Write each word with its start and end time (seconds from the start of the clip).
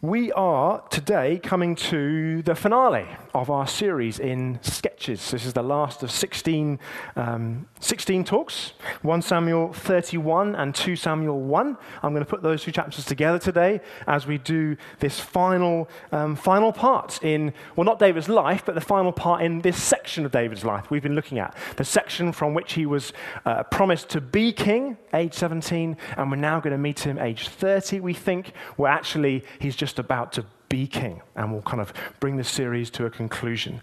We 0.00 0.30
are 0.30 0.80
today 0.90 1.40
coming 1.42 1.74
to 1.74 2.40
the 2.42 2.54
finale 2.54 3.08
of 3.34 3.50
our 3.50 3.66
series 3.66 4.20
in 4.20 4.60
Sketches. 4.62 5.32
This 5.32 5.44
is 5.44 5.54
the 5.54 5.62
last 5.64 6.04
of 6.04 6.12
16, 6.12 6.78
um, 7.16 7.66
16 7.80 8.22
talks 8.22 8.74
1 9.02 9.22
Samuel 9.22 9.72
31 9.72 10.54
and 10.54 10.72
2 10.72 10.94
Samuel 10.94 11.40
1. 11.40 11.76
I'm 12.04 12.12
going 12.12 12.24
to 12.24 12.30
put 12.30 12.44
those 12.44 12.62
two 12.62 12.70
chapters 12.70 13.06
together 13.06 13.40
today 13.40 13.80
as 14.06 14.24
we 14.24 14.38
do 14.38 14.76
this 15.00 15.18
final, 15.18 15.88
um, 16.12 16.36
final 16.36 16.72
part 16.72 17.20
in, 17.24 17.52
well, 17.74 17.84
not 17.84 17.98
David's 17.98 18.28
life, 18.28 18.62
but 18.64 18.76
the 18.76 18.80
final 18.80 19.10
part 19.10 19.42
in 19.42 19.62
this 19.62 19.82
section 19.82 20.24
of 20.24 20.30
David's 20.30 20.64
life 20.64 20.92
we've 20.92 21.02
been 21.02 21.16
looking 21.16 21.40
at. 21.40 21.56
The 21.74 21.84
section 21.84 22.30
from 22.30 22.54
which 22.54 22.74
he 22.74 22.86
was 22.86 23.12
uh, 23.44 23.64
promised 23.64 24.10
to 24.10 24.20
be 24.20 24.52
king, 24.52 24.96
age 25.12 25.34
17, 25.34 25.96
and 26.16 26.30
we're 26.30 26.36
now 26.36 26.60
going 26.60 26.70
to 26.70 26.78
meet 26.78 27.00
him 27.00 27.18
age 27.18 27.48
30, 27.48 27.98
we 27.98 28.14
think, 28.14 28.52
where 28.76 28.92
actually 28.92 29.44
he's 29.58 29.74
just 29.74 29.87
just 29.88 29.98
about 29.98 30.32
to 30.34 30.44
be 30.68 30.86
king. 30.86 31.22
And 31.38 31.52
we'll 31.52 31.62
kind 31.62 31.80
of 31.80 31.92
bring 32.18 32.36
this 32.36 32.48
series 32.48 32.90
to 32.90 33.06
a 33.06 33.10
conclusion. 33.10 33.80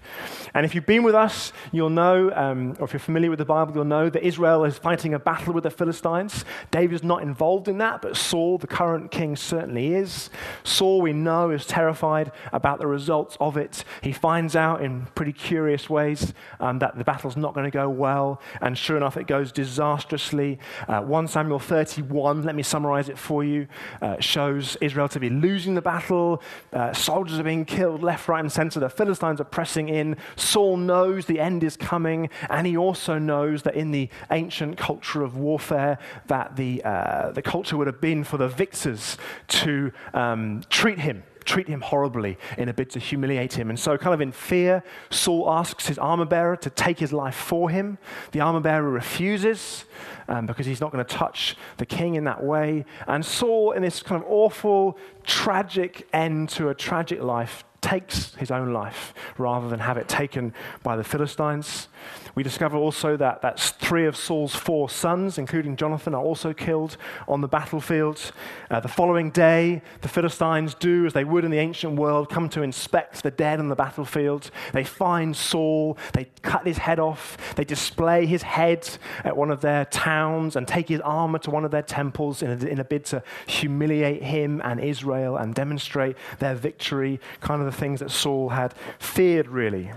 And 0.54 0.66
if 0.66 0.76
you've 0.76 0.86
been 0.86 1.04
with 1.04 1.16
us, 1.16 1.54
you'll 1.72 1.90
know, 1.90 2.32
um, 2.36 2.76
or 2.80 2.86
if 2.86 2.92
you're 2.92 3.00
familiar 3.00 3.30
with 3.30 3.40
the 3.40 3.46
Bible, 3.46 3.74
you'll 3.74 3.86
know 3.86 4.10
that 4.10 4.24
Israel 4.26 4.66
is 4.66 4.78
fighting 4.78 5.14
a 5.14 5.20
battle 5.20 5.54
with 5.54 5.64
the 5.64 5.70
Philistines. 5.72 6.44
David's 6.70 7.04
not 7.04 7.24
involved 7.24 7.70
in 7.70 7.78
that, 7.78 8.02
but 8.02 8.18
Saul, 8.18 8.58
the 8.58 8.68
current 8.68 9.10
king, 9.10 9.38
certainly 9.38 9.94
is. 9.94 10.30
Saul, 10.64 11.02
we 11.02 11.14
know, 11.14 11.50
is 11.50 11.66
terrified 11.66 12.34
about 12.52 12.80
the 12.80 12.88
results 12.88 13.38
of 13.40 13.56
it. 13.56 13.86
He 14.02 14.12
finds 14.12 14.56
out 14.56 14.82
in 14.82 15.06
pretty 15.16 15.34
curious 15.34 15.90
ways 15.90 16.34
um, 16.60 16.80
that 16.80 16.98
the 16.98 17.06
battle's 17.06 17.38
not 17.38 17.54
going 17.54 17.66
to 17.66 17.72
go 17.72 17.90
well. 17.90 18.42
And 18.60 18.78
sure 18.78 18.98
enough, 18.98 19.16
it 19.16 19.28
goes 19.28 19.54
disastrously. 19.54 20.60
Uh, 20.90 21.02
1 21.02 21.30
Samuel 21.30 21.60
31, 21.60 22.44
let 22.44 22.56
me 22.56 22.64
summarize 22.64 23.08
it 23.08 23.18
for 23.18 23.46
you, 23.46 23.68
uh, 24.02 24.20
shows 24.20 24.76
Israel 24.82 25.08
to 25.10 25.20
be 25.22 25.30
losing 25.30 25.74
the 25.74 25.82
battle. 25.82 26.42
Uh, 26.74 26.92
soldiers 26.92 27.40
being 27.46 27.64
killed 27.64 28.04
left, 28.04 28.28
right, 28.28 28.42
and 28.42 28.52
center. 28.52 28.80
The 28.80 28.90
Philistines 28.90 29.40
are 29.40 29.46
pressing 29.46 29.88
in. 29.88 30.18
Saul 30.36 30.78
knows 30.78 31.26
the 31.26 31.40
end 31.40 31.64
is 31.64 31.78
coming, 31.78 32.30
and 32.50 32.68
he 32.68 32.76
also 32.76 33.18
knows 33.18 33.64
that 33.64 33.76
in 33.76 33.92
the 33.92 34.10
ancient 34.32 34.78
culture 34.78 35.24
of 35.24 35.38
warfare, 35.38 35.98
that 36.28 36.58
the, 36.58 36.84
uh, 36.84 37.32
the 37.32 37.42
culture 37.42 37.78
would 37.78 37.88
have 37.88 38.02
been 38.02 38.24
for 38.24 38.38
the 38.38 38.50
victors 38.50 39.18
to 39.48 39.92
um, 40.14 40.64
treat 40.70 41.00
him 41.00 41.24
treat 41.46 41.68
him 41.68 41.82
horribly 41.82 42.38
in 42.58 42.70
a 42.70 42.74
bid 42.74 42.90
to 42.92 43.00
humiliate 43.00 43.54
him. 43.54 43.70
And 43.70 43.80
so, 43.80 43.98
kind 43.98 44.14
of 44.14 44.22
in 44.22 44.32
fear, 44.32 44.84
Saul 45.10 45.50
asks 45.50 45.88
his 45.88 45.98
armor 45.98 46.26
bearer 46.26 46.58
to 46.58 46.70
take 46.70 47.00
his 47.00 47.14
life 47.14 47.36
for 47.36 47.70
him. 47.70 47.98
The 48.32 48.42
armor 48.42 48.60
bearer 48.60 48.90
refuses 48.90 49.86
um, 50.28 50.46
because 50.46 50.66
he's 50.66 50.82
not 50.82 50.92
going 50.92 51.06
to 51.06 51.16
touch 51.16 51.56
the 51.78 51.86
king 51.86 52.16
in 52.16 52.24
that 52.26 52.44
way. 52.44 52.86
And 53.08 53.26
Saul, 53.26 53.72
in 53.72 53.82
this 53.82 54.02
kind 54.02 54.22
of 54.22 54.28
awful, 54.30 54.98
tragic 55.24 56.08
end 56.12 56.50
to 56.50 56.70
a 56.70 56.76
tragic 56.76 57.22
life, 57.22 57.64
takes 57.82 58.34
his 58.36 58.50
own 58.50 58.74
life 58.74 59.14
rather 59.38 59.70
than 59.70 59.80
have 59.80 59.98
it 59.98 60.08
taken 60.08 60.54
by 60.82 60.96
the 60.96 61.04
Philistines. 61.04 61.88
We 62.36 62.44
discover 62.44 62.78
also 62.78 63.16
that, 63.18 63.42
that 63.42 63.60
three 63.60 64.06
of 64.06 64.16
Saul's 64.16 64.56
four 64.56 64.90
sons, 64.90 65.38
including 65.38 65.76
Jonathan, 65.76 66.14
are 66.14 66.22
also 66.22 66.54
killed 66.54 66.98
on 67.28 67.42
the 67.42 67.48
battlefield. 67.48 68.32
Uh, 68.70 68.80
the 68.80 68.88
following 68.88 69.32
day, 69.32 69.82
the 70.02 70.10
Philistines 70.10 70.74
do 70.74 71.06
as 71.06 71.14
they 71.14 71.24
would 71.24 71.46
in 71.46 71.52
the 71.52 71.60
ancient 71.60 71.96
world 71.96 72.30
come 72.30 72.50
to 72.50 72.62
inspect 72.62 73.24
the 73.24 73.32
dead 73.32 73.60
on 73.60 73.70
the 73.70 73.76
battlefield. 73.76 74.52
They 74.74 74.84
find 74.84 75.36
Saul, 75.36 75.98
they 76.14 76.26
cut 76.42 76.66
his 76.66 76.78
head 76.78 77.00
off, 77.00 77.56
they 77.56 77.64
display 77.64 78.26
his 78.26 78.42
head 78.42 78.88
at 79.24 79.38
one 79.38 79.52
of 79.52 79.62
their 79.62 79.86
towns 79.86 80.56
and 80.56 80.68
take 80.68 80.90
his 80.90 81.02
armor 81.02 81.40
to 81.40 81.52
one 81.52 81.64
of 81.64 81.72
their 81.72 81.82
temples 81.82 82.42
in 82.42 82.52
a, 82.52 82.66
in 82.66 82.80
a 82.80 82.84
bid 82.84 83.06
to 83.06 83.24
humiliate 83.48 84.24
him 84.24 84.62
and 84.64 84.80
Israel 84.80 85.38
and 85.38 85.56
demonstrate 85.56 86.18
their 86.40 86.56
victory, 86.56 87.20
kind 87.40 87.62
of 87.62 87.66
the 87.66 87.78
things 87.78 88.00
that 88.00 88.12
Saul 88.12 88.50
had 88.50 88.74
feared, 89.00 89.48
really. 89.48 89.92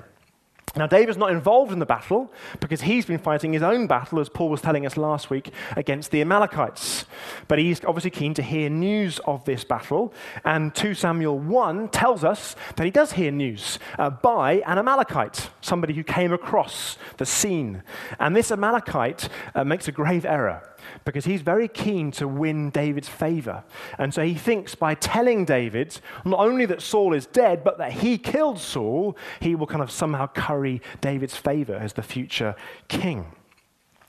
Now, 0.76 0.86
David's 0.86 1.18
not 1.18 1.30
involved 1.30 1.72
in 1.72 1.78
the 1.78 1.86
battle 1.86 2.32
because 2.60 2.82
he's 2.82 3.06
been 3.06 3.18
fighting 3.18 3.52
his 3.52 3.62
own 3.62 3.86
battle, 3.86 4.20
as 4.20 4.28
Paul 4.28 4.48
was 4.48 4.60
telling 4.60 4.86
us 4.86 4.96
last 4.96 5.30
week, 5.30 5.52
against 5.76 6.10
the 6.10 6.20
Amalekites. 6.20 7.04
But 7.48 7.58
he's 7.58 7.84
obviously 7.84 8.10
keen 8.10 8.34
to 8.34 8.42
hear 8.42 8.68
news 8.68 9.18
of 9.20 9.44
this 9.44 9.64
battle. 9.64 10.12
And 10.44 10.74
2 10.74 10.94
Samuel 10.94 11.38
1 11.38 11.88
tells 11.88 12.24
us 12.24 12.56
that 12.76 12.84
he 12.84 12.90
does 12.90 13.12
hear 13.12 13.30
news 13.30 13.78
uh, 13.98 14.10
by 14.10 14.62
an 14.66 14.78
Amalekite, 14.78 15.50
somebody 15.60 15.94
who 15.94 16.04
came 16.04 16.32
across 16.32 16.98
the 17.16 17.26
scene. 17.26 17.82
And 18.18 18.36
this 18.36 18.50
Amalekite 18.50 19.28
uh, 19.54 19.64
makes 19.64 19.88
a 19.88 19.92
grave 19.92 20.24
error 20.24 20.62
because 21.04 21.24
he's 21.24 21.42
very 21.42 21.68
keen 21.68 22.10
to 22.12 22.28
win 22.28 22.70
David's 22.70 23.08
favor. 23.08 23.64
And 23.98 24.12
so 24.12 24.24
he 24.24 24.34
thinks 24.34 24.74
by 24.74 24.94
telling 24.94 25.44
David 25.44 26.00
not 26.24 26.40
only 26.40 26.66
that 26.66 26.82
Saul 26.82 27.12
is 27.14 27.26
dead, 27.26 27.64
but 27.64 27.78
that 27.78 27.92
he 27.92 28.18
killed 28.18 28.58
Saul, 28.58 29.16
he 29.40 29.54
will 29.54 29.66
kind 29.66 29.82
of 29.82 29.90
somehow 29.90 30.26
curry 30.26 30.80
David's 31.00 31.36
favor 31.36 31.74
as 31.74 31.92
the 31.92 32.02
future 32.02 32.54
king. 32.88 33.26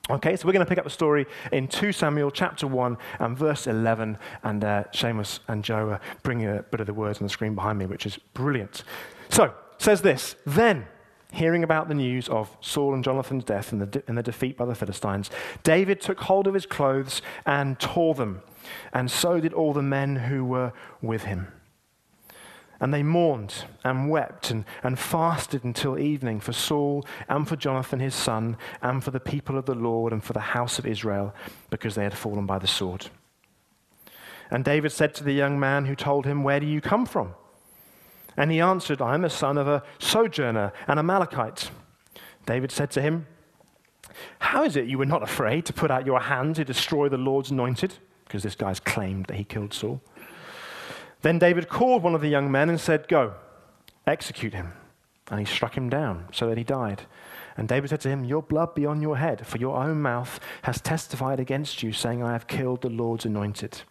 Okay, 0.09 0.35
so 0.35 0.47
we're 0.47 0.53
going 0.53 0.65
to 0.65 0.69
pick 0.69 0.79
up 0.79 0.85
the 0.85 0.89
story 0.89 1.27
in 1.51 1.67
2 1.67 1.91
Samuel 1.91 2.31
chapter 2.31 2.65
1 2.65 2.97
and 3.19 3.37
verse 3.37 3.67
11. 3.67 4.17
And 4.43 4.63
uh, 4.63 4.85
Seamus 4.91 5.39
and 5.47 5.63
Joe 5.63 5.89
are 5.89 6.01
bringing 6.23 6.47
a 6.47 6.63
bit 6.63 6.79
of 6.79 6.87
the 6.87 6.95
words 6.95 7.19
on 7.19 7.25
the 7.25 7.29
screen 7.29 7.53
behind 7.53 7.77
me, 7.77 7.85
which 7.85 8.07
is 8.07 8.17
brilliant. 8.33 8.83
So, 9.29 9.53
says 9.77 10.01
this 10.01 10.35
Then 10.47 10.87
hearing 11.31 11.63
about 11.63 11.87
the 11.87 11.93
news 11.93 12.27
of 12.27 12.55
Saul 12.59 12.93
and 12.93 13.03
Jonathan's 13.03 13.43
death 13.43 13.71
and 13.71 13.81
the, 13.81 14.03
and 14.07 14.17
the 14.17 14.23
defeat 14.23 14.57
by 14.57 14.65
the 14.65 14.75
Philistines, 14.75 15.29
David 15.63 16.01
took 16.01 16.21
hold 16.21 16.47
of 16.47 16.53
his 16.53 16.65
clothes 16.65 17.21
and 17.45 17.79
tore 17.79 18.15
them, 18.15 18.41
and 18.93 19.09
so 19.11 19.39
did 19.39 19.53
all 19.53 19.73
the 19.73 19.81
men 19.81 20.15
who 20.15 20.43
were 20.43 20.73
with 21.01 21.23
him. 21.23 21.47
And 22.81 22.93
they 22.93 23.03
mourned 23.03 23.65
and 23.83 24.09
wept 24.09 24.51
and, 24.51 24.63
and 24.83 24.97
fasted 24.97 25.65
until 25.65 25.99
evening 25.99 26.39
for 26.39 26.53
Saul 26.53 27.05
and 27.27 27.47
for 27.47 27.57
Jonathan 27.57 27.99
his 27.99 28.15
son 28.15 28.55
and 28.81 29.03
for 29.03 29.11
the 29.11 29.19
people 29.19 29.57
of 29.57 29.65
the 29.65 29.75
Lord 29.75 30.13
and 30.13 30.23
for 30.23 30.31
the 30.31 30.39
house 30.39 30.79
of 30.79 30.85
Israel 30.85 31.35
because 31.69 31.95
they 31.95 32.03
had 32.03 32.17
fallen 32.17 32.45
by 32.45 32.57
the 32.57 32.67
sword. 32.67 33.07
And 34.49 34.63
David 34.63 34.93
said 34.93 35.13
to 35.15 35.25
the 35.25 35.33
young 35.33 35.59
man 35.59 35.85
who 35.85 35.95
told 35.95 36.25
him, 36.25 36.41
Where 36.41 36.61
do 36.61 36.65
you 36.65 36.79
come 36.79 37.05
from? 37.05 37.33
And 38.37 38.51
he 38.51 38.59
answered, 38.59 39.01
I 39.01 39.13
am 39.13 39.25
a 39.25 39.29
son 39.29 39.57
of 39.57 39.67
a 39.67 39.83
sojourner, 39.99 40.71
an 40.87 40.97
Amalekite. 40.97 41.71
David 42.45 42.71
said 42.71 42.91
to 42.91 43.01
him, 43.01 43.27
How 44.39 44.63
is 44.63 44.75
it 44.75 44.87
you 44.87 44.97
were 44.97 45.05
not 45.05 45.23
afraid 45.23 45.65
to 45.65 45.73
put 45.73 45.91
out 45.91 46.05
your 46.05 46.21
hand 46.21 46.55
to 46.55 46.65
destroy 46.65 47.09
the 47.09 47.17
Lord's 47.17 47.51
anointed? 47.51 47.95
Because 48.25 48.43
this 48.43 48.55
guy's 48.55 48.79
claimed 48.79 49.25
that 49.25 49.37
he 49.37 49.43
killed 49.43 49.73
Saul. 49.73 50.01
Then 51.21 51.39
David 51.39 51.67
called 51.67 52.03
one 52.03 52.15
of 52.15 52.21
the 52.21 52.29
young 52.29 52.51
men 52.51 52.69
and 52.69 52.79
said, 52.79 53.07
Go, 53.07 53.33
execute 54.07 54.53
him. 54.53 54.73
And 55.29 55.39
he 55.39 55.45
struck 55.45 55.75
him 55.75 55.89
down 55.89 56.27
so 56.31 56.47
that 56.47 56.57
he 56.57 56.63
died. 56.63 57.03
And 57.57 57.67
David 57.67 57.89
said 57.89 58.01
to 58.01 58.09
him, 58.09 58.23
Your 58.23 58.41
blood 58.41 58.73
be 58.73 58.85
on 58.85 59.01
your 59.01 59.17
head, 59.17 59.45
for 59.45 59.57
your 59.57 59.77
own 59.77 60.01
mouth 60.01 60.39
has 60.63 60.79
testified 60.79 61.39
against 61.39 61.83
you, 61.83 61.91
saying, 61.91 62.23
I 62.23 62.31
have 62.31 62.47
killed 62.47 62.81
the 62.81 62.89
Lord's 62.89 63.25
anointed. 63.25 63.81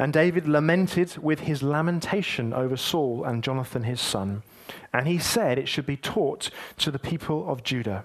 And 0.00 0.14
David 0.14 0.48
lamented 0.48 1.18
with 1.18 1.40
his 1.40 1.62
lamentation 1.62 2.54
over 2.54 2.74
Saul 2.74 3.22
and 3.22 3.44
Jonathan 3.44 3.82
his 3.82 4.00
son. 4.00 4.42
And 4.94 5.06
he 5.06 5.18
said 5.18 5.58
it 5.58 5.68
should 5.68 5.84
be 5.84 5.98
taught 5.98 6.48
to 6.78 6.90
the 6.90 6.98
people 6.98 7.46
of 7.46 7.62
Judah. 7.62 8.04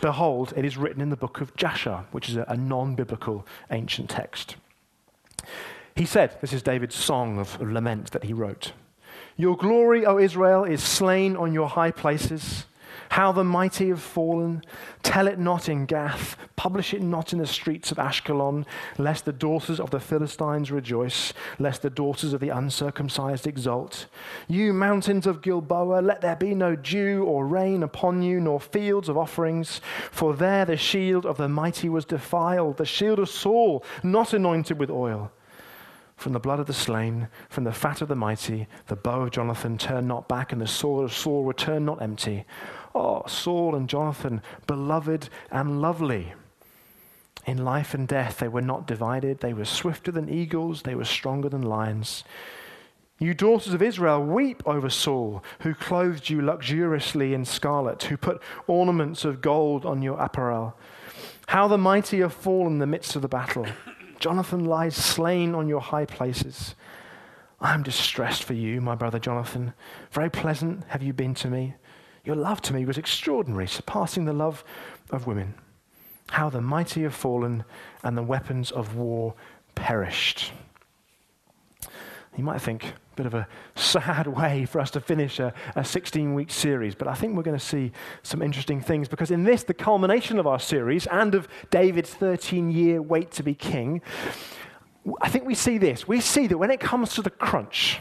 Behold, 0.00 0.52
it 0.56 0.64
is 0.64 0.76
written 0.76 1.00
in 1.00 1.10
the 1.10 1.16
book 1.16 1.40
of 1.40 1.54
Jasher, 1.54 2.04
which 2.10 2.28
is 2.28 2.34
a 2.34 2.56
non 2.56 2.96
biblical 2.96 3.46
ancient 3.70 4.10
text. 4.10 4.56
He 5.94 6.04
said, 6.04 6.36
This 6.40 6.52
is 6.52 6.64
David's 6.64 6.96
song 6.96 7.38
of 7.38 7.60
lament 7.60 8.10
that 8.10 8.24
he 8.24 8.32
wrote 8.32 8.72
Your 9.36 9.56
glory, 9.56 10.04
O 10.04 10.18
Israel, 10.18 10.64
is 10.64 10.82
slain 10.82 11.36
on 11.36 11.52
your 11.52 11.68
high 11.68 11.92
places. 11.92 12.66
How 13.10 13.32
the 13.32 13.42
mighty 13.42 13.88
have 13.88 14.00
fallen. 14.00 14.62
Tell 15.02 15.26
it 15.26 15.36
not 15.36 15.68
in 15.68 15.84
Gath, 15.84 16.36
publish 16.54 16.94
it 16.94 17.02
not 17.02 17.32
in 17.32 17.40
the 17.40 17.46
streets 17.46 17.90
of 17.90 17.98
Ashkelon, 17.98 18.64
lest 18.98 19.24
the 19.24 19.32
daughters 19.32 19.80
of 19.80 19.90
the 19.90 19.98
Philistines 19.98 20.70
rejoice, 20.70 21.32
lest 21.58 21.82
the 21.82 21.90
daughters 21.90 22.32
of 22.32 22.40
the 22.40 22.50
uncircumcised 22.50 23.48
exult. 23.48 24.06
You 24.46 24.72
mountains 24.72 25.26
of 25.26 25.42
Gilboa, 25.42 26.00
let 26.00 26.20
there 26.20 26.36
be 26.36 26.54
no 26.54 26.76
dew 26.76 27.24
or 27.24 27.48
rain 27.48 27.82
upon 27.82 28.22
you, 28.22 28.38
nor 28.38 28.60
fields 28.60 29.08
of 29.08 29.18
offerings, 29.18 29.80
for 30.12 30.32
there 30.32 30.64
the 30.64 30.76
shield 30.76 31.26
of 31.26 31.36
the 31.36 31.48
mighty 31.48 31.88
was 31.88 32.04
defiled, 32.04 32.76
the 32.76 32.86
shield 32.86 33.18
of 33.18 33.28
Saul, 33.28 33.84
not 34.04 34.32
anointed 34.32 34.78
with 34.78 34.88
oil. 34.88 35.32
From 36.20 36.34
the 36.34 36.38
blood 36.38 36.60
of 36.60 36.66
the 36.66 36.74
slain, 36.74 37.28
from 37.48 37.64
the 37.64 37.72
fat 37.72 38.02
of 38.02 38.08
the 38.08 38.14
mighty, 38.14 38.68
the 38.88 38.94
bow 38.94 39.22
of 39.22 39.30
Jonathan 39.30 39.78
turned 39.78 40.06
not 40.06 40.28
back, 40.28 40.52
and 40.52 40.60
the 40.60 40.66
sword 40.66 41.04
of 41.04 41.14
Saul 41.14 41.44
returned 41.44 41.86
not 41.86 42.02
empty. 42.02 42.44
Oh, 42.94 43.22
Saul 43.26 43.74
and 43.74 43.88
Jonathan, 43.88 44.42
beloved 44.66 45.28
and 45.50 45.80
lovely. 45.80 46.34
In 47.46 47.64
life 47.64 47.94
and 47.94 48.06
death, 48.06 48.38
they 48.38 48.48
were 48.48 48.60
not 48.60 48.86
divided. 48.86 49.40
They 49.40 49.54
were 49.54 49.64
swifter 49.64 50.10
than 50.10 50.28
eagles, 50.28 50.82
they 50.82 50.94
were 50.94 51.04
stronger 51.04 51.48
than 51.48 51.62
lions. 51.62 52.24
You 53.18 53.34
daughters 53.34 53.74
of 53.74 53.82
Israel, 53.82 54.22
weep 54.22 54.62
over 54.66 54.88
Saul, 54.88 55.44
who 55.60 55.74
clothed 55.74 56.30
you 56.30 56.40
luxuriously 56.40 57.34
in 57.34 57.44
scarlet, 57.44 58.04
who 58.04 58.16
put 58.16 58.42
ornaments 58.66 59.26
of 59.26 59.42
gold 59.42 59.84
on 59.84 60.00
your 60.00 60.18
apparel. 60.18 60.74
How 61.48 61.68
the 61.68 61.76
mighty 61.76 62.20
have 62.20 62.32
fallen 62.32 62.74
in 62.74 62.78
the 62.78 62.86
midst 62.86 63.16
of 63.16 63.22
the 63.22 63.28
battle. 63.28 63.66
Jonathan 64.20 64.64
lies 64.64 64.96
slain 64.96 65.54
on 65.54 65.68
your 65.68 65.80
high 65.80 66.06
places. 66.06 66.74
I'm 67.60 67.82
distressed 67.82 68.44
for 68.44 68.54
you, 68.54 68.80
my 68.80 68.94
brother 68.94 69.18
Jonathan. 69.18 69.74
Very 70.12 70.30
pleasant 70.30 70.84
have 70.88 71.02
you 71.02 71.12
been 71.12 71.34
to 71.34 71.48
me. 71.48 71.74
Your 72.24 72.36
love 72.36 72.60
to 72.62 72.74
me 72.74 72.84
was 72.84 72.98
extraordinary, 72.98 73.66
surpassing 73.66 74.24
the 74.24 74.32
love 74.32 74.64
of 75.10 75.26
women. 75.26 75.54
How 76.30 76.50
the 76.50 76.60
mighty 76.60 77.02
have 77.02 77.14
fallen 77.14 77.64
and 78.02 78.16
the 78.16 78.22
weapons 78.22 78.70
of 78.70 78.94
war 78.94 79.34
perished. 79.74 80.52
You 82.36 82.44
might 82.44 82.60
think, 82.60 82.84
a 82.84 83.16
bit 83.16 83.26
of 83.26 83.34
a 83.34 83.48
sad 83.74 84.26
way 84.36 84.64
for 84.64 84.80
us 84.80 84.90
to 84.92 85.00
finish 85.00 85.40
a, 85.40 85.52
a 85.74 85.84
16 85.84 86.34
week 86.34 86.50
series, 86.50 86.94
but 86.94 87.08
I 87.08 87.14
think 87.14 87.36
we're 87.36 87.42
going 87.42 87.58
to 87.58 87.64
see 87.64 87.92
some 88.22 88.42
interesting 88.42 88.80
things 88.80 89.08
because 89.08 89.30
in 89.30 89.44
this, 89.44 89.64
the 89.64 89.74
culmination 89.74 90.38
of 90.38 90.46
our 90.46 90.60
series 90.60 91.06
and 91.08 91.34
of 91.34 91.48
David's 91.70 92.14
13 92.14 92.70
year 92.70 93.02
wait 93.02 93.30
to 93.32 93.42
be 93.42 93.54
king, 93.54 94.02
I 95.20 95.28
think 95.28 95.46
we 95.46 95.54
see 95.54 95.78
this. 95.78 96.06
We 96.06 96.20
see 96.20 96.46
that 96.46 96.58
when 96.58 96.70
it 96.70 96.78
comes 96.78 97.14
to 97.14 97.22
the 97.22 97.30
crunch, 97.30 98.00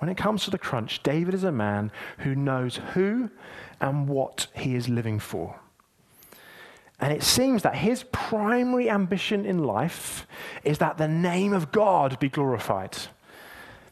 when 0.00 0.08
it 0.10 0.16
comes 0.16 0.44
to 0.44 0.50
the 0.50 0.58
crunch, 0.58 1.02
David 1.02 1.34
is 1.34 1.44
a 1.44 1.52
man 1.52 1.92
who 2.18 2.34
knows 2.34 2.80
who 2.94 3.30
and 3.80 4.08
what 4.08 4.46
he 4.54 4.74
is 4.74 4.88
living 4.88 5.18
for. 5.18 5.60
And 6.98 7.12
it 7.12 7.22
seems 7.22 7.62
that 7.62 7.76
his 7.76 8.04
primary 8.12 8.90
ambition 8.90 9.44
in 9.44 9.64
life 9.64 10.26
is 10.64 10.78
that 10.78 10.98
the 10.98 11.08
name 11.08 11.52
of 11.52 11.70
God 11.70 12.18
be 12.18 12.28
glorified, 12.30 12.96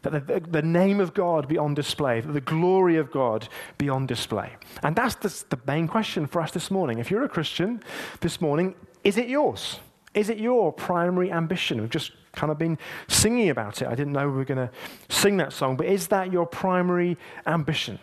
that 0.02 0.26
the, 0.26 0.40
the 0.40 0.62
name 0.62 0.98
of 0.98 1.12
God 1.12 1.46
be 1.46 1.58
on 1.58 1.74
display, 1.74 2.20
that 2.20 2.32
the 2.32 2.40
glory 2.40 2.96
of 2.96 3.10
God 3.10 3.48
be 3.76 3.90
on 3.90 4.06
display. 4.06 4.52
And 4.82 4.96
that's 4.96 5.14
the, 5.16 5.56
the 5.56 5.60
main 5.66 5.88
question 5.88 6.26
for 6.26 6.40
us 6.40 6.52
this 6.52 6.70
morning. 6.70 6.98
If 6.98 7.10
you're 7.10 7.24
a 7.24 7.28
Christian 7.28 7.82
this 8.20 8.40
morning, 8.40 8.74
is 9.04 9.18
it 9.18 9.28
yours? 9.28 9.80
Is 10.14 10.30
it 10.30 10.38
your 10.38 10.72
primary 10.72 11.30
ambition? 11.30 11.80
We've 11.80 11.90
just 11.90 12.12
kind 12.38 12.52
of 12.52 12.58
been 12.58 12.78
singing 13.08 13.50
about 13.50 13.82
it. 13.82 13.88
I 13.88 13.96
didn't 13.96 14.12
know 14.12 14.28
we 14.28 14.36
were 14.36 14.44
going 14.44 14.68
to 14.68 14.70
sing 15.08 15.38
that 15.38 15.52
song, 15.52 15.76
but 15.76 15.86
is 15.86 16.06
that 16.08 16.32
your 16.32 16.46
primary 16.46 17.18
ambition? 17.46 17.98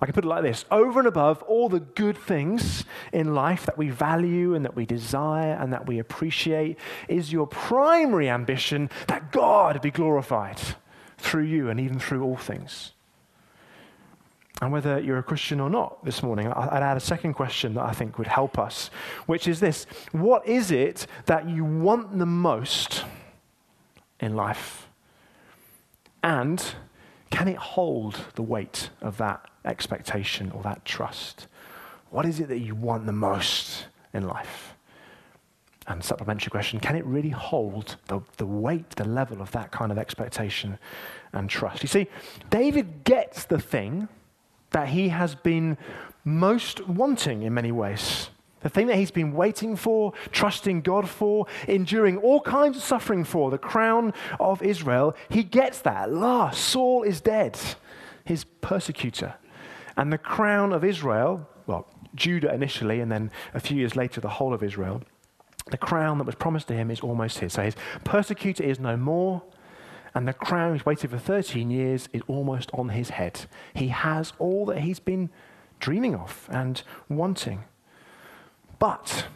I 0.00 0.06
can 0.06 0.14
put 0.14 0.24
it 0.24 0.28
like 0.28 0.42
this 0.42 0.64
over 0.70 1.00
and 1.00 1.08
above 1.08 1.42
all 1.42 1.68
the 1.68 1.80
good 1.80 2.16
things 2.16 2.84
in 3.12 3.34
life 3.34 3.66
that 3.66 3.76
we 3.76 3.90
value 3.90 4.54
and 4.54 4.64
that 4.64 4.74
we 4.74 4.86
desire 4.86 5.52
and 5.60 5.72
that 5.72 5.86
we 5.86 5.98
appreciate, 5.98 6.78
is 7.08 7.30
your 7.32 7.46
primary 7.46 8.30
ambition 8.30 8.88
that 9.08 9.32
God 9.32 9.82
be 9.82 9.90
glorified 9.90 10.60
through 11.18 11.44
you 11.44 11.68
and 11.68 11.78
even 11.78 11.98
through 11.98 12.22
all 12.22 12.36
things. 12.36 12.92
And 14.62 14.72
whether 14.72 14.98
you're 14.98 15.18
a 15.18 15.22
Christian 15.22 15.60
or 15.60 15.68
not 15.68 16.04
this 16.04 16.22
morning, 16.22 16.48
I'd 16.48 16.82
add 16.82 16.96
a 16.96 17.00
second 17.00 17.34
question 17.34 17.74
that 17.74 17.84
I 17.84 17.92
think 17.92 18.18
would 18.18 18.26
help 18.26 18.58
us, 18.58 18.90
which 19.26 19.46
is 19.46 19.60
this 19.60 19.84
What 20.12 20.46
is 20.46 20.70
it 20.70 21.06
that 21.26 21.48
you 21.48 21.64
want 21.64 22.18
the 22.18 22.26
most 22.26 23.04
in 24.20 24.34
life? 24.36 24.88
And 26.22 26.64
can 27.30 27.48
it 27.48 27.56
hold 27.56 28.24
the 28.34 28.42
weight 28.42 28.90
of 29.00 29.16
that 29.18 29.48
expectation 29.64 30.50
or 30.50 30.62
that 30.62 30.84
trust? 30.84 31.46
What 32.10 32.26
is 32.26 32.40
it 32.40 32.48
that 32.48 32.60
you 32.60 32.74
want 32.74 33.06
the 33.06 33.12
most 33.12 33.86
in 34.12 34.26
life? 34.26 34.74
And 35.86 36.04
supplementary 36.04 36.50
question 36.50 36.80
can 36.80 36.96
it 36.96 37.04
really 37.06 37.30
hold 37.30 37.96
the, 38.08 38.20
the 38.36 38.46
weight, 38.46 38.90
the 38.90 39.08
level 39.08 39.40
of 39.40 39.50
that 39.52 39.70
kind 39.70 39.90
of 39.90 39.98
expectation 39.98 40.78
and 41.32 41.48
trust? 41.48 41.82
You 41.82 41.88
see, 41.88 42.08
David 42.50 43.04
gets 43.04 43.44
the 43.44 43.58
thing 43.58 44.08
that 44.70 44.88
he 44.88 45.08
has 45.08 45.34
been 45.34 45.78
most 46.24 46.86
wanting 46.86 47.42
in 47.42 47.54
many 47.54 47.72
ways. 47.72 48.28
The 48.60 48.68
thing 48.68 48.88
that 48.88 48.96
he's 48.96 49.10
been 49.10 49.32
waiting 49.32 49.76
for, 49.76 50.12
trusting 50.32 50.80
God 50.82 51.08
for, 51.08 51.46
enduring 51.68 52.18
all 52.18 52.40
kinds 52.40 52.76
of 52.76 52.82
suffering 52.82 53.24
for, 53.24 53.50
the 53.50 53.58
crown 53.58 54.12
of 54.40 54.62
Israel, 54.62 55.14
he 55.28 55.44
gets 55.44 55.80
that. 55.82 55.96
At 55.96 56.12
last, 56.12 56.60
Saul 56.60 57.02
is 57.02 57.20
dead, 57.20 57.58
his 58.24 58.44
persecutor. 58.44 59.34
And 59.96 60.12
the 60.12 60.18
crown 60.18 60.72
of 60.72 60.84
Israel, 60.84 61.48
well, 61.66 61.88
Judah 62.14 62.52
initially, 62.52 63.00
and 63.00 63.10
then 63.10 63.30
a 63.54 63.60
few 63.60 63.76
years 63.76 63.94
later, 63.94 64.20
the 64.20 64.28
whole 64.28 64.52
of 64.52 64.62
Israel, 64.62 65.02
the 65.70 65.78
crown 65.78 66.18
that 66.18 66.24
was 66.24 66.34
promised 66.34 66.68
to 66.68 66.74
him 66.74 66.90
is 66.90 67.00
almost 67.00 67.38
his. 67.38 67.52
So 67.52 67.62
his 67.62 67.76
persecutor 68.04 68.62
is 68.64 68.80
no 68.80 68.96
more, 68.96 69.42
and 70.14 70.26
the 70.26 70.32
crown 70.32 70.72
he's 70.72 70.86
waited 70.86 71.10
for 71.10 71.18
13 71.18 71.70
years 71.70 72.08
is 72.12 72.22
almost 72.26 72.70
on 72.72 72.88
his 72.90 73.10
head. 73.10 73.46
He 73.74 73.88
has 73.88 74.32
all 74.38 74.66
that 74.66 74.78
he's 74.78 75.00
been 75.00 75.30
dreaming 75.78 76.14
of 76.14 76.48
and 76.50 76.82
wanting. 77.08 77.64
But 78.78 79.26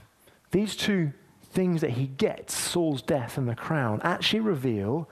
these 0.50 0.76
two 0.76 1.12
things 1.42 1.80
that 1.80 1.90
he 1.90 2.06
gets, 2.06 2.56
Saul's 2.56 3.02
death 3.02 3.36
and 3.36 3.48
the 3.48 3.54
crown, 3.54 4.00
actually 4.02 4.40
reveal 4.40 5.08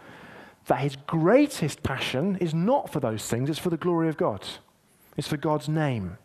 that 0.67 0.81
his 0.81 0.97
greatest 1.07 1.83
passion 1.83 2.37
is 2.37 2.55
not 2.55 2.91
for 2.93 3.01
those 3.01 3.27
things, 3.27 3.51
it's 3.51 3.59
for 3.59 3.71
the 3.71 3.77
glory 3.77 4.09
of 4.09 4.17
God. 4.17 4.47
It's 5.17 5.29
for 5.29 5.37
God's 5.37 5.69
name. 5.69 6.17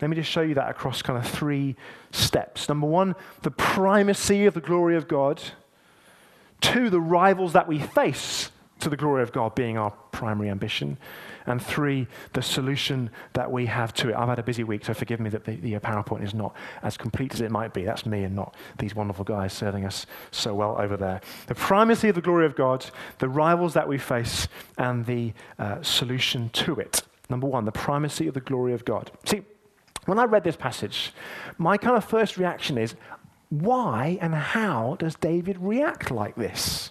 Let 0.00 0.10
me 0.10 0.16
just 0.16 0.30
show 0.30 0.42
you 0.42 0.54
that 0.54 0.70
across 0.70 1.02
kind 1.02 1.18
of 1.18 1.28
three 1.30 1.76
steps. 2.10 2.68
Number 2.68 2.86
one, 2.86 3.14
the 3.42 3.50
primacy 3.50 4.46
of 4.46 4.54
the 4.54 4.60
glory 4.60 4.96
of 4.96 5.08
God. 5.08 5.42
Two, 6.60 6.90
the 6.90 7.00
rivals 7.00 7.52
that 7.52 7.68
we 7.68 7.78
face 7.78 8.50
to 8.80 8.88
the 8.88 8.96
glory 8.96 9.22
of 9.22 9.32
God 9.32 9.54
being 9.54 9.78
our 9.78 9.90
primary 10.12 10.50
ambition. 10.50 10.98
And 11.46 11.62
three, 11.62 12.06
the 12.32 12.42
solution 12.42 13.10
that 13.34 13.50
we 13.50 13.66
have 13.66 13.92
to 13.94 14.10
it. 14.10 14.14
I've 14.14 14.28
had 14.28 14.38
a 14.38 14.42
busy 14.42 14.64
week, 14.64 14.84
so 14.84 14.94
forgive 14.94 15.20
me 15.20 15.30
that 15.30 15.44
the, 15.44 15.56
the 15.56 15.74
PowerPoint 15.74 16.24
is 16.24 16.34
not 16.34 16.54
as 16.82 16.96
complete 16.96 17.34
as 17.34 17.40
it 17.40 17.50
might 17.50 17.74
be. 17.74 17.84
That's 17.84 18.06
me 18.06 18.24
and 18.24 18.34
not 18.34 18.54
these 18.78 18.94
wonderful 18.94 19.24
guys 19.24 19.52
serving 19.52 19.84
us 19.84 20.06
so 20.30 20.54
well 20.54 20.76
over 20.78 20.96
there. 20.96 21.20
The 21.46 21.54
primacy 21.54 22.08
of 22.08 22.14
the 22.14 22.22
glory 22.22 22.46
of 22.46 22.56
God, 22.56 22.86
the 23.18 23.28
rivals 23.28 23.74
that 23.74 23.88
we 23.88 23.98
face, 23.98 24.48
and 24.78 25.04
the 25.04 25.32
uh, 25.58 25.82
solution 25.82 26.48
to 26.50 26.76
it. 26.76 27.02
Number 27.28 27.46
one, 27.46 27.64
the 27.64 27.72
primacy 27.72 28.26
of 28.28 28.34
the 28.34 28.40
glory 28.40 28.72
of 28.74 28.84
God. 28.84 29.10
See, 29.24 29.42
when 30.06 30.18
I 30.18 30.24
read 30.24 30.44
this 30.44 30.56
passage, 30.56 31.12
my 31.56 31.76
kind 31.76 31.96
of 31.96 32.04
first 32.04 32.36
reaction 32.36 32.76
is 32.78 32.94
why 33.48 34.18
and 34.20 34.34
how 34.34 34.96
does 34.98 35.14
David 35.14 35.58
react 35.58 36.10
like 36.10 36.34
this 36.34 36.90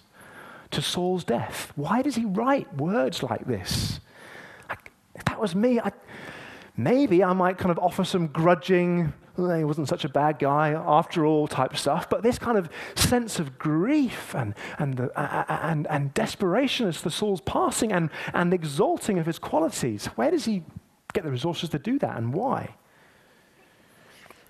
to 0.70 0.82
Saul's 0.82 1.24
death? 1.24 1.72
Why 1.76 2.02
does 2.02 2.16
he 2.16 2.24
write 2.24 2.74
words 2.76 3.22
like 3.22 3.46
this? 3.46 4.00
If 5.14 5.24
that 5.26 5.40
was 5.40 5.54
me, 5.54 5.80
I, 5.80 5.92
maybe 6.76 7.22
I 7.22 7.32
might 7.32 7.58
kind 7.58 7.70
of 7.70 7.78
offer 7.78 8.04
some 8.04 8.26
grudging, 8.28 9.12
oh, 9.38 9.54
he 9.54 9.64
wasn't 9.64 9.88
such 9.88 10.04
a 10.04 10.08
bad 10.08 10.38
guy 10.38 10.70
after 10.70 11.24
all 11.24 11.46
type 11.46 11.76
stuff, 11.76 12.08
but 12.08 12.22
this 12.22 12.38
kind 12.38 12.58
of 12.58 12.68
sense 12.94 13.38
of 13.38 13.58
grief 13.58 14.34
and, 14.34 14.54
and, 14.78 14.96
the, 14.96 15.12
and, 15.66 15.86
and 15.88 16.14
desperation 16.14 16.88
as 16.88 17.02
to 17.02 17.10
Saul's 17.10 17.40
passing 17.40 17.92
and, 17.92 18.10
and 18.32 18.52
exalting 18.52 19.18
of 19.18 19.26
his 19.26 19.38
qualities, 19.38 20.06
where 20.16 20.30
does 20.30 20.44
he 20.44 20.62
get 21.12 21.24
the 21.24 21.30
resources 21.30 21.70
to 21.70 21.78
do 21.78 21.98
that 22.00 22.16
and 22.16 22.34
why? 22.34 22.74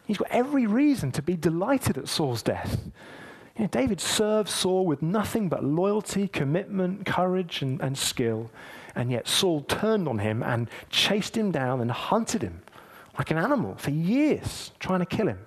He's 0.07 0.19
got 0.19 0.29
every 0.31 0.67
reason 0.67 1.13
to 1.13 1.23
be 1.23 1.37
delighted 1.37 1.97
at 1.97 2.09
Saul's 2.09 2.43
death. 2.43 2.91
You 3.57 3.63
know, 3.63 3.69
David 3.69 4.01
served 4.01 4.49
Saul 4.49 4.85
with 4.85 5.01
nothing 5.01 5.49
but 5.49 5.65
loyalty, 5.65 6.29
commitment, 6.29 7.07
courage, 7.07 7.63
and, 7.63 7.81
and 7.81 7.97
skill. 7.97 8.51
And 8.95 9.11
yet 9.11 9.27
Saul 9.27 9.63
turned 9.63 10.07
on 10.09 10.19
him 10.19 10.43
and 10.43 10.69
chased 10.91 11.37
him 11.37 11.51
down 11.51 11.81
and 11.81 11.91
hunted 11.91 12.43
him 12.43 12.63
like 13.19 13.31
an 13.31 13.39
animal 13.39 13.77
for 13.77 13.91
years, 13.91 14.73
trying 14.79 15.01
to 15.01 15.07
kill 15.07 15.29
him. 15.29 15.39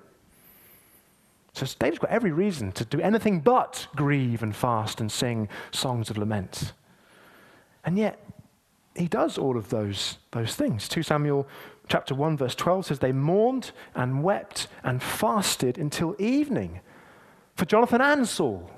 So 1.53 1.65
David's 1.79 1.99
got 1.99 2.11
every 2.11 2.31
reason 2.31 2.71
to 2.73 2.85
do 2.85 3.01
anything 3.01 3.39
but 3.39 3.87
grieve 3.95 4.43
and 4.43 4.55
fast 4.55 5.01
and 5.01 5.11
sing 5.11 5.49
songs 5.71 6.09
of 6.09 6.17
lament. 6.17 6.73
And 7.83 7.97
yet, 7.97 8.23
he 8.95 9.07
does 9.07 9.37
all 9.37 9.57
of 9.57 9.69
those, 9.69 10.17
those 10.31 10.55
things. 10.55 10.87
2 10.87 11.03
Samuel 11.03 11.47
chapter 11.87 12.13
1, 12.13 12.37
verse 12.37 12.55
12 12.55 12.85
says, 12.87 12.99
They 12.99 13.11
mourned 13.11 13.71
and 13.95 14.23
wept 14.23 14.67
and 14.83 15.01
fasted 15.01 15.77
until 15.77 16.15
evening 16.19 16.81
for 17.55 17.65
Jonathan 17.65 18.01
and 18.01 18.27
Saul. 18.27 18.69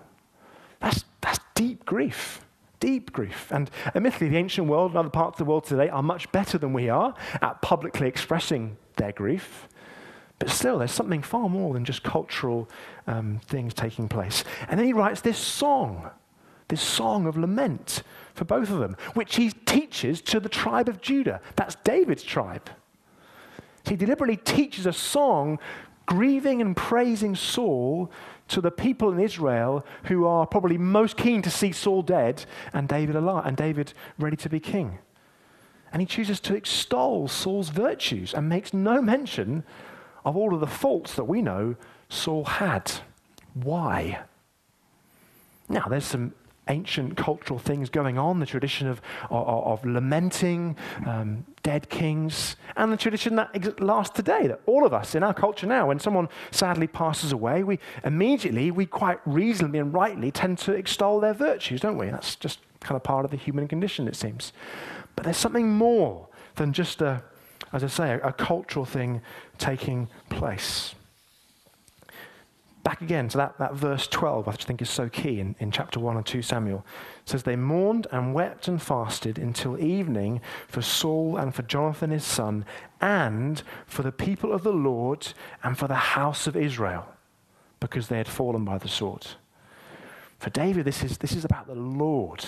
That's, 0.79 1.03
that's 1.21 1.39
deep 1.55 1.85
grief. 1.85 2.45
Deep 2.79 3.11
grief. 3.11 3.51
And 3.51 3.69
admittedly, 3.93 4.29
the 4.29 4.37
ancient 4.37 4.67
world 4.67 4.91
and 4.91 4.99
other 4.99 5.09
parts 5.09 5.39
of 5.39 5.45
the 5.45 5.49
world 5.49 5.65
today 5.65 5.89
are 5.89 6.03
much 6.03 6.31
better 6.31 6.57
than 6.57 6.73
we 6.73 6.89
are 6.89 7.13
at 7.41 7.61
publicly 7.61 8.07
expressing 8.07 8.77
their 8.95 9.11
grief. 9.11 9.67
But 10.39 10.49
still, 10.49 10.79
there's 10.79 10.93
something 10.93 11.21
far 11.21 11.49
more 11.49 11.73
than 11.73 11.83
just 11.83 12.03
cultural 12.03 12.69
um, 13.07 13.41
things 13.45 13.73
taking 13.73 14.07
place. 14.07 14.45
And 14.69 14.79
then 14.79 14.87
he 14.87 14.93
writes 14.93 15.19
this 15.19 15.37
song, 15.37 16.09
this 16.69 16.81
song 16.81 17.25
of 17.25 17.37
lament 17.37 18.03
for 18.33 18.45
both 18.45 18.69
of 18.69 18.79
them, 18.79 18.95
which 19.13 19.35
he 19.35 19.49
teaches 19.49 20.21
to 20.21 20.39
the 20.39 20.47
tribe 20.47 20.87
of 20.87 21.01
Judah. 21.01 21.41
That's 21.57 21.75
David's 21.83 22.23
tribe. 22.23 22.69
He 23.85 23.97
deliberately 23.97 24.37
teaches 24.37 24.85
a 24.85 24.93
song 24.93 25.59
grieving 26.09 26.59
and 26.59 26.75
praising 26.75 27.35
Saul 27.35 28.11
to 28.47 28.61
the 28.61 28.71
people 28.71 29.11
in 29.11 29.19
Israel 29.19 29.85
who 30.05 30.25
are 30.25 30.47
probably 30.47 30.75
most 30.75 31.15
keen 31.15 31.43
to 31.43 31.51
see 31.51 31.71
Saul 31.71 32.01
dead 32.01 32.45
and 32.73 32.87
David 32.87 33.15
alive 33.15 33.45
and 33.45 33.55
David 33.55 33.93
ready 34.17 34.35
to 34.37 34.49
be 34.49 34.59
king. 34.59 34.97
And 35.93 36.01
he 36.01 36.07
chooses 36.07 36.39
to 36.41 36.55
extol 36.55 37.27
Saul's 37.27 37.69
virtues 37.69 38.33
and 38.33 38.49
makes 38.49 38.73
no 38.73 39.03
mention 39.03 39.63
of 40.25 40.35
all 40.35 40.51
of 40.51 40.61
the 40.61 40.67
faults 40.67 41.13
that 41.13 41.25
we 41.25 41.43
know 41.43 41.75
Saul 42.09 42.43
had. 42.43 42.91
Why? 43.53 44.23
Now, 45.69 45.85
there's 45.87 46.05
some 46.05 46.33
ancient 46.69 47.17
cultural 47.17 47.59
things 47.59 47.89
going 47.89 48.17
on, 48.17 48.39
the 48.39 48.45
tradition 48.45 48.87
of, 48.87 49.01
of, 49.29 49.47
of 49.47 49.85
lamenting 49.85 50.75
um, 51.05 51.45
dead 51.63 51.89
kings, 51.89 52.55
and 52.77 52.91
the 52.91 52.97
tradition 52.97 53.35
that 53.35 53.81
lasts 53.81 54.15
today, 54.15 54.47
that 54.47 54.61
all 54.65 54.85
of 54.85 54.93
us 54.93 55.15
in 55.15 55.23
our 55.23 55.33
culture 55.33 55.67
now, 55.67 55.87
when 55.87 55.99
someone 55.99 56.29
sadly 56.51 56.87
passes 56.87 57.31
away, 57.31 57.63
we 57.63 57.79
immediately, 58.03 58.71
we 58.71 58.85
quite 58.85 59.19
reasonably 59.25 59.79
and 59.79 59.93
rightly 59.93 60.31
tend 60.31 60.57
to 60.59 60.73
extol 60.73 61.19
their 61.19 61.33
virtues, 61.33 61.81
don't 61.81 61.97
we? 61.97 62.07
That's 62.09 62.35
just 62.35 62.59
kind 62.79 62.95
of 62.95 63.03
part 63.03 63.25
of 63.25 63.31
the 63.31 63.37
human 63.37 63.67
condition, 63.67 64.07
it 64.07 64.15
seems. 64.15 64.53
But 65.15 65.25
there's 65.25 65.37
something 65.37 65.69
more 65.69 66.27
than 66.55 66.71
just 66.71 67.01
a, 67.01 67.23
as 67.73 67.83
I 67.83 67.87
say, 67.87 68.11
a, 68.11 68.27
a 68.27 68.33
cultural 68.33 68.85
thing 68.85 69.21
taking 69.57 70.07
place 70.29 70.95
back 72.89 73.03
again 73.03 73.29
to 73.29 73.37
that, 73.37 73.55
that 73.59 73.75
verse 73.75 74.07
12, 74.07 74.47
I 74.47 74.51
think 74.53 74.81
is 74.81 74.89
so 74.89 75.09
key 75.09 75.39
in, 75.39 75.55
in 75.59 75.69
chapter 75.69 75.99
1 75.99 76.17
and 76.17 76.25
2 76.25 76.41
Samuel. 76.41 76.83
It 77.21 77.29
says, 77.29 77.43
They 77.43 77.55
mourned 77.55 78.07
and 78.11 78.33
wept 78.33 78.67
and 78.67 78.81
fasted 78.81 79.37
until 79.37 79.79
evening 79.79 80.41
for 80.67 80.81
Saul 80.81 81.37
and 81.37 81.53
for 81.53 81.61
Jonathan 81.61 82.09
his 82.09 82.23
son, 82.23 82.65
and 82.99 83.61
for 83.85 84.01
the 84.01 84.11
people 84.11 84.51
of 84.51 84.63
the 84.63 84.73
Lord 84.73 85.33
and 85.61 85.77
for 85.77 85.87
the 85.87 85.93
house 85.93 86.47
of 86.47 86.55
Israel, 86.55 87.07
because 87.79 88.07
they 88.07 88.17
had 88.17 88.27
fallen 88.27 88.65
by 88.65 88.79
the 88.79 88.87
sword. 88.87 89.27
For 90.39 90.49
David, 90.49 90.83
this 90.85 91.03
is, 91.03 91.19
this 91.19 91.33
is 91.33 91.45
about 91.45 91.67
the 91.67 91.75
Lord. 91.75 92.43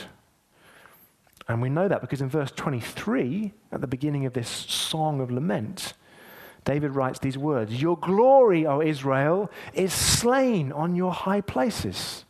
And 1.48 1.62
we 1.62 1.70
know 1.70 1.88
that 1.88 2.02
because 2.02 2.22
in 2.22 2.30
verse 2.30 2.50
23, 2.50 3.54
at 3.72 3.82
the 3.82 3.86
beginning 3.86 4.26
of 4.26 4.34
this 4.34 4.50
song 4.50 5.22
of 5.22 5.30
lament, 5.30 5.94
David 6.64 6.96
writes 6.96 7.20
these 7.20 7.38
words 7.38 7.82
Your 7.82 7.98
glory, 7.98 8.66
O 8.66 8.82
Israel, 8.82 9.52
is 9.74 9.94
slain 9.94 10.72
on 10.72 10.96
your 10.96 11.12
high 11.12 11.42
places. 11.42 12.26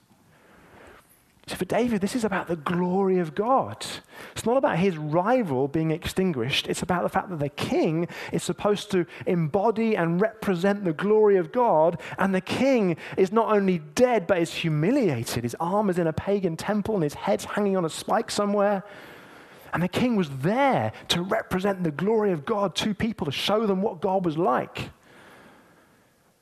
So 1.48 1.58
for 1.58 1.66
David, 1.66 2.00
this 2.00 2.16
is 2.16 2.24
about 2.24 2.48
the 2.48 2.56
glory 2.56 3.18
of 3.18 3.36
God. 3.36 3.86
It's 4.32 4.46
not 4.46 4.56
about 4.56 4.78
his 4.78 4.96
rival 4.96 5.68
being 5.68 5.92
extinguished. 5.92 6.66
It's 6.68 6.82
about 6.82 7.04
the 7.04 7.10
fact 7.10 7.30
that 7.30 7.40
the 7.40 7.50
king 7.50 8.08
is 8.32 8.42
supposed 8.42 8.90
to 8.92 9.06
embody 9.26 9.98
and 9.98 10.22
represent 10.22 10.86
the 10.86 10.94
glory 10.94 11.36
of 11.36 11.52
God. 11.52 12.00
And 12.18 12.34
the 12.34 12.40
king 12.40 12.96
is 13.18 13.34
not 13.34 13.52
only 13.52 13.80
dead, 13.80 14.28
but 14.28 14.38
is 14.38 14.54
humiliated. 14.54 15.44
His 15.44 15.56
arm 15.60 15.90
is 15.90 15.98
in 15.98 16.08
a 16.08 16.14
pagan 16.14 16.56
temple 16.56 16.96
and 16.96 17.04
his 17.04 17.16
head's 17.16 17.44
hanging 17.44 17.76
on 17.76 17.84
a 17.84 17.90
spike 17.90 18.32
somewhere. 18.32 18.84
And 19.74 19.82
the 19.82 19.88
king 19.88 20.16
was 20.16 20.30
there 20.30 20.92
to 21.10 21.22
represent 21.22 21.84
the 21.84 21.92
glory 21.92 22.32
of 22.32 22.46
God 22.46 22.76
to 22.76 22.94
people, 22.94 23.26
to 23.26 23.32
show 23.32 23.66
them 23.66 23.82
what 23.82 24.02
God 24.02 24.26
was 24.26 24.38
like. 24.38 24.90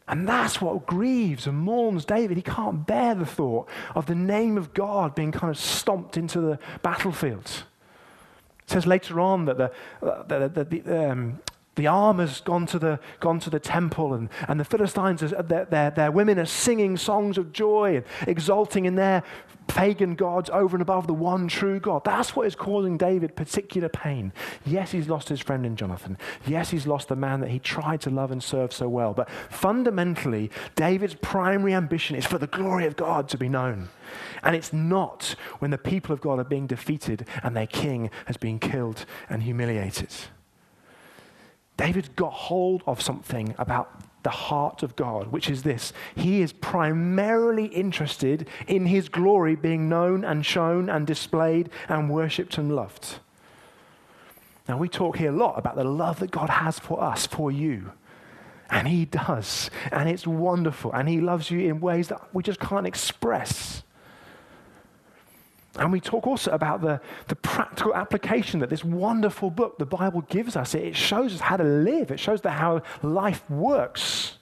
And 0.08 0.28
that's 0.28 0.60
what 0.60 0.88
grieves 0.88 1.46
and 1.46 1.58
mourns 1.58 2.04
David. 2.04 2.36
He 2.36 2.42
can't 2.42 2.88
bear 2.88 3.14
the 3.14 3.28
thought 3.28 3.70
of 3.94 4.08
the 4.08 4.16
name 4.16 4.58
of 4.58 4.74
God 4.74 5.14
being 5.14 5.32
kind 5.32 5.52
of 5.52 5.58
stomped 5.58 6.18
into 6.18 6.42
the 6.42 6.58
battlefield. 6.82 7.46
It 7.46 8.70
says 8.72 8.88
later 8.88 9.20
on 9.20 9.46
that 9.46 9.58
the, 9.58 9.72
the, 10.02 10.50
the, 10.50 10.64
the 10.64 11.12
um, 11.12 11.40
the 11.80 11.88
armor's 11.88 12.42
gone 12.42 12.66
to 12.66 12.78
the, 12.78 13.00
gone 13.22 13.40
to 13.40 13.50
the 13.50 13.60
temple, 13.60 14.14
and, 14.14 14.30
and 14.50 14.60
the 14.60 14.66
Philistines, 14.66 15.24
are, 15.24 15.42
their, 15.42 15.64
their, 15.64 15.92
their 15.92 16.12
women 16.12 16.38
are 16.38 16.46
singing 16.46 16.98
songs 16.98 17.38
of 17.38 17.54
joy 17.54 17.96
and 17.96 18.06
exulting 18.28 18.84
in 18.84 18.96
their 18.96 19.24
pagan 19.70 20.16
gods 20.16 20.50
over 20.50 20.76
and 20.76 20.82
above 20.82 21.08
the 21.08 21.14
one 21.14 21.48
true 21.48 21.80
God. 21.80 22.04
That's 22.04 22.36
what 22.36 22.48
is 22.48 22.56
causing 22.56 22.98
David 22.98 23.36
particular 23.36 23.88
pain. 23.88 24.34
Yes, 24.66 24.92
he's 24.92 25.08
lost 25.08 25.30
his 25.30 25.40
friend 25.40 25.66
in 25.66 25.76
Jonathan. 25.76 26.18
Yes, 26.46 26.72
he's 26.72 26.88
lost 26.88 27.08
the 27.08 27.16
man 27.16 27.40
that 27.40 27.50
he 27.50 27.60
tried 27.60 28.02
to 28.02 28.10
love 28.10 28.32
and 28.32 28.44
serve 28.44 28.74
so 28.74 28.90
well. 28.90 29.14
But 29.14 29.30
fundamentally, 29.50 30.52
David's 30.76 31.14
primary 31.14 31.74
ambition 31.74 32.16
is 32.16 32.26
for 32.26 32.38
the 32.38 32.48
glory 32.48 32.86
of 32.86 32.96
God 32.96 33.30
to 33.30 33.38
be 33.38 33.48
known. 33.48 33.90
And 34.44 34.56
it's 34.56 34.74
not 34.74 35.36
when 35.60 35.72
the 35.72 35.78
people 35.78 36.14
of 36.14 36.20
God 36.20 36.40
are 36.40 36.44
being 36.44 36.68
defeated 36.68 37.28
and 37.44 37.56
their 37.56 37.68
king 37.68 38.10
has 38.26 38.38
been 38.38 38.60
killed 38.60 39.06
and 39.30 39.44
humiliated. 39.44 40.14
David 41.78 42.16
got 42.16 42.34
hold 42.34 42.84
of 42.86 43.02
something 43.02 43.56
about 43.58 44.02
the 44.24 44.30
heart 44.30 44.84
of 44.84 44.96
God, 44.96 45.28
which 45.28 45.50
is 45.50 45.64
this 45.64 45.94
He 46.16 46.42
is 46.42 46.54
primarily 46.54 47.66
interested 47.66 48.48
in 48.68 48.86
His 48.86 49.10
glory 49.10 49.56
being 49.56 49.90
known 49.90 50.24
and 50.24 50.46
shown 50.46 50.90
and 50.90 51.08
displayed 51.08 51.70
and 51.88 52.10
worshipped 52.10 52.58
and 52.58 52.76
loved. 52.76 53.20
Now, 54.68 54.78
we 54.78 54.88
talk 54.88 55.18
here 55.18 55.32
a 55.32 55.36
lot 55.36 55.58
about 55.58 55.76
the 55.76 55.84
love 55.84 56.20
that 56.20 56.30
God 56.30 56.50
has 56.50 56.78
for 56.78 57.02
us, 57.02 57.26
for 57.26 57.52
you. 57.52 57.92
And 58.70 58.88
He 58.88 59.06
does. 59.06 59.72
And 59.92 60.08
it's 60.08 60.28
wonderful. 60.28 60.92
And 60.94 61.10
He 61.10 61.20
loves 61.20 61.50
you 61.50 61.60
in 61.62 61.80
ways 61.80 62.10
that 62.10 62.22
we 62.34 62.44
just 62.44 62.60
can't 62.60 62.86
express. 62.86 63.82
And 65.80 65.94
we 65.94 66.02
talk 66.02 66.28
also 66.28 66.52
about 66.52 66.82
the, 66.82 67.00
the 67.30 67.38
practical 67.38 67.96
application 67.96 68.60
that 68.60 68.70
this 68.70 68.84
wonderful 68.84 69.50
book, 69.50 69.78
the 69.80 69.86
Bible, 69.86 70.22
gives 70.22 70.58
us. 70.58 70.76
It 70.76 70.94
shows 70.96 71.34
us 71.34 71.40
how 71.40 71.56
to 71.56 71.64
live, 71.64 72.12
it 72.12 72.20
shows 72.20 72.46
us 72.46 72.52
how 72.52 72.82
life 73.02 73.50
works. 73.50 74.38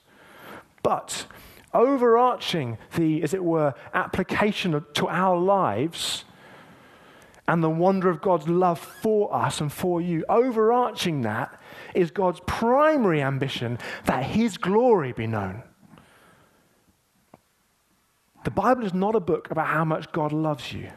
But 0.82 1.28
overarching 1.76 2.80
the, 2.96 3.22
as 3.22 3.36
it 3.36 3.44
were, 3.44 3.76
application 3.94 4.84
to 4.96 5.08
our 5.08 5.38
lives 5.38 6.26
and 7.48 7.64
the 7.64 7.70
wonder 7.70 8.10
of 8.10 8.20
God's 8.20 8.48
love 8.50 8.80
for 8.80 9.34
us 9.34 9.62
and 9.62 9.72
for 9.72 10.02
you, 10.02 10.26
overarching 10.28 11.22
that 11.22 11.62
is 11.94 12.10
God's 12.10 12.42
primary 12.48 13.22
ambition 13.22 13.78
that 14.06 14.24
His 14.24 14.58
glory 14.58 15.12
be 15.12 15.28
known. 15.28 15.62
The 18.44 18.52
Bible 18.52 18.86
is 18.86 18.94
not 18.94 19.14
a 19.14 19.20
book 19.20 19.52
about 19.52 19.68
how 19.68 19.86
much 19.86 20.12
God 20.12 20.34
loves 20.34 20.74
you. 20.74 20.90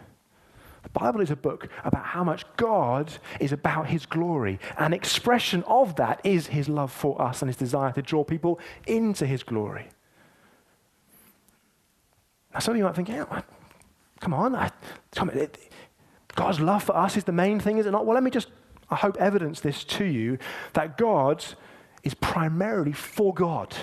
The 0.82 0.88
Bible 0.90 1.20
is 1.20 1.30
a 1.30 1.36
book 1.36 1.68
about 1.84 2.04
how 2.04 2.24
much 2.24 2.44
God 2.56 3.12
is 3.38 3.52
about 3.52 3.88
his 3.88 4.06
glory. 4.06 4.58
An 4.78 4.92
expression 4.92 5.62
of 5.64 5.96
that 5.96 6.20
is 6.24 6.46
his 6.48 6.68
love 6.68 6.90
for 6.90 7.20
us 7.20 7.42
and 7.42 7.48
his 7.48 7.56
desire 7.56 7.92
to 7.92 8.02
draw 8.02 8.24
people 8.24 8.58
into 8.86 9.26
his 9.26 9.42
glory. 9.42 9.88
Now, 12.52 12.60
some 12.60 12.72
of 12.72 12.78
you 12.78 12.84
might 12.84 12.96
think, 12.96 13.08
yeah, 13.08 13.42
come 14.20 14.34
on, 14.34 14.54
I, 14.54 14.70
come 15.12 15.30
on 15.30 15.48
God's 16.34 16.60
love 16.60 16.84
for 16.84 16.96
us 16.96 17.16
is 17.16 17.24
the 17.24 17.32
main 17.32 17.60
thing, 17.60 17.78
is 17.78 17.86
it 17.86 17.90
not? 17.90 18.06
Well, 18.06 18.14
let 18.14 18.22
me 18.22 18.30
just, 18.30 18.48
I 18.88 18.96
hope, 18.96 19.16
evidence 19.18 19.60
this 19.60 19.84
to 19.84 20.04
you 20.04 20.38
that 20.72 20.96
God 20.96 21.44
is 22.02 22.14
primarily 22.14 22.92
for 22.92 23.34
God. 23.34 23.74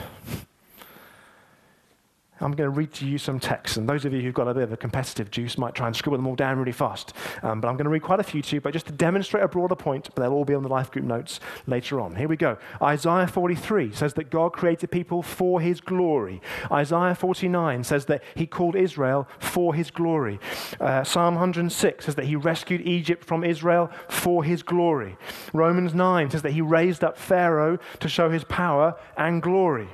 I'm 2.40 2.52
going 2.52 2.70
to 2.72 2.78
read 2.78 2.94
to 2.94 3.08
you 3.08 3.18
some 3.18 3.40
texts, 3.40 3.78
and 3.78 3.90
those 3.90 4.06
of 4.06 4.14
you 4.14 4.22
who've 4.22 4.34
got 4.34 4.48
a 4.48 4.54
bit 4.54 4.64
of 4.64 4.72
a 4.72 4.78
competitive 4.78 5.32
juice 5.32 5.58
might 5.58 5.74
try 5.74 5.88
and 5.88 5.96
scribble 5.96 6.18
them 6.18 6.28
all 6.28 6.36
down 6.36 6.60
really 6.60 6.72
fast. 6.72 7.14
Um, 7.42 7.62
but 7.62 7.68
I'm 7.68 7.76
going 7.76 7.86
to 7.86 7.90
read 7.90 8.04
quite 8.04 8.20
a 8.20 8.24
few 8.24 8.42
to 8.42 8.56
you, 8.56 8.62
but 8.62 8.74
just 8.74 8.86
to 8.88 8.92
demonstrate 8.92 9.44
a 9.44 9.48
broader 9.48 9.76
point, 9.76 10.10
but 10.14 10.22
they'll 10.22 10.34
all 10.34 10.46
be 10.46 10.54
on 10.54 10.64
the 10.64 10.70
life 10.70 10.92
group 10.92 11.06
notes 11.06 11.40
later 11.66 12.00
on. 12.00 12.16
Here 12.16 12.28
we 12.28 12.38
go. 12.38 12.58
Isaiah 12.82 13.28
43 13.28 13.94
says 13.94 14.14
that 14.16 14.30
God 14.30 14.54
created 14.54 14.92
people 14.92 15.22
for 15.24 15.60
his 15.60 15.82
glory. 15.82 16.42
Isaiah 16.72 17.16
49 17.16 17.84
says 17.84 18.06
that 18.06 18.24
he 18.36 18.46
called 18.46 18.76
Israel 18.76 19.28
for 19.40 19.74
his 19.74 19.90
glory. 19.90 20.40
Uh, 20.80 21.04
Psalm 21.04 21.36
106 21.36 22.06
says 22.06 22.16
that 22.16 22.26
he 22.26 22.36
rescued 22.36 22.82
Egypt 22.82 23.26
from 23.26 23.44
Israel 23.44 23.90
for 24.10 24.44
his 24.44 24.62
glory. 24.64 25.18
Romans 25.54 25.94
9 25.94 26.30
says 26.32 26.42
that 26.44 26.52
he 26.52 26.62
raised 26.62 27.04
up 27.04 27.18
Pharaoh 27.18 27.80
to 28.00 28.08
show 28.08 28.30
his 28.30 28.44
power 28.44 28.96
and 29.18 29.42
glory. 29.42 29.90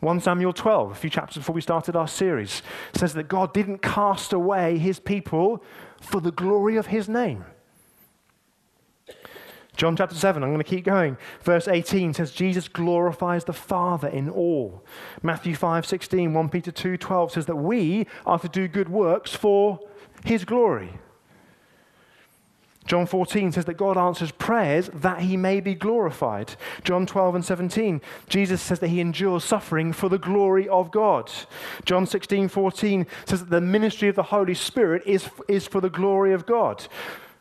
1 0.00 0.20
Samuel 0.20 0.52
12, 0.52 0.92
a 0.92 0.94
few 0.94 1.10
chapters 1.10 1.38
before 1.38 1.54
we 1.54 1.60
started 1.60 1.96
our 1.96 2.06
series, 2.06 2.62
says 2.94 3.14
that 3.14 3.28
God 3.28 3.52
didn't 3.52 3.82
cast 3.82 4.32
away 4.32 4.78
his 4.78 5.00
people 5.00 5.62
for 6.00 6.20
the 6.20 6.30
glory 6.30 6.76
of 6.76 6.86
his 6.86 7.08
name. 7.08 7.44
John 9.76 9.96
chapter 9.96 10.16
7, 10.16 10.42
I'm 10.42 10.48
going 10.48 10.58
to 10.58 10.64
keep 10.64 10.84
going. 10.84 11.16
Verse 11.42 11.68
18 11.68 12.14
says, 12.14 12.32
Jesus 12.32 12.66
glorifies 12.66 13.44
the 13.44 13.52
Father 13.52 14.08
in 14.08 14.28
all. 14.28 14.84
Matthew 15.22 15.54
5, 15.54 15.86
16, 15.86 16.34
1 16.34 16.48
Peter 16.48 16.72
2, 16.72 16.96
12 16.96 17.32
says 17.32 17.46
that 17.46 17.56
we 17.56 18.06
are 18.26 18.40
to 18.40 18.48
do 18.48 18.66
good 18.66 18.88
works 18.88 19.34
for 19.34 19.78
his 20.24 20.44
glory. 20.44 20.98
John 22.88 23.04
14 23.04 23.52
says 23.52 23.66
that 23.66 23.74
God 23.74 23.98
answers 23.98 24.32
prayers 24.32 24.90
that 24.94 25.20
he 25.20 25.36
may 25.36 25.60
be 25.60 25.74
glorified. 25.74 26.54
John 26.84 27.04
12 27.04 27.34
and 27.36 27.44
17, 27.44 28.00
Jesus 28.30 28.62
says 28.62 28.78
that 28.78 28.88
he 28.88 29.00
endures 29.00 29.44
suffering 29.44 29.92
for 29.92 30.08
the 30.08 30.18
glory 30.18 30.66
of 30.68 30.90
God. 30.90 31.30
John 31.84 32.06
16, 32.06 32.48
14 32.48 33.06
says 33.26 33.40
that 33.40 33.50
the 33.50 33.60
ministry 33.60 34.08
of 34.08 34.16
the 34.16 34.22
Holy 34.22 34.54
Spirit 34.54 35.02
is, 35.04 35.28
is 35.48 35.66
for 35.66 35.82
the 35.82 35.90
glory 35.90 36.32
of 36.32 36.46
God. 36.46 36.86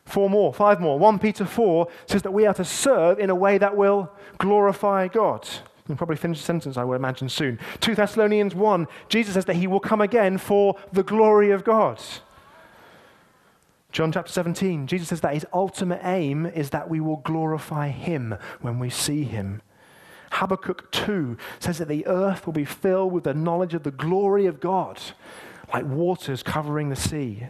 Four 0.04 0.30
more, 0.30 0.54
five 0.54 0.82
more. 0.82 1.00
1 1.00 1.18
Peter 1.20 1.46
4 1.46 1.88
says 2.08 2.24
that 2.24 2.32
we 2.32 2.46
are 2.46 2.54
to 2.54 2.66
serve 2.66 3.18
in 3.18 3.30
a 3.30 3.36
way 3.36 3.58
that 3.58 3.77
will 3.77 4.12
glorify 4.38 5.08
God. 5.08 5.48
You'll 5.88 5.98
probably 5.98 6.18
finish 6.18 6.39
the 6.39 6.46
sentence, 6.46 6.75
I 6.75 6.84
would 6.84 6.96
imagine, 6.96 7.30
soon. 7.30 7.58
2 7.80 7.96
Thessalonians 7.96 8.54
1, 8.54 8.88
Jesus 9.08 9.36
says 9.36 9.46
that 9.46 9.56
he 9.56 9.68
will 9.68 9.80
come 9.80 10.01
again 10.01 10.38
for 10.38 10.75
the 10.92 11.04
glory 11.04 11.51
of 11.51 11.63
God. 11.63 12.01
John 13.91 14.12
chapter 14.12 14.32
17, 14.32 14.88
Jesus 14.88 15.10
says 15.10 15.22
that 15.22 15.34
his 15.34 15.46
ultimate 15.53 16.01
aim 16.03 16.46
is 16.46 16.72
that 16.72 16.89
we 16.89 17.00
will 17.00 17.17
glorify 17.17 17.89
him 17.89 18.36
when 18.62 18.79
we 18.79 18.89
see 18.89 19.24
him. 19.24 19.62
Habakkuk 20.32 20.91
2 20.91 21.38
says 21.60 21.77
that 21.77 21.88
the 21.88 22.06
earth 22.06 22.46
will 22.46 22.53
be 22.53 22.65
filled 22.65 23.13
with 23.13 23.24
the 23.24 23.34
knowledge 23.34 23.74
of 23.74 23.84
the 23.84 23.91
glory 23.91 24.46
of 24.46 24.60
God, 24.60 25.00
like 25.74 25.86
waters 25.86 26.44
covering 26.44 26.89
the 26.89 26.96
sea. 26.96 27.48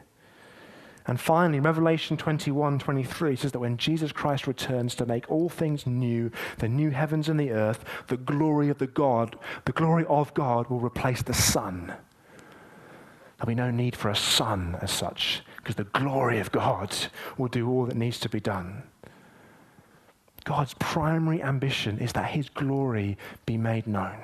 And 1.08 1.20
finally, 1.20 1.62
Revelation 1.62 2.18
21 2.18 2.80
23 2.80 3.36
says 3.38 3.54
that 3.54 3.60
when 3.60 3.78
Jesus 3.78 4.12
Christ 4.12 4.46
returns 4.46 4.94
to 4.96 5.06
make 5.06 5.30
all 5.32 5.48
things 5.48 5.88
new, 5.88 6.32
the 6.58 6.68
new 6.68 6.90
heavens 6.90 7.30
and 7.30 7.40
the 7.40 7.52
earth, 7.52 7.86
the 8.08 8.18
glory 8.18 8.68
of 8.70 8.78
the 8.78 8.88
God, 8.88 9.38
the 9.64 9.72
glory 9.72 10.06
of 10.10 10.34
God 10.34 10.68
will 10.68 10.82
replace 10.82 11.22
the 11.22 11.34
sun. 11.34 11.94
There'll 13.38 13.48
be 13.48 13.56
no 13.56 13.72
need 13.72 13.96
for 13.96 14.10
a 14.10 14.16
sun 14.16 14.78
as 14.82 14.92
such, 14.92 15.44
because 15.68 15.76
the 15.76 16.00
glory 16.00 16.40
of 16.40 16.50
God 16.50 16.96
will 17.38 17.50
do 17.50 17.68
all 17.70 17.88
that 17.88 17.98
needs 17.98 18.22
to 18.22 18.30
be 18.30 18.40
done. 18.40 18.84
God's 20.46 20.74
primary 20.76 21.44
ambition 21.44 22.00
is 22.00 22.14
that 22.14 22.30
his 22.30 22.48
glory 22.48 23.18
be 23.46 23.58
made 23.58 23.86
known. 23.86 24.16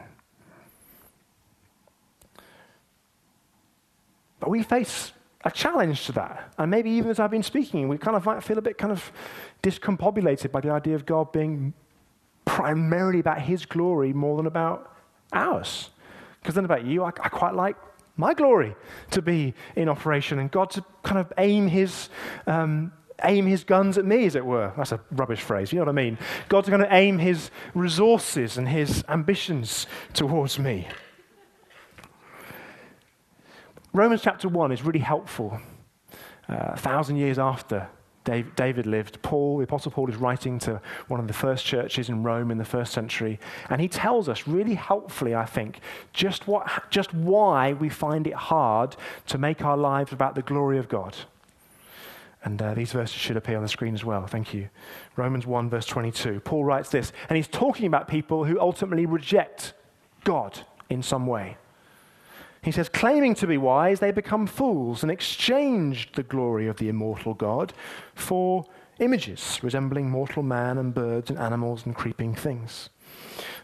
But 4.39 4.51
we 4.51 4.63
face 4.63 5.12
a 5.43 5.51
challenge 5.51 6.05
to 6.05 6.13
that. 6.13 6.53
And 6.57 6.71
maybe 6.71 6.89
even 6.91 7.12
as 7.12 7.19
I've 7.19 7.31
been 7.31 7.43
speaking, 7.43 7.89
we 7.89 7.97
kind 7.97 8.15
of 8.15 8.25
might 8.25 8.41
feel 8.41 8.57
a 8.57 8.62
bit 8.62 8.77
kind 8.77 8.93
of 8.93 9.12
discombobulated 9.62 10.50
by 10.50 10.62
the 10.62 10.69
idea 10.69 10.95
of 10.95 11.05
God 11.05 11.33
being 11.33 11.73
primarily 12.45 13.19
about 13.19 13.41
his 13.41 13.65
glory 13.65 14.13
more 14.13 14.38
than 14.38 14.45
about 14.45 14.95
ours. 15.33 15.89
Because 16.41 16.55
then 16.55 16.63
about 16.63 16.85
you, 16.85 17.03
I, 17.03 17.09
I 17.09 17.27
quite 17.27 17.53
like 17.53 17.75
my 18.15 18.34
glory 18.34 18.75
to 19.12 19.22
be 19.22 19.53
in 19.75 19.89
operation 19.89 20.39
and 20.39 20.51
God 20.51 20.70
to 20.72 20.86
kind 21.03 21.20
of 21.20 21.34
aim 21.38 21.67
his, 21.67 22.10
um, 22.46 22.91
aim 23.24 23.46
his 23.46 23.63
guns 23.63 23.98
at 23.98 24.05
me, 24.05 24.25
as 24.25 24.36
it 24.36 24.46
were. 24.46 24.72
That's 24.77 24.91
a 24.91 25.00
rubbish 25.12 25.41
phrase, 25.41 25.72
you 25.72 25.79
know 25.79 25.86
what 25.86 25.91
I 25.91 26.03
mean? 26.03 26.17
God's 26.50 26.70
going 26.70 26.82
to 26.82 26.93
aim 26.93 27.17
his 27.17 27.50
resources 27.74 28.58
and 28.58 28.67
his 28.67 29.03
ambitions 29.10 29.88
towards 30.13 30.60
me. 30.60 30.88
Romans 33.93 34.22
chapter 34.22 34.50
1 34.50 34.72
is 34.72 34.84
really 34.84 35.00
helpful. 35.00 35.60
Uh, 36.50 36.72
a 36.74 36.77
thousand 36.77 37.15
years 37.15 37.39
after 37.39 37.88
David 38.24 38.86
lived, 38.86 39.22
Paul, 39.22 39.58
the 39.58 39.63
Apostle 39.63 39.92
Paul, 39.92 40.10
is 40.10 40.15
writing 40.15 40.60
to 40.60 40.82
one 41.08 41.20
of 41.20 41.27
the 41.27 41.34
first 41.34 41.65
churches 41.65 42.10
in 42.10 42.24
Rome 42.24 42.51
in 42.51 42.58
the 42.58 42.65
first 42.65 42.94
century, 42.94 43.39
and 43.70 43.82
he 43.82 43.88
tells 43.88 44.30
us 44.30 44.48
really 44.48 44.75
helpfully, 44.75 45.36
I 45.36 45.46
think, 45.46 45.80
just, 46.13 46.48
what, 46.48 46.89
just 46.89 47.13
why 47.13 47.74
we 47.74 47.89
find 47.89 48.25
it 48.27 48.34
hard 48.34 48.96
to 49.27 49.38
make 49.38 49.63
our 49.63 49.77
lives 49.77 50.13
about 50.13 50.36
the 50.36 50.42
glory 50.42 50.77
of 50.77 50.88
God. 50.88 51.15
And 52.46 52.62
uh, 52.62 52.74
these 52.74 52.92
verses 52.92 53.15
should 53.15 53.38
appear 53.38 53.56
on 53.56 53.63
the 53.63 53.70
screen 53.70 53.94
as 53.94 54.03
well. 54.03 54.27
Thank 54.27 54.53
you. 54.53 54.70
Romans 55.15 55.48
1, 55.48 55.70
verse 55.70 55.86
22. 55.86 56.42
Paul 56.42 56.65
writes 56.65 56.89
this, 56.89 57.13
and 57.30 57.38
he's 57.38 57.48
talking 57.48 57.86
about 57.86 58.08
people 58.08 58.44
who 58.44 58.60
ultimately 58.60 59.06
reject 59.06 59.74
God 60.24 60.60
in 60.89 61.01
some 61.01 61.25
way. 61.25 61.58
He 62.63 62.72
says, 62.72 62.88
claiming 62.88 63.36
to 63.36 63.48
be 63.48 63.58
wise, 63.58 64.00
they 64.00 64.12
become 64.12 64.48
fools 64.48 65.03
and 65.03 65.12
exchanged 65.12 66.15
the 66.15 66.24
glory 66.24 66.67
of 66.67 66.77
the 66.77 66.89
immortal 66.89 67.34
God 67.34 67.74
for 68.15 68.65
images 69.00 69.60
resembling 69.62 70.10
mortal 70.10 70.43
man 70.43 70.77
and 70.77 70.93
birds 70.93 71.29
and 71.29 71.38
animals 71.38 71.86
and 71.86 71.93
creeping 71.93 72.34
things. 72.34 72.89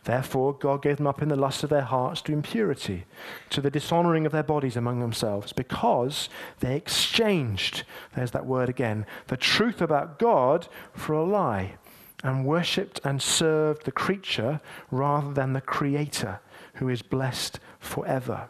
Therefore, 0.03 0.53
God 0.53 0.81
gave 0.81 0.97
them 0.97 1.07
up 1.07 1.21
in 1.21 1.29
the 1.29 1.35
lust 1.35 1.63
of 1.63 1.69
their 1.69 1.81
hearts 1.81 2.21
to 2.23 2.33
impurity, 2.33 3.05
to 3.49 3.61
the 3.61 3.71
dishonoring 3.71 4.25
of 4.25 4.31
their 4.31 4.43
bodies 4.43 4.75
among 4.75 4.99
themselves, 4.99 5.53
because 5.53 6.29
they 6.59 6.75
exchanged, 6.75 7.83
there's 8.15 8.31
that 8.31 8.45
word 8.45 8.69
again, 8.69 9.05
the 9.27 9.37
truth 9.37 9.81
about 9.81 10.19
God 10.19 10.67
for 10.93 11.13
a 11.13 11.23
lie, 11.23 11.75
and 12.23 12.45
worshipped 12.45 12.99
and 13.03 13.21
served 13.21 13.85
the 13.85 13.91
creature 13.91 14.59
rather 14.91 15.31
than 15.33 15.53
the 15.53 15.61
Creator, 15.61 16.39
who 16.75 16.89
is 16.89 17.01
blessed 17.01 17.59
forever. 17.79 18.49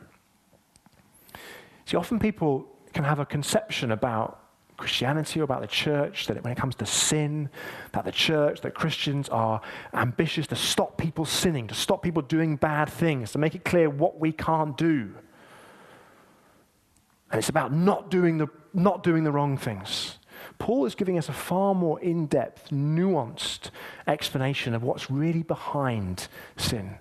See, 1.90 1.98
often 1.98 2.20
people 2.20 2.68
can 2.94 3.04
have 3.04 3.18
a 3.18 3.26
conception 3.26 3.92
about 3.92 4.44
Christianity 4.78 5.40
or 5.40 5.44
about 5.44 5.62
the 5.62 5.68
church 5.68 6.28
that 6.28 6.44
when 6.44 6.54
it 6.54 6.56
comes 6.56 6.76
to 6.76 6.86
sin, 6.86 7.50
that 7.94 8.06
the 8.06 8.12
church, 8.12 8.62
that 8.62 8.76
Christians 8.76 9.28
are 9.30 9.60
ambitious 9.96 10.46
to 10.46 10.56
stop 10.56 11.00
people 11.00 11.26
sinning, 11.26 11.66
to 11.66 11.74
stop 11.74 12.04
people 12.04 12.22
doing 12.22 12.58
bad 12.58 12.90
things, 12.90 13.32
to 13.32 13.40
make 13.40 13.56
it 13.56 13.66
clear 13.66 13.90
what 13.90 14.20
we 14.20 14.32
can't 14.32 14.78
do. 14.78 15.16
And 17.32 17.40
it's 17.40 17.50
about 17.50 17.74
not 17.74 18.12
doing 18.12 18.38
the, 18.38 18.50
not 18.72 19.02
doing 19.02 19.24
the 19.24 19.32
wrong 19.32 19.58
things. 19.58 20.20
Paul 20.60 20.86
is 20.86 20.94
giving 20.94 21.18
us 21.18 21.28
a 21.28 21.34
far 21.34 21.74
more 21.74 22.00
in 22.02 22.28
depth, 22.28 22.70
nuanced 22.70 23.72
explanation 24.06 24.76
of 24.76 24.84
what's 24.84 25.10
really 25.10 25.42
behind 25.42 26.28
sin. 26.56 27.00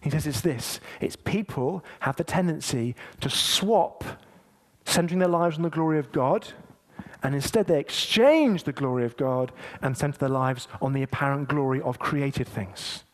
He 0.00 0.10
says 0.10 0.26
it's 0.26 0.40
this 0.40 0.80
it's 1.00 1.16
people 1.16 1.84
have 2.00 2.16
the 2.16 2.24
tendency 2.24 2.94
to 3.20 3.30
swap 3.30 4.04
centering 4.84 5.18
their 5.18 5.28
lives 5.28 5.56
on 5.56 5.62
the 5.62 5.70
glory 5.70 5.98
of 5.98 6.12
God, 6.12 6.48
and 7.22 7.34
instead 7.34 7.66
they 7.66 7.80
exchange 7.80 8.64
the 8.64 8.72
glory 8.72 9.04
of 9.04 9.16
God 9.16 9.52
and 9.82 9.96
center 9.96 10.18
their 10.18 10.28
lives 10.28 10.68
on 10.80 10.92
the 10.92 11.02
apparent 11.02 11.48
glory 11.48 11.80
of 11.80 11.98
created 11.98 12.46
things. 12.46 13.04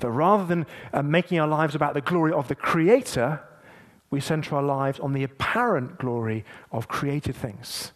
That 0.00 0.10
rather 0.10 0.44
than 0.44 0.66
uh, 0.92 1.02
making 1.02 1.40
our 1.40 1.48
lives 1.48 1.74
about 1.74 1.94
the 1.94 2.02
glory 2.02 2.32
of 2.32 2.48
the 2.48 2.54
Creator, 2.54 3.40
we 4.10 4.20
center 4.20 4.56
our 4.56 4.62
lives 4.62 5.00
on 5.00 5.14
the 5.14 5.24
apparent 5.24 5.98
glory 5.98 6.44
of 6.70 6.88
created 6.88 7.34
things. 7.34 7.92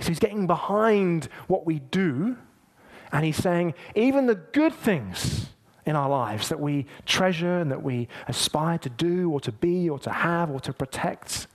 So 0.00 0.08
he's 0.08 0.18
getting 0.18 0.46
behind 0.46 1.28
what 1.46 1.66
we 1.66 1.78
do, 1.78 2.36
and 3.12 3.24
he's 3.24 3.36
saying, 3.36 3.74
even 3.94 4.26
the 4.26 4.34
good 4.34 4.74
things 4.74 5.50
in 5.86 5.96
our 5.96 6.08
lives 6.08 6.48
that 6.48 6.60
we 6.60 6.86
treasure 7.06 7.58
and 7.58 7.70
that 7.70 7.82
we 7.82 8.08
aspire 8.28 8.78
to 8.78 8.88
do 8.88 9.30
or 9.30 9.40
to 9.40 9.52
be 9.52 9.88
or 9.88 9.98
to 9.98 10.10
have 10.10 10.50
or 10.50 10.60
to 10.60 10.72
protect. 10.72 11.46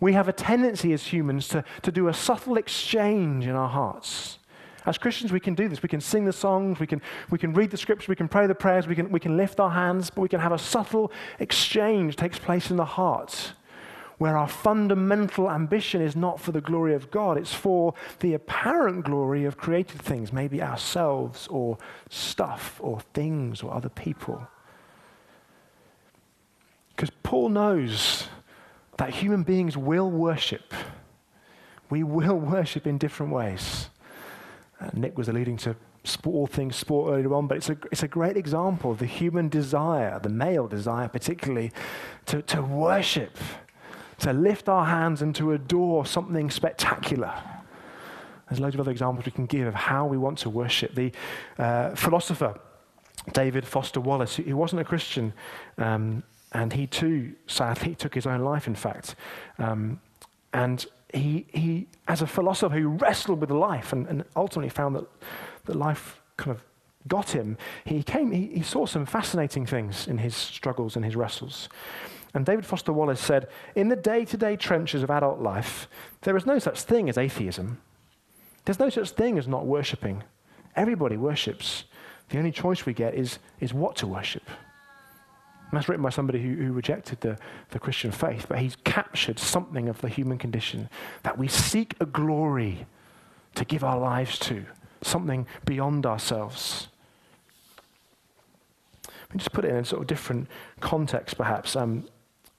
We 0.00 0.12
have 0.12 0.28
a 0.28 0.32
tendency 0.32 0.92
as 0.92 1.06
humans 1.06 1.48
to, 1.48 1.64
to 1.82 1.92
do 1.92 2.08
a 2.08 2.14
subtle 2.14 2.56
exchange 2.56 3.46
in 3.46 3.54
our 3.54 3.68
hearts. 3.68 4.38
As 4.86 4.96
Christians, 4.96 5.32
we 5.32 5.40
can 5.40 5.54
do 5.54 5.68
this. 5.68 5.82
We 5.82 5.88
can 5.88 6.00
sing 6.00 6.24
the 6.24 6.32
songs, 6.32 6.78
we 6.78 6.86
can, 6.86 7.02
we 7.30 7.38
can 7.38 7.52
read 7.52 7.70
the 7.70 7.76
scriptures, 7.76 8.08
we 8.08 8.16
can 8.16 8.28
pray 8.28 8.46
the 8.46 8.54
prayers, 8.54 8.86
we 8.86 8.94
can, 8.94 9.10
we 9.10 9.20
can 9.20 9.36
lift 9.36 9.60
our 9.60 9.70
hands, 9.70 10.08
but 10.08 10.22
we 10.22 10.28
can 10.28 10.40
have 10.40 10.52
a 10.52 10.58
subtle 10.58 11.12
exchange 11.40 12.16
takes 12.16 12.38
place 12.38 12.70
in 12.70 12.76
the 12.76 12.84
heart 12.84 13.52
where 14.18 14.36
our 14.36 14.48
fundamental 14.48 15.48
ambition 15.48 16.02
is 16.02 16.16
not 16.16 16.40
for 16.40 16.50
the 16.50 16.60
glory 16.60 16.94
of 16.94 17.10
God, 17.10 17.38
it's 17.38 17.54
for 17.54 17.94
the 18.18 18.34
apparent 18.34 19.04
glory 19.04 19.44
of 19.44 19.56
created 19.56 20.02
things, 20.02 20.32
maybe 20.32 20.60
ourselves 20.60 21.46
or 21.48 21.78
stuff 22.10 22.80
or 22.82 23.00
things 23.14 23.62
or 23.62 23.72
other 23.72 23.88
people. 23.88 24.46
Because 26.94 27.10
Paul 27.22 27.50
knows 27.50 28.26
that 28.96 29.10
human 29.10 29.44
beings 29.44 29.76
will 29.76 30.10
worship. 30.10 30.74
We 31.88 32.02
will 32.02 32.36
worship 32.38 32.88
in 32.88 32.98
different 32.98 33.32
ways. 33.32 33.88
Uh, 34.80 34.90
Nick 34.94 35.16
was 35.16 35.28
alluding 35.28 35.58
to 35.58 35.76
sport, 36.02 36.34
all 36.34 36.46
things 36.48 36.74
sport 36.74 37.12
earlier 37.12 37.32
on, 37.34 37.46
but 37.46 37.56
it's 37.56 37.70
a, 37.70 37.78
it's 37.92 38.02
a 38.02 38.08
great 38.08 38.36
example 38.36 38.90
of 38.90 38.98
the 38.98 39.06
human 39.06 39.48
desire, 39.48 40.18
the 40.18 40.28
male 40.28 40.66
desire 40.66 41.06
particularly, 41.06 41.70
to, 42.26 42.42
to 42.42 42.62
worship 42.62 43.36
to 44.18 44.32
lift 44.32 44.68
our 44.68 44.84
hands 44.84 45.22
and 45.22 45.34
to 45.36 45.52
adore 45.52 46.04
something 46.06 46.50
spectacular. 46.50 47.32
There's 48.48 48.60
loads 48.60 48.74
of 48.74 48.80
other 48.80 48.90
examples 48.90 49.26
we 49.26 49.32
can 49.32 49.46
give 49.46 49.66
of 49.66 49.74
how 49.74 50.06
we 50.06 50.16
want 50.16 50.38
to 50.38 50.50
worship. 50.50 50.94
The 50.94 51.12
uh, 51.58 51.94
philosopher 51.94 52.58
David 53.32 53.66
Foster 53.66 54.00
Wallace, 54.00 54.36
he 54.36 54.52
wasn't 54.52 54.80
a 54.80 54.84
Christian, 54.84 55.32
um, 55.76 56.22
and 56.52 56.72
he 56.72 56.86
too, 56.86 57.34
sadly, 57.46 57.90
he 57.90 57.94
took 57.94 58.14
his 58.14 58.26
own 58.26 58.40
life, 58.40 58.66
in 58.66 58.74
fact. 58.74 59.16
Um, 59.58 60.00
and 60.52 60.86
he, 61.12 61.46
he, 61.52 61.88
as 62.06 62.22
a 62.22 62.26
philosopher 62.26 62.74
who 62.74 62.88
wrestled 62.88 63.40
with 63.40 63.50
life 63.50 63.92
and, 63.92 64.06
and 64.06 64.24
ultimately 64.34 64.70
found 64.70 64.96
that, 64.96 65.06
that 65.66 65.76
life 65.76 66.20
kind 66.36 66.56
of 66.56 66.62
got 67.06 67.30
him, 67.30 67.58
he, 67.84 68.02
came, 68.02 68.30
he, 68.30 68.46
he 68.46 68.62
saw 68.62 68.86
some 68.86 69.04
fascinating 69.04 69.66
things 69.66 70.06
in 70.08 70.18
his 70.18 70.34
struggles 70.34 70.96
and 70.96 71.04
his 71.04 71.16
wrestles. 71.16 71.68
And 72.34 72.44
David 72.44 72.66
Foster 72.66 72.92
Wallace 72.92 73.20
said, 73.20 73.48
In 73.74 73.88
the 73.88 73.96
day 73.96 74.24
to 74.26 74.36
day 74.36 74.56
trenches 74.56 75.02
of 75.02 75.10
adult 75.10 75.40
life, 75.40 75.88
there 76.22 76.36
is 76.36 76.46
no 76.46 76.58
such 76.58 76.82
thing 76.82 77.08
as 77.08 77.16
atheism. 77.16 77.80
There's 78.64 78.78
no 78.78 78.90
such 78.90 79.10
thing 79.10 79.38
as 79.38 79.48
not 79.48 79.66
worshipping. 79.66 80.24
Everybody 80.76 81.16
worships. 81.16 81.84
The 82.28 82.38
only 82.38 82.52
choice 82.52 82.84
we 82.84 82.92
get 82.92 83.14
is, 83.14 83.38
is 83.60 83.72
what 83.72 83.96
to 83.96 84.06
worship. 84.06 84.46
And 85.70 85.76
that's 85.76 85.88
written 85.88 86.02
by 86.02 86.10
somebody 86.10 86.42
who, 86.42 86.54
who 86.54 86.72
rejected 86.72 87.20
the, 87.20 87.38
the 87.70 87.78
Christian 87.78 88.10
faith, 88.10 88.46
but 88.48 88.58
he's 88.58 88.76
captured 88.84 89.38
something 89.38 89.88
of 89.88 90.00
the 90.00 90.08
human 90.08 90.38
condition 90.38 90.88
that 91.22 91.36
we 91.36 91.48
seek 91.48 91.94
a 92.00 92.06
glory 92.06 92.86
to 93.54 93.64
give 93.64 93.84
our 93.84 93.98
lives 93.98 94.38
to, 94.40 94.64
something 95.02 95.46
beyond 95.64 96.06
ourselves. 96.06 96.88
Let 99.06 99.34
me 99.34 99.38
just 99.38 99.52
put 99.52 99.64
it 99.64 99.70
in 99.70 99.76
a 99.76 99.84
sort 99.84 100.00
of 100.00 100.06
different 100.06 100.48
context, 100.80 101.36
perhaps. 101.36 101.76
Um, 101.76 102.08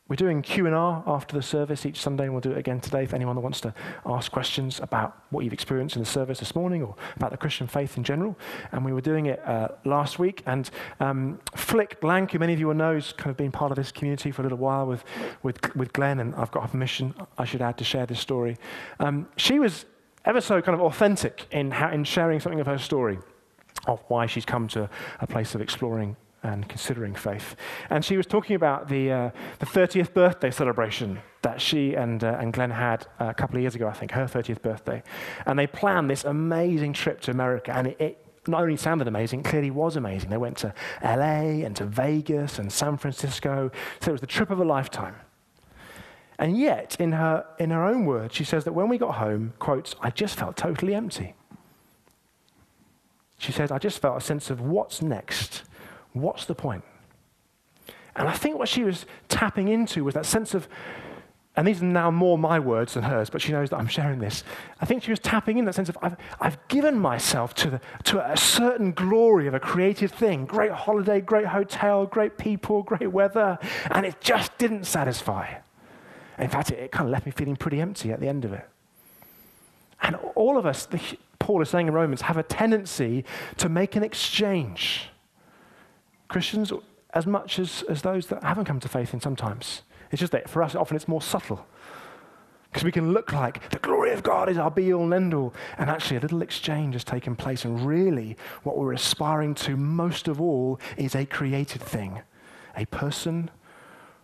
we're 0.10 0.16
doing 0.16 0.42
Q&R 0.42 1.04
after 1.06 1.36
the 1.36 1.42
service 1.44 1.86
each 1.86 2.02
Sunday, 2.02 2.24
and 2.24 2.34
we'll 2.34 2.42
do 2.42 2.52
it 2.52 2.58
again 2.58 2.80
today 2.80 3.04
if 3.04 3.14
anyone 3.14 3.36
that 3.36 3.42
wants 3.42 3.62
to 3.62 3.74
ask 4.08 4.32
questions 4.32 4.80
about 4.80 5.16
what 5.30 5.44
you've 5.44 5.54
experienced 5.54 5.96
in 5.96 6.02
the 6.02 6.08
service 6.08 6.40
this 6.40 6.56
morning 6.56 6.82
or 6.82 6.96
about 7.16 7.30
the 7.30 7.38
Christian 7.38 7.68
faith 7.68 7.96
in 7.96 8.04
general. 8.04 8.36
And 8.72 8.84
we 8.84 8.92
were 8.92 9.02
doing 9.02 9.28
it 9.28 9.40
uh, 9.46 9.70
last 9.86 10.18
week, 10.18 10.42
and 10.48 10.70
um, 11.00 11.40
Flick 11.56 12.02
Blank, 12.02 12.32
who 12.32 12.40
many 12.40 12.54
of 12.54 12.60
you 12.60 12.68
will 12.68 12.74
know, 12.74 12.96
has 12.96 13.14
kind 13.14 13.30
of 13.30 13.38
been 13.38 13.52
part 13.52 13.72
of 13.72 13.76
this 13.76 13.92
community 13.92 14.32
for 14.32 14.42
a 14.42 14.46
little 14.46 14.58
while 14.58 14.88
with, 14.88 15.04
with, 15.44 15.76
with 15.76 15.94
Glenn, 15.94 16.20
and 16.20 16.34
I've 16.34 16.52
got 16.52 16.64
her 16.64 16.70
permission, 16.70 17.14
I 17.38 17.46
should 17.46 17.62
add, 17.62 17.78
to 17.78 17.84
share 17.84 18.08
this 18.08 18.20
story. 18.20 18.58
Um, 19.00 19.30
she 19.38 19.60
was 19.60 19.86
ever 20.26 20.42
so 20.42 20.60
kind 20.60 20.74
of 20.74 20.82
authentic 20.82 21.46
in, 21.52 21.72
in 21.72 22.04
sharing 22.04 22.40
something 22.40 22.60
of 22.60 22.66
her 22.66 22.80
story 22.80 23.20
of 23.86 24.04
why 24.08 24.26
she's 24.26 24.46
come 24.46 24.68
to 24.70 24.90
a 25.22 25.28
place 25.28 25.54
of 25.54 25.62
exploring 25.62 26.18
and 26.44 26.68
considering 26.68 27.16
faith. 27.16 27.56
And 27.90 28.04
she 28.04 28.18
was 28.18 28.26
talking 28.26 28.56
about 28.56 28.88
the, 28.88 29.12
uh, 29.12 29.30
the 29.60 29.66
30th 29.66 30.14
birthday 30.14 30.52
celebration 30.52 31.20
that 31.42 31.62
she 31.62 31.94
and, 31.96 32.24
uh, 32.24 32.38
and 32.40 32.54
Glenn 32.54 32.72
had 32.72 33.08
a 33.20 33.34
couple 33.34 33.58
of 33.58 33.62
years 33.62 33.76
ago, 33.76 33.88
I 33.88 33.94
think, 33.94 34.12
her 34.12 34.26
30th 34.26 34.62
birthday. 34.62 35.04
And 35.46 35.58
they 35.58 35.68
planned 35.68 36.10
this 36.10 36.24
amazing 36.24 36.94
trip 36.94 37.22
to 37.22 37.32
America. 37.32 37.72
And 37.76 37.88
it, 37.88 38.02
it 38.02 38.26
not 38.48 38.62
only 38.62 38.78
sounded 38.78 39.08
amazing, 39.08 39.42
it 39.42 39.46
clearly 39.46 39.72
was 39.72 39.96
amazing. 39.96 40.30
They 40.30 40.38
went 40.38 40.58
to 40.58 40.74
LA 41.04 41.64
and 41.66 41.76
to 41.78 41.86
Vegas 41.86 42.60
and 42.60 42.72
San 42.72 42.98
Francisco. 42.98 43.72
So 44.02 44.10
it 44.10 44.14
was 44.14 44.22
the 44.22 44.28
trip 44.28 44.50
of 44.50 44.60
a 44.60 44.66
lifetime. 44.66 45.16
And 46.38 46.58
yet, 46.58 46.96
in 47.00 47.12
her, 47.12 47.46
in 47.60 47.70
her 47.72 47.84
own 47.84 48.06
words, 48.06 48.34
she 48.34 48.46
says 48.46 48.64
that 48.64 48.72
when 48.72 48.88
we 48.88 48.98
got 48.98 49.16
home, 49.16 49.54
quotes, 49.60 49.94
I 50.02 50.10
just 50.10 50.38
felt 50.38 50.56
totally 50.56 50.96
empty. 50.96 51.36
She 53.38 53.52
says, 53.52 53.72
I 53.72 53.78
just 53.78 54.02
felt 54.02 54.18
a 54.18 54.22
sense 54.22 54.50
of 54.50 54.62
what's 54.62 55.02
next 55.02 55.64
What's 56.14 56.46
the 56.46 56.56
point? 56.56 56.84
And 58.16 58.28
I 58.28 58.34
think 58.34 58.58
what 58.58 58.68
she 58.68 58.84
was 58.84 59.06
tapping 59.28 59.68
into 59.68 60.04
was 60.04 60.14
that 60.14 60.26
sense 60.26 60.54
of, 60.54 60.68
and 61.56 61.68
these 61.68 61.82
are 61.82 61.86
now 61.86 62.12
more 62.12 62.38
my 62.38 62.60
words 62.60 62.94
than 62.94 63.04
hers, 63.04 63.30
but 63.30 63.42
she 63.42 63.52
knows 63.52 63.70
that 63.70 63.78
I'm 63.78 63.88
sharing 63.88 64.20
this. 64.20 64.44
I 64.82 64.86
think 64.86 65.04
she 65.04 65.12
was 65.12 65.20
tapping 65.20 65.58
in 65.58 65.66
that 65.66 65.76
sense 65.76 65.90
of, 65.90 65.98
I've, 66.02 66.18
I've 66.40 66.68
given 66.68 67.00
myself 67.00 67.54
to, 67.56 67.70
the, 67.70 67.82
to 68.06 68.32
a 68.32 68.36
certain 68.36 68.92
glory 68.92 69.48
of 69.48 69.54
a 69.54 69.60
creative 69.60 70.12
thing 70.12 70.46
great 70.46 70.72
holiday, 70.72 71.22
great 71.22 71.48
hotel, 71.48 72.06
great 72.06 72.38
people, 72.38 72.84
great 72.84 73.12
weather, 73.12 73.58
and 73.92 74.06
it 74.06 74.20
just 74.22 74.58
didn't 74.58 74.86
satisfy. 74.86 75.56
In 76.38 76.50
fact, 76.50 76.72
it, 76.72 76.80
it 76.80 76.92
kind 76.92 77.08
of 77.08 77.12
left 77.12 77.26
me 77.26 77.32
feeling 77.32 77.56
pretty 77.56 77.80
empty 77.80 78.12
at 78.12 78.20
the 78.20 78.28
end 78.28 78.46
of 78.46 78.54
it. 78.54 78.68
And 80.02 80.16
all 80.36 80.58
of 80.58 80.66
us, 80.66 80.86
the, 80.86 81.00
Paul 81.40 81.62
is 81.62 81.70
saying 81.70 81.88
in 81.88 81.94
Romans, 81.94 82.22
have 82.22 82.38
a 82.38 82.44
tendency 82.44 83.26
to 83.58 83.70
make 83.70 83.96
an 83.96 84.04
exchange 84.04 85.10
Christians 86.30 86.72
as 87.14 87.26
much 87.26 87.60
as, 87.60 87.84
as 87.90 88.04
those 88.04 88.28
that 88.28 88.44
haven't 88.44 88.66
come 88.66 88.80
to 88.80 88.88
faith 88.88 89.14
in 89.14 89.20
sometimes. 89.20 89.82
It's 90.12 90.20
just 90.20 90.32
that 90.32 90.50
for 90.50 90.64
us, 90.64 90.76
often 90.76 90.96
it's 90.96 91.08
more 91.08 91.22
subtle. 91.22 91.66
Because 92.70 92.84
we 92.84 92.92
can 92.92 93.14
look 93.14 93.34
like 93.34 93.68
the 93.72 93.80
glory 93.80 94.12
of 94.12 94.22
God 94.22 94.48
is 94.48 94.58
our 94.58 94.70
be 94.70 94.94
all 94.94 95.04
and 95.06 95.14
end 95.14 95.34
all. 95.34 95.54
And 95.80 95.90
actually, 95.90 96.18
a 96.18 96.20
little 96.20 96.44
exchange 96.44 96.94
has 96.94 97.04
taken 97.04 97.36
place. 97.36 97.66
And 97.66 97.86
really, 97.86 98.38
what 98.62 98.78
we're 98.78 98.94
aspiring 98.94 99.56
to 99.56 99.76
most 99.76 100.28
of 100.28 100.40
all 100.40 100.80
is 100.96 101.16
a 101.16 101.26
created 101.26 101.82
thing 101.82 102.22
a 102.78 102.86
person 102.86 103.50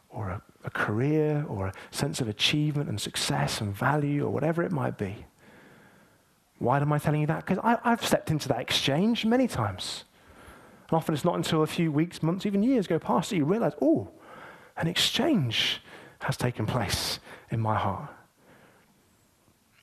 or 0.10 0.30
a, 0.30 0.42
a 0.64 0.70
career 0.70 1.44
or 1.50 1.68
a 1.68 1.74
sense 1.90 2.22
of 2.22 2.30
achievement 2.30 2.88
and 2.88 3.02
success 3.02 3.60
and 3.60 3.76
value 3.76 4.24
or 4.24 4.30
whatever 4.30 4.62
it 4.62 4.72
might 4.72 4.98
be. 4.98 5.26
Why 6.60 6.80
am 6.80 6.94
I 6.94 7.00
telling 7.00 7.22
you 7.22 7.28
that? 7.28 7.46
Because 7.46 7.60
I've 7.64 8.06
stepped 8.06 8.32
into 8.32 8.48
that 8.50 8.62
exchange 8.62 9.26
many 9.26 9.48
times. 9.48 10.06
And 10.90 10.98
often 10.98 11.14
it's 11.16 11.26
not 11.26 11.36
until 11.36 11.64
a 11.64 11.68
few 11.68 11.92
weeks, 11.92 12.22
months, 12.22 12.46
even 12.46 12.64
years 12.64 12.88
go 12.88 13.00
past 13.00 13.30
that 13.30 13.38
you 13.38 13.46
realize, 13.46 13.74
oh, 13.82 14.10
an 14.78 14.88
exchange 14.88 15.82
has 16.22 16.38
taken 16.38 16.66
place 16.66 17.20
in 17.50 17.60
my 17.60 17.76
heart. 17.76 18.10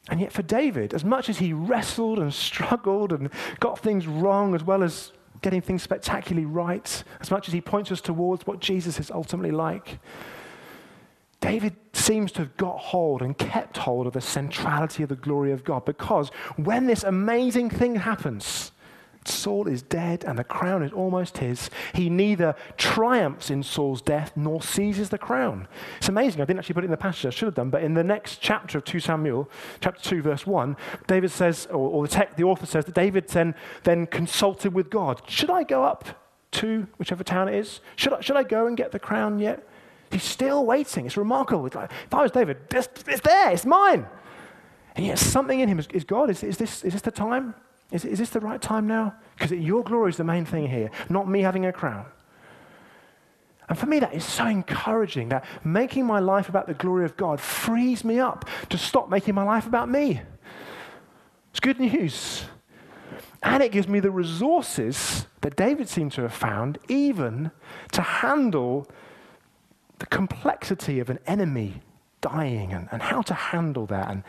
And 0.08 0.20
yet, 0.20 0.32
for 0.32 0.42
David, 0.42 0.94
as 0.94 1.04
much 1.04 1.28
as 1.28 1.38
he 1.38 1.52
wrestled 1.52 2.18
and 2.18 2.32
struggled 2.34 3.12
and 3.12 3.30
got 3.60 3.78
things 3.78 4.06
wrong, 4.06 4.54
as 4.54 4.64
well 4.64 4.82
as 4.82 5.12
getting 5.42 5.60
things 5.60 5.82
spectacularly 5.82 6.46
right, 6.46 7.04
as 7.20 7.30
much 7.30 7.48
as 7.48 7.54
he 7.54 7.60
points 7.60 7.90
us 7.92 8.00
towards 8.00 8.46
what 8.46 8.60
Jesus 8.60 8.98
is 8.98 9.10
ultimately 9.10 9.52
like, 9.52 9.98
David 11.40 11.74
seems 11.92 12.30
to 12.32 12.40
have 12.40 12.56
got 12.56 12.78
hold 12.78 13.20
and 13.20 13.36
kept 13.36 13.76
hold 13.76 14.06
of 14.06 14.12
the 14.12 14.20
centrality 14.20 15.02
of 15.02 15.08
the 15.08 15.16
glory 15.16 15.50
of 15.50 15.64
God 15.64 15.84
because 15.84 16.30
when 16.56 16.86
this 16.86 17.02
amazing 17.02 17.68
thing 17.68 17.96
happens, 17.96 18.70
Saul 19.24 19.68
is 19.68 19.82
dead 19.82 20.24
and 20.24 20.38
the 20.38 20.44
crown 20.44 20.82
is 20.82 20.92
almost 20.92 21.38
his. 21.38 21.70
He 21.94 22.10
neither 22.10 22.54
triumphs 22.76 23.50
in 23.50 23.62
Saul's 23.62 24.02
death 24.02 24.32
nor 24.36 24.62
seizes 24.62 25.10
the 25.10 25.18
crown. 25.18 25.68
It's 25.98 26.08
amazing. 26.08 26.40
I 26.40 26.44
didn't 26.44 26.60
actually 26.60 26.74
put 26.74 26.84
it 26.84 26.86
in 26.86 26.90
the 26.92 26.96
passage, 26.96 27.26
I 27.26 27.30
should 27.30 27.46
have 27.46 27.54
done, 27.54 27.70
but 27.70 27.82
in 27.82 27.94
the 27.94 28.04
next 28.04 28.40
chapter 28.40 28.78
of 28.78 28.84
2 28.84 29.00
Samuel, 29.00 29.48
chapter 29.80 30.02
2, 30.02 30.22
verse 30.22 30.46
1, 30.46 30.76
David 31.06 31.30
says, 31.30 31.66
or, 31.70 31.88
or 31.88 32.06
the, 32.06 32.28
the 32.36 32.44
author 32.44 32.66
says, 32.66 32.84
that 32.84 32.94
David 32.94 33.28
then, 33.28 33.54
then 33.84 34.06
consulted 34.06 34.74
with 34.74 34.90
God. 34.90 35.22
Should 35.28 35.50
I 35.50 35.62
go 35.62 35.84
up 35.84 36.08
to 36.52 36.86
whichever 36.98 37.24
town 37.24 37.48
it 37.48 37.54
is? 37.54 37.80
Should 37.96 38.12
I, 38.12 38.20
should 38.20 38.36
I 38.36 38.42
go 38.42 38.66
and 38.66 38.76
get 38.76 38.92
the 38.92 38.98
crown 38.98 39.38
yet? 39.38 39.66
He's 40.10 40.24
still 40.24 40.66
waiting. 40.66 41.06
It's 41.06 41.16
remarkable. 41.16 41.64
It's 41.66 41.74
like, 41.74 41.90
if 41.90 42.14
I 42.14 42.22
was 42.22 42.30
David, 42.30 42.58
it's, 42.70 42.88
it's 43.06 43.20
there, 43.22 43.50
it's 43.50 43.64
mine. 43.64 44.06
And 44.94 45.06
yet 45.06 45.18
something 45.18 45.58
in 45.58 45.68
him 45.68 45.78
is, 45.78 45.88
is 45.92 46.04
God, 46.04 46.28
is, 46.28 46.42
is, 46.42 46.58
this, 46.58 46.84
is 46.84 46.92
this 46.92 47.02
the 47.02 47.10
time? 47.10 47.54
Is, 47.92 48.04
is 48.06 48.18
this 48.18 48.30
the 48.30 48.40
right 48.40 48.60
time 48.60 48.86
now? 48.86 49.14
Because 49.36 49.52
your 49.52 49.84
glory 49.84 50.10
is 50.10 50.16
the 50.16 50.24
main 50.24 50.44
thing 50.44 50.68
here, 50.68 50.90
not 51.08 51.28
me 51.28 51.42
having 51.42 51.66
a 51.66 51.72
crown. 51.72 52.06
And 53.68 53.78
for 53.78 53.86
me, 53.86 54.00
that 54.00 54.12
is 54.14 54.24
so 54.24 54.46
encouraging 54.46 55.28
that 55.28 55.44
making 55.62 56.06
my 56.06 56.18
life 56.18 56.48
about 56.48 56.66
the 56.66 56.74
glory 56.74 57.04
of 57.04 57.16
God 57.16 57.40
frees 57.40 58.04
me 58.04 58.18
up 58.18 58.48
to 58.70 58.78
stop 58.78 59.08
making 59.08 59.34
my 59.34 59.44
life 59.44 59.66
about 59.66 59.88
me. 59.88 60.20
It's 61.50 61.60
good 61.60 61.78
news. 61.78 62.44
And 63.42 63.62
it 63.62 63.72
gives 63.72 63.88
me 63.88 64.00
the 64.00 64.10
resources 64.10 65.26
that 65.42 65.56
David 65.56 65.88
seemed 65.88 66.12
to 66.12 66.22
have 66.22 66.32
found, 66.32 66.78
even 66.88 67.50
to 67.92 68.02
handle 68.02 68.88
the 69.98 70.06
complexity 70.06 70.98
of 70.98 71.10
an 71.10 71.18
enemy 71.26 71.82
dying 72.20 72.72
and, 72.72 72.88
and 72.90 73.02
how 73.02 73.20
to 73.22 73.34
handle 73.34 73.86
that 73.86 74.10
and 74.10 74.22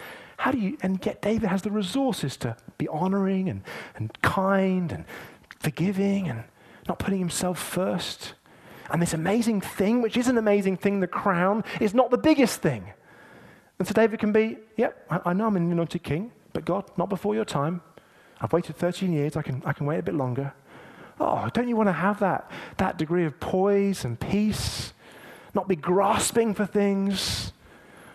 how 0.44 0.52
do 0.52 0.58
you, 0.58 0.78
and 0.82 1.00
yet 1.06 1.22
David 1.22 1.48
has 1.48 1.62
the 1.62 1.72
resources 1.72 2.36
to 2.36 2.58
be 2.78 2.86
honoring 2.90 3.48
and, 3.48 3.62
and 3.96 4.12
kind 4.22 4.92
and 4.92 5.06
forgiving 5.58 6.28
and 6.28 6.44
not 6.86 7.00
putting 7.00 7.20
himself 7.20 7.58
first. 7.58 8.34
And 8.92 9.02
this 9.02 9.14
amazing 9.14 9.62
thing, 9.62 10.02
which 10.02 10.18
is 10.18 10.28
an 10.28 10.38
amazing 10.38 10.76
thing, 10.76 11.00
the 11.00 11.08
crown, 11.08 11.64
is 11.80 11.94
not 11.94 12.12
the 12.12 12.18
biggest 12.18 12.62
thing. 12.62 12.92
And 13.80 13.88
so 13.88 13.94
David 13.94 14.20
can 14.20 14.34
be, 14.34 14.58
yep, 14.76 15.08
I, 15.10 15.22
I 15.28 15.34
know 15.34 15.48
I'm 15.48 15.56
an 15.56 15.72
anointed 15.72 16.04
king, 16.04 16.34
but 16.52 16.66
God, 16.66 16.92
not 16.98 17.08
before 17.08 17.34
your 17.34 17.46
time. 17.46 17.82
I've 18.42 18.52
waited 18.52 18.76
13 18.76 19.14
years, 19.14 19.38
I 19.38 19.44
can, 19.44 19.64
I 19.66 19.72
can 19.72 19.86
wait 19.86 20.00
a 20.00 20.04
bit 20.04 20.14
longer. 20.14 20.52
Oh, 21.22 21.48
don't 21.54 21.70
you 21.70 21.78
want 21.78 21.88
to 21.88 21.94
have 21.94 22.20
that, 22.20 22.52
that 22.80 22.98
degree 22.98 23.24
of 23.24 23.40
poise 23.40 24.04
and 24.04 24.20
peace? 24.20 24.92
Not 25.54 25.70
be 25.70 25.78
grasping 25.78 26.54
for 26.54 26.66
things, 26.66 27.54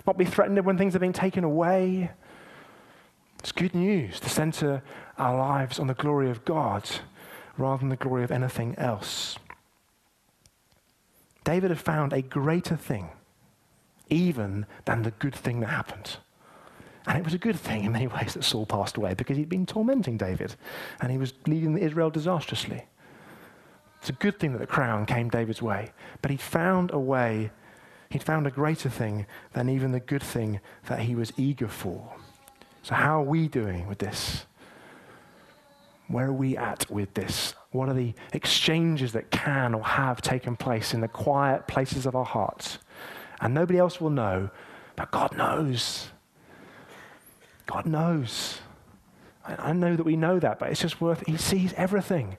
not 0.07 0.19
be 0.19 0.27
threatened 0.27 0.63
when 0.67 0.77
things 0.77 0.95
are 0.95 0.99
being 0.99 1.15
taken 1.15 1.43
away. 1.43 2.11
It's 3.39 3.53
good 3.53 3.75
news 3.75 4.21
to 4.21 4.29
center 4.29 4.83
our 5.17 5.37
lives 5.37 5.79
on 5.79 5.87
the 5.87 5.95
glory 5.95 6.31
of 6.31 6.45
God 6.45 6.89
rather 7.57 7.81
than 7.81 7.89
the 7.89 7.97
glory 7.97 8.25
of 8.25 8.31
anything 8.31 8.75
else. 8.79 9.39
David 11.45 11.71
had 11.71 11.81
found 11.81 12.13
a 12.13 12.23
greater 12.23 12.77
thing 12.77 13.11
even 14.11 14.67
than 14.85 15.03
the 15.03 15.11
good 15.13 15.35
thing 15.35 15.61
that 15.61 15.69
happened. 15.69 16.17
And 17.07 17.19
it 17.19 17.25
was 17.25 17.35
a 17.35 17.39
good 17.39 17.59
thing 17.59 17.85
in 17.85 17.93
many 17.93 18.07
ways 18.17 18.35
that 18.35 18.45
Saul 18.45 18.67
passed 18.67 18.97
away 18.97 19.15
because 19.15 19.37
he'd 19.37 19.49
been 19.49 19.67
tormenting 19.67 20.17
David 20.17 20.55
and 21.01 21.11
he 21.11 21.19
was 21.19 21.33
leading 21.47 21.77
Israel 21.79 22.11
disastrously. 22.11 22.85
It's 24.01 24.11
a 24.11 24.13
good 24.13 24.39
thing 24.39 24.53
that 24.53 24.59
the 24.59 24.67
crown 24.67 25.07
came 25.07 25.29
David's 25.29 25.61
way, 25.61 25.91
but 26.23 26.31
he 26.31 26.37
found 26.37 26.93
a 26.93 26.99
way 26.99 27.51
He'd 28.11 28.23
found 28.23 28.47
a 28.47 28.51
greater 28.51 28.89
thing 28.89 29.27
than 29.53 29.69
even 29.69 29.93
the 29.93 30.01
good 30.01 30.23
thing 30.23 30.61
that 30.87 31.01
he 31.01 31.15
was 31.15 31.33
eager 31.37 31.69
for. 31.69 32.15
So, 32.83 32.95
how 32.95 33.21
are 33.21 33.25
we 33.25 33.49
doing 33.49 33.87
with 33.87 33.99
this? 33.99 34.47
Where 36.09 36.27
are 36.27 36.33
we 36.33 36.57
at 36.57 36.91
with 36.91 37.13
this? 37.15 37.55
What 37.71 37.89
are 37.89 37.95
the 37.95 38.15
exchanges 38.33 39.13
that 39.13 39.31
can 39.31 39.75
or 39.75 39.85
have 39.85 40.23
taken 40.23 40.57
place 40.57 40.95
in 40.95 41.01
the 41.01 41.09
quiet 41.09 41.67
places 41.67 42.07
of 42.07 42.17
our 42.17 42.25
hearts? 42.25 42.79
And 43.41 43.53
nobody 43.53 43.79
else 43.79 44.01
will 44.01 44.11
know, 44.11 44.51
but 44.97 45.11
God 45.11 45.37
knows. 45.37 46.09
God 47.67 47.85
knows. 47.85 48.61
I, 49.45 49.73
know 49.73 49.97
that 49.97 50.05
we 50.05 50.17
know 50.17 50.39
that, 50.39 50.59
but 50.59 50.71
it's 50.71 50.81
just 50.81 51.01
worth, 51.01 51.27
He 51.27 51.37
sees 51.37 51.75
everything. 51.75 52.37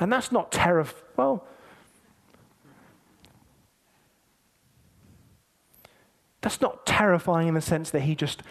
And 0.00 0.12
that's 0.12 0.32
not 0.32 0.50
terror. 0.50 0.86
Well, 1.16 1.46
That's 6.44 6.60
not 6.60 6.84
terrifying 6.84 7.48
in 7.48 7.54
the 7.54 7.62
sense 7.62 7.88
that 7.88 8.00
he 8.00 8.14
just 8.14 8.42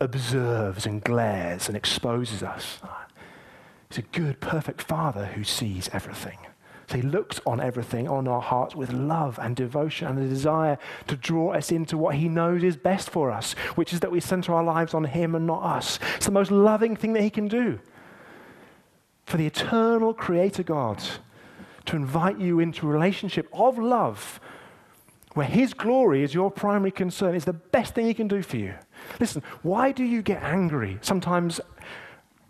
observes 0.00 0.86
and 0.86 1.02
glares 1.02 1.68
and 1.68 1.76
exposes 1.76 2.42
us. 2.42 2.78
He's 3.88 3.98
a 3.98 4.02
good, 4.02 4.40
perfect 4.40 4.82
father 4.82 5.26
who 5.26 5.44
sees 5.44 5.88
everything. 5.92 6.38
So 6.88 6.96
he 6.96 7.02
looks 7.02 7.40
on 7.46 7.60
everything, 7.60 8.08
on 8.08 8.28
our 8.28 8.40
hearts, 8.40 8.76
with 8.76 8.92
love 8.92 9.38
and 9.42 9.56
devotion 9.56 10.06
and 10.06 10.18
a 10.18 10.28
desire 10.28 10.78
to 11.08 11.16
draw 11.16 11.52
us 11.52 11.72
into 11.72 11.98
what 11.98 12.14
he 12.14 12.28
knows 12.28 12.62
is 12.62 12.76
best 12.76 13.10
for 13.10 13.30
us, 13.30 13.54
which 13.74 13.92
is 13.92 14.00
that 14.00 14.12
we 14.12 14.20
center 14.20 14.54
our 14.54 14.62
lives 14.62 14.94
on 14.94 15.04
him 15.04 15.34
and 15.34 15.46
not 15.46 15.62
us. 15.62 15.98
It's 16.16 16.26
the 16.26 16.32
most 16.32 16.52
loving 16.52 16.94
thing 16.94 17.12
that 17.14 17.22
he 17.22 17.30
can 17.30 17.48
do. 17.48 17.80
For 19.24 19.36
the 19.36 19.46
eternal 19.46 20.14
creator 20.14 20.62
God 20.62 21.02
to 21.86 21.96
invite 21.96 22.38
you 22.38 22.60
into 22.60 22.88
a 22.88 22.92
relationship 22.92 23.48
of 23.52 23.78
love 23.78 24.40
where 25.34 25.46
his 25.46 25.74
glory 25.74 26.22
is 26.22 26.32
your 26.32 26.50
primary 26.50 26.90
concern 26.92 27.34
is 27.34 27.44
the 27.44 27.52
best 27.52 27.94
thing 27.94 28.06
he 28.06 28.14
can 28.14 28.28
do 28.28 28.42
for 28.42 28.56
you. 28.56 28.74
Listen, 29.20 29.42
why 29.62 29.92
do 29.92 30.04
you 30.04 30.22
get 30.22 30.42
angry? 30.42 30.98
Sometimes 31.02 31.60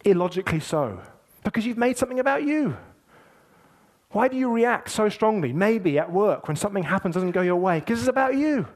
illogically 0.05 0.61
so. 0.61 1.01
Because 1.45 1.67
you've 1.67 1.79
made 1.79 1.97
something 1.97 2.21
about 2.21 2.43
you. 2.45 2.77
Why 4.11 4.29
do 4.29 4.37
you 4.37 4.51
react 4.51 4.91
so 4.91 5.09
strongly? 5.09 5.53
Maybe 5.53 5.99
at 5.99 6.11
work 6.11 6.49
when 6.49 6.57
something 6.57 6.85
happens 6.85 7.15
doesn't 7.15 7.33
go 7.33 7.43
your 7.43 7.57
way, 7.57 7.81
because 7.81 8.01
it's 8.01 8.09
about 8.09 8.37
you. 8.37 8.67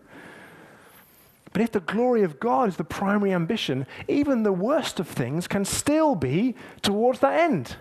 But 1.53 1.63
if 1.63 1.73
the 1.73 1.81
glory 1.81 2.23
of 2.23 2.39
God 2.39 2.69
is 2.69 2.77
the 2.77 2.85
primary 2.85 3.33
ambition, 3.33 3.87
even 4.07 4.43
the 4.43 4.53
worst 4.53 5.01
of 5.01 5.09
things 5.09 5.49
can 5.49 5.65
still 5.65 6.15
be 6.15 6.55
towards 6.83 7.21
that 7.21 7.41
end. 7.41 7.77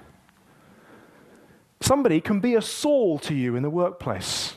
Somebody 1.81 2.19
can 2.19 2.39
be 2.39 2.55
a 2.55 2.62
Saul 2.62 3.19
to 3.19 3.33
you 3.33 3.55
in 3.55 3.63
the 3.63 3.69
workplace, 3.69 4.55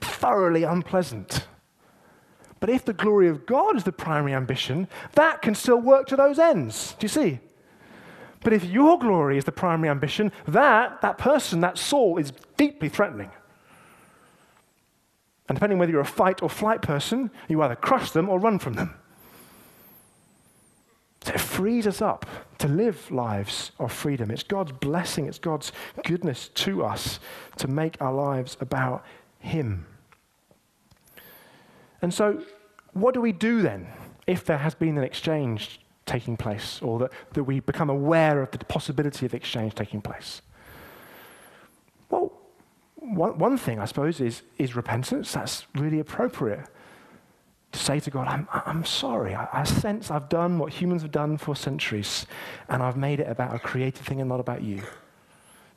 thoroughly 0.00 0.64
unpleasant. 0.64 1.46
But 2.60 2.70
if 2.70 2.84
the 2.84 2.92
glory 2.92 3.28
of 3.28 3.46
God 3.46 3.76
is 3.76 3.84
the 3.84 3.92
primary 3.92 4.34
ambition, 4.34 4.88
that 5.14 5.42
can 5.42 5.54
still 5.54 5.80
work 5.80 6.06
to 6.08 6.16
those 6.16 6.38
ends. 6.38 6.94
Do 6.98 7.04
you 7.04 7.08
see? 7.08 7.40
But 8.40 8.52
if 8.52 8.64
your 8.64 8.98
glory 8.98 9.38
is 9.38 9.44
the 9.44 9.52
primary 9.52 9.88
ambition, 9.88 10.32
that, 10.46 11.00
that 11.02 11.18
person, 11.18 11.60
that 11.60 11.78
Saul, 11.78 12.16
is 12.16 12.32
deeply 12.56 12.88
threatening. 12.88 13.30
And 15.48 15.56
depending 15.56 15.78
whether 15.78 15.92
you're 15.92 16.00
a 16.00 16.04
fight 16.04 16.42
or 16.42 16.48
flight 16.48 16.82
person, 16.82 17.30
you 17.48 17.62
either 17.62 17.76
crush 17.76 18.10
them 18.10 18.28
or 18.28 18.38
run 18.38 18.58
from 18.58 18.74
them. 18.74 18.94
So 21.22 21.32
it 21.32 21.40
frees 21.40 21.86
us 21.86 22.00
up 22.00 22.24
to 22.58 22.68
live 22.68 23.10
lives 23.10 23.72
of 23.78 23.92
freedom. 23.92 24.30
It's 24.30 24.44
God's 24.44 24.72
blessing, 24.72 25.26
it's 25.26 25.38
God's 25.38 25.72
goodness 26.04 26.48
to 26.54 26.84
us 26.84 27.18
to 27.56 27.68
make 27.68 28.00
our 28.00 28.12
lives 28.12 28.56
about 28.60 29.04
Him. 29.40 29.86
And 32.06 32.14
so, 32.14 32.40
what 32.92 33.14
do 33.14 33.20
we 33.20 33.32
do 33.32 33.62
then 33.62 33.88
if 34.28 34.44
there 34.44 34.58
has 34.58 34.76
been 34.76 34.96
an 34.96 35.02
exchange 35.02 35.80
taking 36.04 36.36
place, 36.36 36.80
or 36.80 37.00
that, 37.00 37.10
that 37.32 37.42
we 37.42 37.58
become 37.58 37.90
aware 37.90 38.40
of 38.40 38.52
the 38.52 38.58
possibility 38.58 39.26
of 39.26 39.34
exchange 39.34 39.74
taking 39.74 40.00
place? 40.00 40.40
Well, 42.08 42.32
one, 42.94 43.38
one 43.38 43.58
thing, 43.58 43.80
I 43.80 43.86
suppose, 43.86 44.20
is, 44.20 44.42
is 44.56 44.76
repentance. 44.76 45.32
That's 45.32 45.66
really 45.74 45.98
appropriate. 45.98 46.68
To 47.72 47.78
say 47.80 47.98
to 47.98 48.08
God, 48.08 48.28
I'm, 48.28 48.46
I'm 48.52 48.84
sorry. 48.84 49.34
I, 49.34 49.48
I 49.52 49.64
sense 49.64 50.08
I've 50.12 50.28
done 50.28 50.60
what 50.60 50.72
humans 50.72 51.02
have 51.02 51.10
done 51.10 51.38
for 51.38 51.56
centuries, 51.56 52.24
and 52.68 52.84
I've 52.84 52.96
made 52.96 53.18
it 53.18 53.28
about 53.28 53.52
a 53.52 53.58
created 53.58 54.04
thing 54.04 54.20
and 54.20 54.28
not 54.28 54.38
about 54.38 54.62
you. 54.62 54.80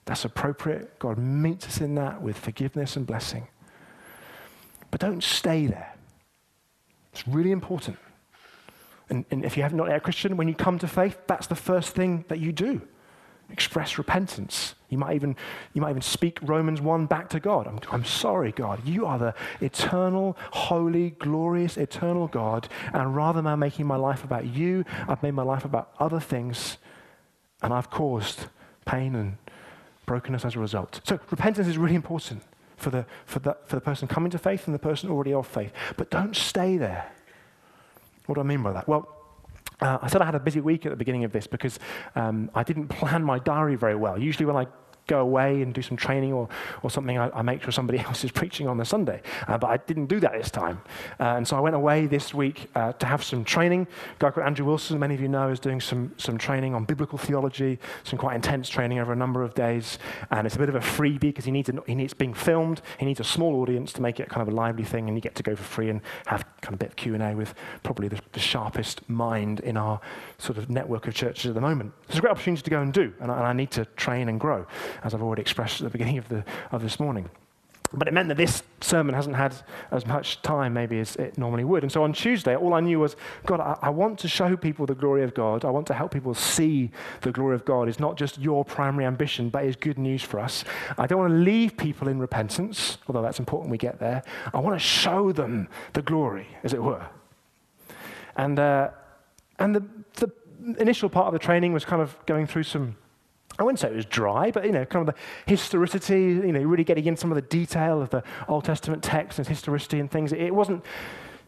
That's 0.05 0.25
appropriate. 0.25 0.99
God 0.99 1.17
meets 1.17 1.65
us 1.65 1.81
in 1.81 1.95
that 1.95 2.21
with 2.21 2.37
forgiveness 2.37 2.95
and 2.97 3.07
blessing. 3.07 3.47
But 4.91 5.01
don't 5.01 5.23
stay 5.23 5.65
there. 5.65 5.95
It's 7.13 7.27
really 7.27 7.51
important. 7.51 7.97
And, 9.09 9.25
and 9.31 9.43
if 9.43 9.57
you 9.57 9.63
have 9.63 9.73
not 9.73 9.87
yet 9.87 9.97
a 9.97 9.99
Christian, 9.99 10.37
when 10.37 10.47
you 10.47 10.53
come 10.53 10.77
to 10.79 10.87
faith, 10.87 11.17
that's 11.27 11.47
the 11.47 11.55
first 11.55 11.95
thing 11.95 12.25
that 12.27 12.39
you 12.39 12.51
do. 12.51 12.81
Express 13.51 13.97
repentance. 13.97 14.75
You 14.89 14.99
might 14.99 15.15
even, 15.15 15.35
you 15.73 15.81
might 15.81 15.89
even 15.89 16.03
speak 16.03 16.37
Romans 16.43 16.79
1 16.81 17.07
back 17.07 17.29
to 17.29 17.39
God. 17.39 17.65
I'm, 17.65 17.79
I'm 17.91 18.05
sorry, 18.05 18.51
God. 18.51 18.87
You 18.87 19.07
are 19.07 19.17
the 19.17 19.33
eternal, 19.59 20.37
holy, 20.51 21.11
glorious, 21.11 21.75
eternal 21.75 22.27
God. 22.27 22.67
And 22.93 23.15
rather 23.15 23.41
than 23.41 23.57
making 23.57 23.87
my 23.87 23.95
life 23.95 24.23
about 24.23 24.45
you, 24.45 24.85
I've 25.07 25.23
made 25.23 25.31
my 25.31 25.43
life 25.43 25.65
about 25.65 25.91
other 25.99 26.19
things. 26.19 26.77
And 27.63 27.73
I've 27.73 27.89
caused 27.89 28.45
pain 28.85 29.15
and 29.15 29.37
brokenness 30.05 30.45
as 30.45 30.55
a 30.55 30.59
result. 30.59 31.01
So 31.03 31.19
repentance 31.31 31.67
is 31.67 31.77
really 31.77 31.95
important 31.95 32.43
for 32.79 32.89
the, 32.89 33.05
for 33.25 33.39
the, 33.39 33.57
for 33.65 33.75
the 33.75 33.81
person 33.81 34.07
coming 34.07 34.31
to 34.31 34.37
faith 34.37 34.67
and 34.67 34.73
the 34.73 34.79
person 34.79 35.09
already 35.09 35.33
of 35.33 35.45
faith. 35.47 35.71
But 35.97 36.09
don't 36.09 36.35
stay 36.35 36.77
there. 36.77 37.11
What 38.25 38.35
do 38.35 38.41
I 38.41 38.43
mean 38.43 38.63
by 38.63 38.73
that? 38.73 38.87
Well, 38.87 39.07
uh, 39.81 39.97
I 40.01 40.07
said 40.07 40.21
I 40.21 40.25
had 40.25 40.35
a 40.35 40.39
busy 40.39 40.61
week 40.61 40.85
at 40.85 40.89
the 40.89 40.95
beginning 40.95 41.23
of 41.23 41.31
this 41.31 41.47
because 41.47 41.79
um, 42.15 42.49
I 42.53 42.63
didn't 42.63 42.87
plan 42.99 43.23
my 43.23 43.39
diary 43.39 43.75
very 43.75 43.95
well. 43.95 44.19
Usually, 44.19 44.45
when 44.45 44.55
I 44.55 44.67
go 45.09 45.19
away 45.19 45.61
and 45.61 45.73
do 45.73 45.81
some 45.81 45.97
training 45.97 46.31
or, 46.31 46.47
or 46.83 46.89
something, 46.89 47.17
I, 47.17 47.29
I 47.31 47.41
make 47.41 47.61
sure 47.63 47.71
somebody 47.71 47.99
else 48.07 48.23
is 48.23 48.31
preaching 48.31 48.67
on 48.67 48.77
the 48.77 48.85
Sunday. 48.85 49.21
Uh, 49.47 49.57
but 49.57 49.67
I 49.67 49.77
didn't 49.77 50.05
do 50.05 50.19
that 50.21 50.33
this 50.33 50.51
time. 50.51 50.81
Uh, 51.19 51.35
and 51.37 51.47
so 51.47 51.57
I 51.57 51.59
went 51.59 51.75
away 51.75 52.05
this 52.05 52.33
week 52.33 52.69
uh, 52.75 52.93
to 52.93 53.05
have 53.05 53.23
some 53.23 53.43
training. 53.43 53.87
A 54.15 54.19
guy 54.19 54.31
called 54.31 54.45
Andrew 54.45 54.65
Wilson, 54.65 54.99
many 54.99 55.15
of 55.15 55.21
you 55.21 55.27
know, 55.27 55.49
is 55.49 55.59
doing 55.59 55.81
some, 55.81 56.13
some 56.17 56.37
training 56.37 56.73
on 56.73 56.85
biblical 56.85 57.17
theology, 57.17 57.79
some 58.03 58.19
quite 58.19 58.35
intense 58.35 58.69
training 58.69 58.99
over 58.99 59.11
a 59.11 59.15
number 59.15 59.43
of 59.43 59.53
days. 59.55 59.97
And 60.31 60.45
it's 60.45 60.55
a 60.55 60.59
bit 60.59 60.69
of 60.69 60.75
a 60.75 60.79
freebie 60.79 61.19
because 61.19 61.45
he 61.45 61.51
needs, 61.51 61.69
a, 61.69 61.73
he 61.87 61.95
needs 61.95 62.13
being 62.13 62.33
filmed. 62.33 62.81
He 62.99 63.05
needs 63.05 63.19
a 63.19 63.23
small 63.23 63.61
audience 63.61 63.91
to 63.93 64.01
make 64.01 64.19
it 64.19 64.29
kind 64.29 64.41
of 64.41 64.53
a 64.53 64.55
lively 64.55 64.83
thing. 64.83 65.07
And 65.07 65.17
you 65.17 65.21
get 65.21 65.35
to 65.35 65.43
go 65.43 65.55
for 65.55 65.63
free 65.63 65.89
and 65.89 66.01
have 66.27 66.45
kind 66.61 66.73
of 66.73 66.75
a 66.75 66.77
bit 66.77 66.89
of 66.89 66.95
Q&A 66.95 67.35
with 67.35 67.55
probably 67.83 68.07
the, 68.07 68.19
the 68.33 68.39
sharpest 68.39 69.09
mind 69.09 69.59
in 69.61 69.75
our 69.75 69.99
sort 70.37 70.57
of 70.57 70.69
network 70.69 71.07
of 71.07 71.13
churches 71.15 71.47
at 71.47 71.55
the 71.55 71.61
moment. 71.61 71.93
It's 72.07 72.17
a 72.17 72.21
great 72.21 72.31
opportunity 72.31 72.61
to 72.61 72.69
go 72.69 72.81
and 72.81 72.93
do. 72.93 73.13
And 73.19 73.31
I, 73.31 73.37
and 73.37 73.47
I 73.47 73.53
need 73.53 73.71
to 73.71 73.85
train 73.85 74.29
and 74.29 74.39
grow 74.39 74.67
as 75.03 75.13
I've 75.13 75.21
already 75.21 75.41
expressed 75.41 75.81
at 75.81 75.85
the 75.85 75.89
beginning 75.89 76.17
of, 76.17 76.27
the, 76.29 76.43
of 76.71 76.81
this 76.81 76.99
morning. 76.99 77.29
But 77.91 78.07
it 78.07 78.13
meant 78.13 78.27
that 78.27 78.37
this 78.37 78.61
sermon 78.81 79.15
hasn't 79.15 79.35
had 79.35 79.55
as 79.89 80.05
much 80.05 80.43
time 80.43 80.73
maybe 80.73 80.99
as 80.99 81.15
it 81.15 81.39
normally 81.39 81.63
would. 81.63 81.81
And 81.81 81.91
so 81.91 82.03
on 82.03 82.13
Tuesday, 82.13 82.55
all 82.55 82.75
I 82.75 82.81
knew 82.81 82.99
was, 82.99 83.15
God, 83.47 83.59
I, 83.59 83.77
I, 83.81 83.89
want 83.89 84.19
to 84.19 84.27
show 84.27 84.55
people 84.55 84.85
the 84.85 84.93
glory 84.93 85.23
of 85.23 85.33
God. 85.33 85.65
I 85.65 85.71
want 85.71 85.87
to 85.87 85.95
help 85.95 86.11
people 86.13 86.35
see 86.35 86.91
the 87.21 87.31
glory 87.31 87.55
of 87.55 87.65
God 87.65 87.89
is 87.89 87.99
not 87.99 88.15
just 88.15 88.37
your 88.37 88.63
primary 88.63 89.05
ambition, 89.05 89.49
but 89.49 89.65
is 89.65 89.75
good 89.75 89.97
news 89.97 90.21
for 90.21 90.39
us. 90.39 90.63
I 90.99 91.07
don't 91.07 91.19
want 91.19 91.31
to 91.31 91.37
leave 91.37 91.77
people 91.77 92.07
in 92.09 92.19
repentance, 92.19 92.99
although 93.07 93.23
that's 93.23 93.39
important 93.39 93.71
we 93.71 93.79
get 93.79 93.99
there. 93.99 94.21
I 94.53 94.59
want 94.59 94.75
to 94.75 94.85
show 94.85 95.31
them 95.31 95.67
the 95.93 96.03
glory, 96.03 96.47
as 96.63 96.73
it 96.73 96.83
were. 96.83 97.07
And, 98.37 98.59
uh, 98.59 98.91
and 99.57 99.75
the, 99.75 99.83
the 100.13 100.31
initial 100.79 101.09
part 101.09 101.25
of 101.25 101.33
the 101.33 101.39
training 101.39 101.73
was 101.73 101.85
kind 101.85 102.03
of 102.03 102.15
going 102.27 102.45
through 102.45 102.63
some 102.63 102.97
I 103.59 103.63
wouldn't 103.63 103.79
say 103.79 103.89
it 103.89 103.95
was 103.95 104.05
dry, 104.05 104.51
but 104.51 104.65
you 104.65 104.71
know, 104.71 104.85
kind 104.85 105.07
of 105.07 105.13
the 105.13 105.21
historicity, 105.45 106.21
you 106.21 106.53
know, 106.53 106.61
really 106.61 106.85
getting 106.85 107.05
in 107.05 107.17
some 107.17 107.29
of 107.29 107.35
the 107.35 107.41
detail 107.41 108.01
of 108.01 108.09
the 108.09 108.23
Old 108.47 108.63
Testament 108.63 109.03
text 109.03 109.37
and 109.37 109.45
historicity 109.45 109.99
and 109.99 110.09
things. 110.09 110.31
It 110.31 110.55
wasn't. 110.55 110.83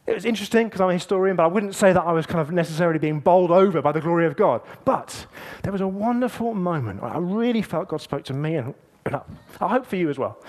It 0.07 0.15
was 0.15 0.25
interesting 0.25 0.67
because 0.67 0.81
I'm 0.81 0.89
a 0.89 0.93
historian, 0.93 1.37
but 1.37 1.43
I 1.43 1.47
wouldn't 1.47 1.75
say 1.75 1.93
that 1.93 2.01
I 2.01 2.11
was 2.11 2.25
kind 2.25 2.41
of 2.41 2.51
necessarily 2.51 2.99
being 2.99 3.19
bowled 3.19 3.51
over 3.51 3.81
by 3.81 3.91
the 3.91 4.01
glory 4.01 4.25
of 4.25 4.35
God. 4.35 4.61
But 4.83 5.25
there 5.63 5.71
was 5.71 5.79
a 5.79 5.87
wonderful 5.87 6.53
moment. 6.53 7.01
I 7.03 7.17
really 7.19 7.61
felt 7.61 7.87
God 7.87 8.01
spoke 8.01 8.23
to 8.25 8.33
me, 8.33 8.55
and, 8.55 8.73
and 9.05 9.21
I 9.61 9.67
hope 9.67 9.85
for 9.85 9.95
you 9.95 10.09
as 10.09 10.17
well. 10.17 10.43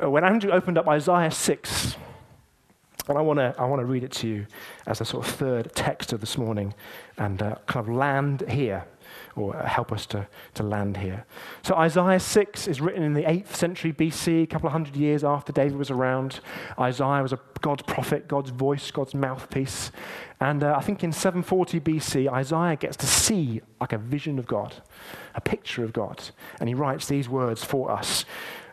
Uh, 0.00 0.10
when 0.10 0.22
Andrew 0.22 0.52
opened 0.52 0.76
up 0.76 0.86
Isaiah 0.86 1.30
6, 1.30 1.96
and 3.08 3.18
I 3.18 3.22
want 3.22 3.38
to 3.38 3.54
I 3.58 3.64
wanna 3.64 3.84
read 3.84 4.04
it 4.04 4.12
to 4.12 4.28
you 4.28 4.46
as 4.86 5.00
a 5.00 5.04
sort 5.04 5.26
of 5.26 5.34
third 5.34 5.74
text 5.74 6.12
of 6.12 6.20
this 6.20 6.38
morning 6.38 6.74
and 7.16 7.42
uh, 7.42 7.56
kind 7.66 7.88
of 7.88 7.92
land 7.92 8.44
here 8.48 8.84
or 9.36 9.54
help 9.54 9.92
us 9.92 10.06
to, 10.06 10.26
to 10.54 10.62
land 10.62 10.96
here. 10.96 11.24
So, 11.62 11.74
Isaiah 11.74 12.20
6 12.20 12.66
is 12.68 12.80
written 12.80 13.02
in 13.02 13.14
the 13.14 13.22
8th 13.22 13.54
century 13.54 13.92
BC, 13.92 14.42
a 14.42 14.46
couple 14.46 14.66
of 14.66 14.72
hundred 14.72 14.96
years 14.96 15.24
after 15.24 15.52
David 15.52 15.76
was 15.76 15.90
around. 15.90 16.40
Isaiah 16.78 17.22
was 17.22 17.32
a 17.32 17.40
God's 17.60 17.82
prophet, 17.82 18.28
God's 18.28 18.50
voice, 18.50 18.90
God's 18.90 19.14
mouthpiece. 19.14 19.92
And 20.40 20.64
uh, 20.64 20.74
I 20.76 20.80
think 20.80 21.04
in 21.04 21.12
740 21.12 21.80
BC, 21.80 22.32
Isaiah 22.32 22.76
gets 22.76 22.96
to 22.98 23.06
see 23.06 23.60
like 23.80 23.92
a 23.92 23.98
vision 23.98 24.38
of 24.38 24.46
God, 24.46 24.74
a 25.34 25.40
picture 25.40 25.84
of 25.84 25.92
God. 25.92 26.22
And 26.58 26.68
he 26.68 26.74
writes 26.74 27.06
these 27.06 27.28
words 27.28 27.62
for 27.64 27.90
us 27.90 28.24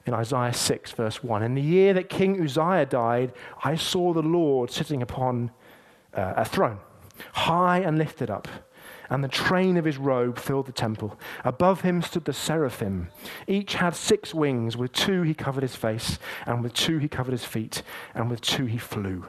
in 0.05 0.13
Isaiah 0.13 0.53
6, 0.53 0.91
verse 0.91 1.23
1. 1.23 1.43
In 1.43 1.55
the 1.55 1.61
year 1.61 1.93
that 1.93 2.09
King 2.09 2.41
Uzziah 2.41 2.85
died, 2.85 3.33
I 3.63 3.75
saw 3.75 4.13
the 4.13 4.23
Lord 4.23 4.71
sitting 4.71 5.01
upon 5.01 5.51
uh, 6.13 6.33
a 6.37 6.45
throne, 6.45 6.79
high 7.33 7.79
and 7.79 7.97
lifted 7.97 8.29
up 8.29 8.47
and 9.09 9.23
the 9.23 9.27
train 9.27 9.77
of 9.77 9.85
his 9.85 9.97
robe 9.97 10.37
filled 10.37 10.65
the 10.65 10.71
temple. 10.71 11.19
Above 11.43 11.81
him 11.81 12.01
stood 12.01 12.25
the 12.25 12.33
seraphim. 12.33 13.09
Each 13.47 13.75
had 13.75 13.95
six 13.95 14.33
wings. 14.33 14.75
With 14.75 14.93
two 14.93 15.21
he 15.21 15.33
covered 15.33 15.63
his 15.63 15.75
face, 15.75 16.19
and 16.45 16.63
with 16.63 16.73
two 16.73 16.97
he 16.97 17.07
covered 17.07 17.31
his 17.31 17.45
feet, 17.45 17.83
and 18.13 18.29
with 18.29 18.41
two 18.41 18.65
he 18.65 18.77
flew. 18.77 19.25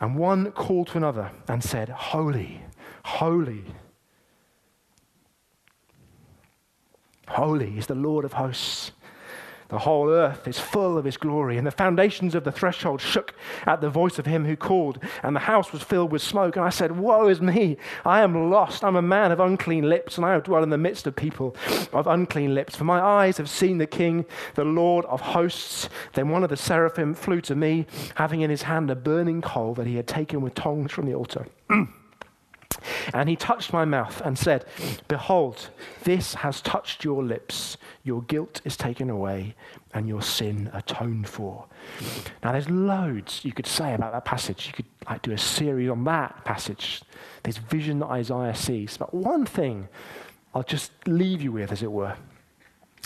And 0.00 0.16
one 0.16 0.52
called 0.52 0.88
to 0.88 0.96
another 0.96 1.32
and 1.48 1.62
said, 1.62 1.88
Holy, 1.88 2.62
holy, 3.04 3.64
holy 7.26 7.78
is 7.78 7.86
the 7.86 7.94
Lord 7.94 8.24
of 8.24 8.34
hosts. 8.34 8.92
The 9.68 9.80
whole 9.80 10.08
earth 10.08 10.48
is 10.48 10.58
full 10.58 10.96
of 10.96 11.04
his 11.04 11.18
glory, 11.18 11.58
and 11.58 11.66
the 11.66 11.70
foundations 11.70 12.34
of 12.34 12.44
the 12.44 12.52
threshold 12.52 13.02
shook 13.02 13.34
at 13.66 13.82
the 13.82 13.90
voice 13.90 14.18
of 14.18 14.24
him 14.24 14.46
who 14.46 14.56
called, 14.56 14.98
and 15.22 15.36
the 15.36 15.40
house 15.40 15.72
was 15.72 15.82
filled 15.82 16.10
with 16.10 16.22
smoke. 16.22 16.56
And 16.56 16.64
I 16.64 16.70
said, 16.70 16.98
Woe 16.98 17.28
is 17.28 17.42
me! 17.42 17.76
I 18.04 18.22
am 18.22 18.50
lost. 18.50 18.82
I'm 18.82 18.96
a 18.96 19.02
man 19.02 19.30
of 19.30 19.40
unclean 19.40 19.88
lips, 19.88 20.16
and 20.16 20.24
I 20.24 20.38
dwelt 20.40 20.62
in 20.62 20.70
the 20.70 20.78
midst 20.78 21.06
of 21.06 21.14
people 21.16 21.54
of 21.92 22.06
unclean 22.06 22.54
lips. 22.54 22.76
For 22.76 22.84
my 22.84 22.98
eyes 22.98 23.36
have 23.36 23.50
seen 23.50 23.76
the 23.76 23.86
King, 23.86 24.24
the 24.54 24.64
Lord 24.64 25.04
of 25.04 25.20
hosts. 25.20 25.90
Then 26.14 26.30
one 26.30 26.42
of 26.42 26.48
the 26.48 26.56
seraphim 26.56 27.12
flew 27.12 27.42
to 27.42 27.54
me, 27.54 27.86
having 28.14 28.40
in 28.40 28.48
his 28.48 28.62
hand 28.62 28.90
a 28.90 28.96
burning 28.96 29.42
coal 29.42 29.74
that 29.74 29.86
he 29.86 29.96
had 29.96 30.06
taken 30.06 30.40
with 30.40 30.54
tongs 30.54 30.92
from 30.92 31.04
the 31.04 31.14
altar. 31.14 31.46
And 33.12 33.28
he 33.28 33.36
touched 33.36 33.72
my 33.72 33.84
mouth 33.84 34.20
and 34.24 34.38
said, 34.38 34.64
Behold, 35.08 35.70
this 36.04 36.34
has 36.34 36.60
touched 36.60 37.04
your 37.04 37.22
lips. 37.22 37.76
Your 38.04 38.22
guilt 38.22 38.60
is 38.64 38.76
taken 38.76 39.10
away 39.10 39.54
and 39.94 40.08
your 40.08 40.22
sin 40.22 40.70
atoned 40.72 41.28
for. 41.28 41.66
Now, 42.42 42.52
there's 42.52 42.70
loads 42.70 43.44
you 43.44 43.52
could 43.52 43.66
say 43.66 43.94
about 43.94 44.12
that 44.12 44.24
passage. 44.24 44.66
You 44.68 44.72
could 44.72 44.86
like 45.08 45.22
do 45.22 45.32
a 45.32 45.38
series 45.38 45.90
on 45.90 46.04
that 46.04 46.44
passage, 46.44 47.02
this 47.42 47.58
vision 47.58 47.98
that 48.00 48.06
Isaiah 48.06 48.54
sees. 48.54 48.96
But 48.96 49.12
one 49.14 49.46
thing 49.46 49.88
I'll 50.54 50.62
just 50.62 50.92
leave 51.06 51.42
you 51.42 51.52
with, 51.52 51.72
as 51.72 51.82
it 51.82 51.90
were, 51.90 52.16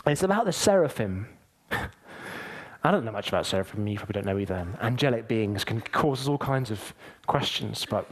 it's 0.07 0.23
about 0.23 0.45
the 0.45 0.53
seraphim. 0.53 1.29
I 2.85 2.91
don't 2.91 3.05
know 3.05 3.13
much 3.13 3.29
about 3.29 3.47
seraphim, 3.47 3.87
you 3.87 3.97
probably 3.97 4.15
don't 4.15 4.27
know 4.27 4.39
either. 4.39 4.67
Angelic 4.81 5.29
beings 5.29 5.65
can 5.65 5.81
cause 5.81 6.23
us 6.23 6.29
all 6.29 6.39
kinds 6.39 6.71
of 6.73 6.95
questions, 7.27 7.87
but 7.89 8.09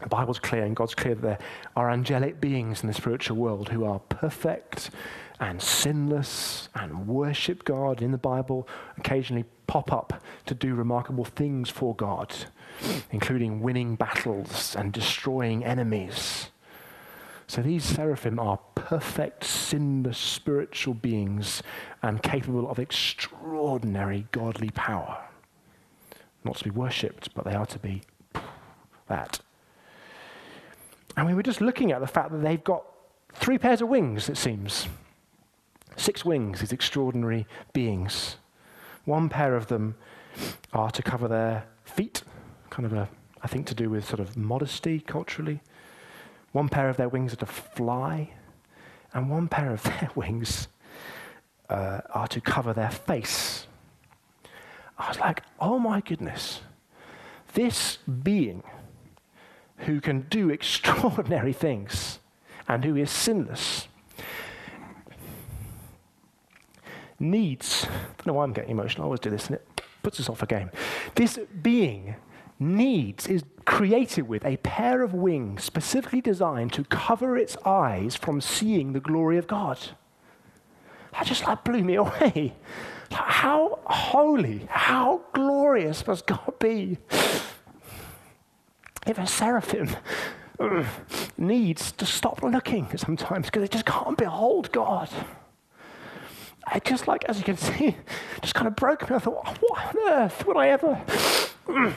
the 0.00 0.08
Bible's 0.08 0.38
clear 0.38 0.64
and 0.64 0.76
God's 0.76 0.94
clear 0.94 1.14
that 1.14 1.22
there 1.22 1.38
are 1.76 1.90
angelic 1.90 2.40
beings 2.40 2.82
in 2.82 2.86
the 2.86 2.94
spiritual 2.94 3.36
world 3.36 3.70
who 3.70 3.84
are 3.84 3.98
perfect 3.98 4.90
and 5.40 5.62
sinless 5.62 6.68
and 6.74 7.06
worship 7.06 7.64
God 7.64 8.02
in 8.02 8.12
the 8.12 8.18
Bible, 8.18 8.68
occasionally 8.96 9.44
pop 9.66 9.92
up 9.92 10.22
to 10.46 10.54
do 10.54 10.74
remarkable 10.74 11.24
things 11.24 11.70
for 11.70 11.94
God, 11.94 12.34
including 13.10 13.60
winning 13.60 13.94
battles 13.94 14.74
and 14.76 14.92
destroying 14.92 15.64
enemies. 15.64 16.50
So 17.46 17.62
these 17.62 17.84
seraphim 17.84 18.38
are 18.38 18.58
perfect, 18.74 19.44
sinless 19.44 20.18
spiritual 20.18 20.94
beings 20.94 21.62
and 22.02 22.22
capable 22.22 22.68
of 22.68 22.78
extraordinary 22.78 24.26
godly 24.32 24.70
power. 24.70 25.24
Not 26.44 26.56
to 26.56 26.64
be 26.64 26.70
worshipped, 26.70 27.34
but 27.34 27.44
they 27.44 27.54
are 27.54 27.66
to 27.66 27.78
be 27.78 28.02
that. 29.08 29.40
And 31.18 31.26
we 31.26 31.34
were 31.34 31.42
just 31.42 31.60
looking 31.60 31.90
at 31.90 32.00
the 32.00 32.06
fact 32.06 32.30
that 32.30 32.42
they've 32.42 32.62
got 32.62 32.84
three 33.32 33.58
pairs 33.58 33.82
of 33.82 33.88
wings, 33.88 34.28
it 34.28 34.36
seems. 34.36 34.86
Six 35.96 36.24
wings, 36.24 36.60
these 36.60 36.70
extraordinary 36.70 37.44
beings. 37.72 38.36
One 39.04 39.28
pair 39.28 39.56
of 39.56 39.66
them 39.66 39.96
are 40.72 40.92
to 40.92 41.02
cover 41.02 41.26
their 41.26 41.64
feet, 41.84 42.22
kind 42.70 42.86
of 42.86 42.92
a, 42.92 43.08
I 43.42 43.48
think, 43.48 43.66
to 43.66 43.74
do 43.74 43.90
with 43.90 44.04
sort 44.04 44.20
of 44.20 44.36
modesty 44.36 45.00
culturally. 45.00 45.60
One 46.52 46.68
pair 46.68 46.88
of 46.88 46.96
their 46.96 47.08
wings 47.08 47.32
are 47.32 47.38
to 47.38 47.46
fly, 47.46 48.30
and 49.12 49.28
one 49.28 49.48
pair 49.48 49.72
of 49.72 49.82
their 49.82 50.10
wings 50.14 50.68
uh, 51.68 52.02
are 52.10 52.28
to 52.28 52.40
cover 52.40 52.72
their 52.72 52.92
face. 52.92 53.66
I 54.96 55.08
was 55.08 55.18
like, 55.18 55.42
oh 55.58 55.80
my 55.80 56.00
goodness, 56.00 56.60
this 57.54 57.96
being 58.22 58.62
who 59.80 60.00
can 60.00 60.22
do 60.22 60.50
extraordinary 60.50 61.52
things 61.52 62.18
and 62.66 62.84
who 62.84 62.96
is 62.96 63.10
sinless 63.10 63.88
needs, 67.20 67.84
I 67.84 67.88
don't 68.18 68.26
know 68.26 68.32
why 68.34 68.44
I'm 68.44 68.52
getting 68.52 68.70
emotional, 68.70 69.02
I 69.02 69.06
always 69.06 69.20
do 69.20 69.30
this 69.30 69.46
and 69.46 69.56
it 69.56 69.80
puts 70.02 70.20
us 70.20 70.28
off 70.28 70.42
a 70.42 70.46
game. 70.46 70.70
This 71.14 71.38
being 71.62 72.14
needs, 72.58 73.26
is 73.26 73.44
created 73.64 74.28
with 74.28 74.44
a 74.44 74.56
pair 74.58 75.02
of 75.02 75.14
wings 75.14 75.62
specifically 75.62 76.20
designed 76.20 76.72
to 76.72 76.84
cover 76.84 77.36
its 77.36 77.56
eyes 77.64 78.16
from 78.16 78.40
seeing 78.40 78.92
the 78.92 79.00
glory 79.00 79.38
of 79.38 79.46
God. 79.46 79.78
That 81.12 81.26
just 81.26 81.46
like 81.46 81.64
blew 81.64 81.84
me 81.84 81.94
away. 81.96 82.54
How 83.10 83.78
holy, 83.86 84.66
how 84.70 85.22
glorious 85.32 86.06
must 86.06 86.26
God 86.26 86.58
be 86.58 86.98
if 89.08 89.18
a 89.18 89.26
seraphim 89.26 89.88
needs 91.38 91.92
to 91.92 92.04
stop 92.04 92.42
looking 92.42 92.88
sometimes 92.96 93.46
because 93.46 93.62
they 93.62 93.68
just 93.68 93.86
can't 93.86 94.18
behold 94.18 94.70
God. 94.72 95.08
I 96.66 96.80
just 96.80 97.08
like, 97.08 97.24
as 97.24 97.38
you 97.38 97.44
can 97.44 97.56
see, 97.56 97.96
just 98.42 98.54
kind 98.54 98.66
of 98.66 98.76
broke 98.76 99.08
me. 99.08 99.16
I 99.16 99.18
thought, 99.18 99.58
what 99.60 99.96
on 99.96 100.12
earth 100.12 100.46
would 100.46 100.56
I 100.56 100.68
ever, 100.68 100.94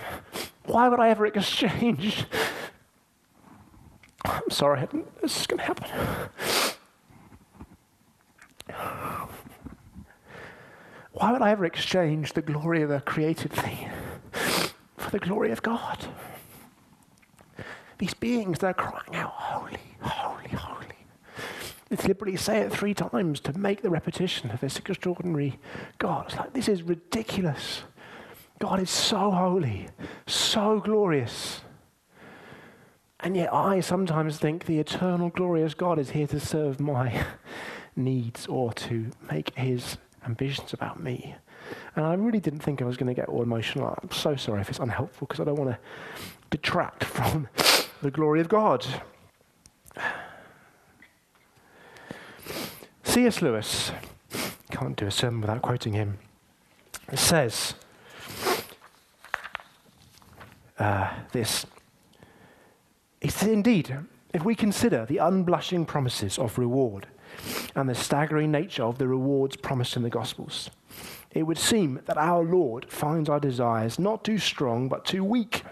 why 0.66 0.88
would 0.88 1.00
I 1.00 1.10
ever 1.10 1.26
exchange? 1.26 2.26
I'm 4.24 4.50
sorry, 4.50 4.88
this 5.22 5.42
is 5.42 5.48
going 5.48 5.60
to 5.60 5.66
happen. 5.66 5.90
Why 11.14 11.32
would 11.34 11.42
I 11.42 11.52
ever 11.52 11.66
exchange 11.66 12.34
the 12.34 12.42
glory 12.42 12.82
of 12.82 12.90
a 12.90 13.02
created 13.02 13.52
thing 13.52 13.90
for 14.98 15.12
the 15.12 15.20
glory 15.20 15.52
of 15.52 15.62
God? 15.62 16.08
These 18.02 18.16
beings, 18.16 18.58
they're 18.58 18.74
crying 18.74 19.16
out, 19.16 19.30
Holy, 19.30 19.78
holy, 20.02 20.50
holy. 20.50 20.88
They 21.88 21.96
deliberately 21.98 22.36
say 22.36 22.62
it 22.62 22.72
three 22.72 22.96
times 22.96 23.40
to 23.42 23.56
make 23.56 23.84
the 23.84 23.92
repetition 23.92 24.50
of 24.50 24.60
this 24.60 24.80
extraordinary 24.80 25.60
God. 26.00 26.26
It's 26.26 26.36
like, 26.36 26.54
this 26.54 26.68
is 26.68 26.82
ridiculous. 26.82 27.84
God 28.58 28.80
is 28.80 28.90
so 28.90 29.30
holy, 29.30 29.88
so 30.26 30.80
glorious. 30.80 31.62
And 33.20 33.36
yet, 33.36 33.54
I 33.54 33.82
sometimes 33.82 34.40
think 34.40 34.66
the 34.66 34.80
eternal, 34.80 35.30
glorious 35.30 35.76
God 35.76 36.00
is 36.00 36.10
here 36.10 36.26
to 36.26 36.40
serve 36.40 36.80
my 36.80 37.24
needs 37.96 38.48
or 38.48 38.74
to 38.74 39.12
make 39.32 39.56
his 39.56 39.98
ambitions 40.26 40.74
about 40.74 41.04
me. 41.04 41.36
And 41.96 42.04
I 42.04 42.16
really 42.16 42.40
didn't 42.40 42.62
think 42.62 42.82
I 42.82 42.86
was 42.86 42.98
going 42.98 43.14
to 43.14 43.22
get 43.22 43.30
all 43.30 43.44
emotional. 43.44 43.96
I'm 44.02 44.10
so 44.10 44.36
sorry 44.36 44.62
if 44.62 44.70
it's 44.70 44.80
unhelpful 44.80 45.28
because 45.28 45.40
I 45.40 45.44
don't 45.44 45.60
want 45.60 45.70
to 45.70 45.78
detract 46.50 47.04
from 47.16 47.48
the 48.02 48.12
glory 48.12 48.42
of 48.42 48.50
God. 48.50 48.86
C.S. 53.04 53.42
Lewis, 53.42 53.92
can't 54.72 54.96
do 54.96 55.06
a 55.06 55.12
sermon 55.12 55.42
without 55.42 55.62
quoting 55.62 55.94
him, 55.94 56.18
says 57.14 57.76
uh, 60.80 61.14
this. 61.32 61.66
He 63.20 63.30
says, 63.30 63.50
Indeed, 63.50 63.96
if 64.34 64.44
we 64.44 64.56
consider 64.56 65.06
the 65.06 65.18
unblushing 65.18 65.86
promises 65.86 66.40
of 66.40 66.58
reward 66.58 67.06
and 67.76 67.88
the 67.88 67.94
staggering 67.94 68.50
nature 68.50 68.84
of 68.84 68.98
the 68.98 69.08
rewards 69.08 69.56
promised 69.58 69.96
in 69.96 70.02
the 70.02 70.10
Gospels, 70.10 70.72
it 71.32 71.44
would 71.44 71.60
seem 71.60 72.00
that 72.06 72.18
our 72.18 72.44
Lord 72.44 72.90
finds 72.90 73.30
our 73.30 73.40
desires 73.40 74.00
not 74.00 74.24
too 74.24 74.40
strong 74.40 74.90
but 74.90 75.06
too 75.06 75.24
weak 75.24 75.64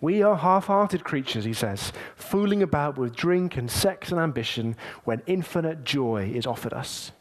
we 0.00 0.22
are 0.22 0.36
half 0.36 0.66
hearted 0.66 1.04
creatures, 1.04 1.44
he 1.44 1.52
says, 1.52 1.92
fooling 2.16 2.62
about 2.62 2.96
with 2.96 3.14
drink 3.14 3.56
and 3.56 3.70
sex 3.70 4.10
and 4.10 4.20
ambition 4.20 4.76
when 5.04 5.22
infinite 5.26 5.84
joy 5.84 6.30
is 6.34 6.46
offered 6.46 6.72
us. 6.72 7.12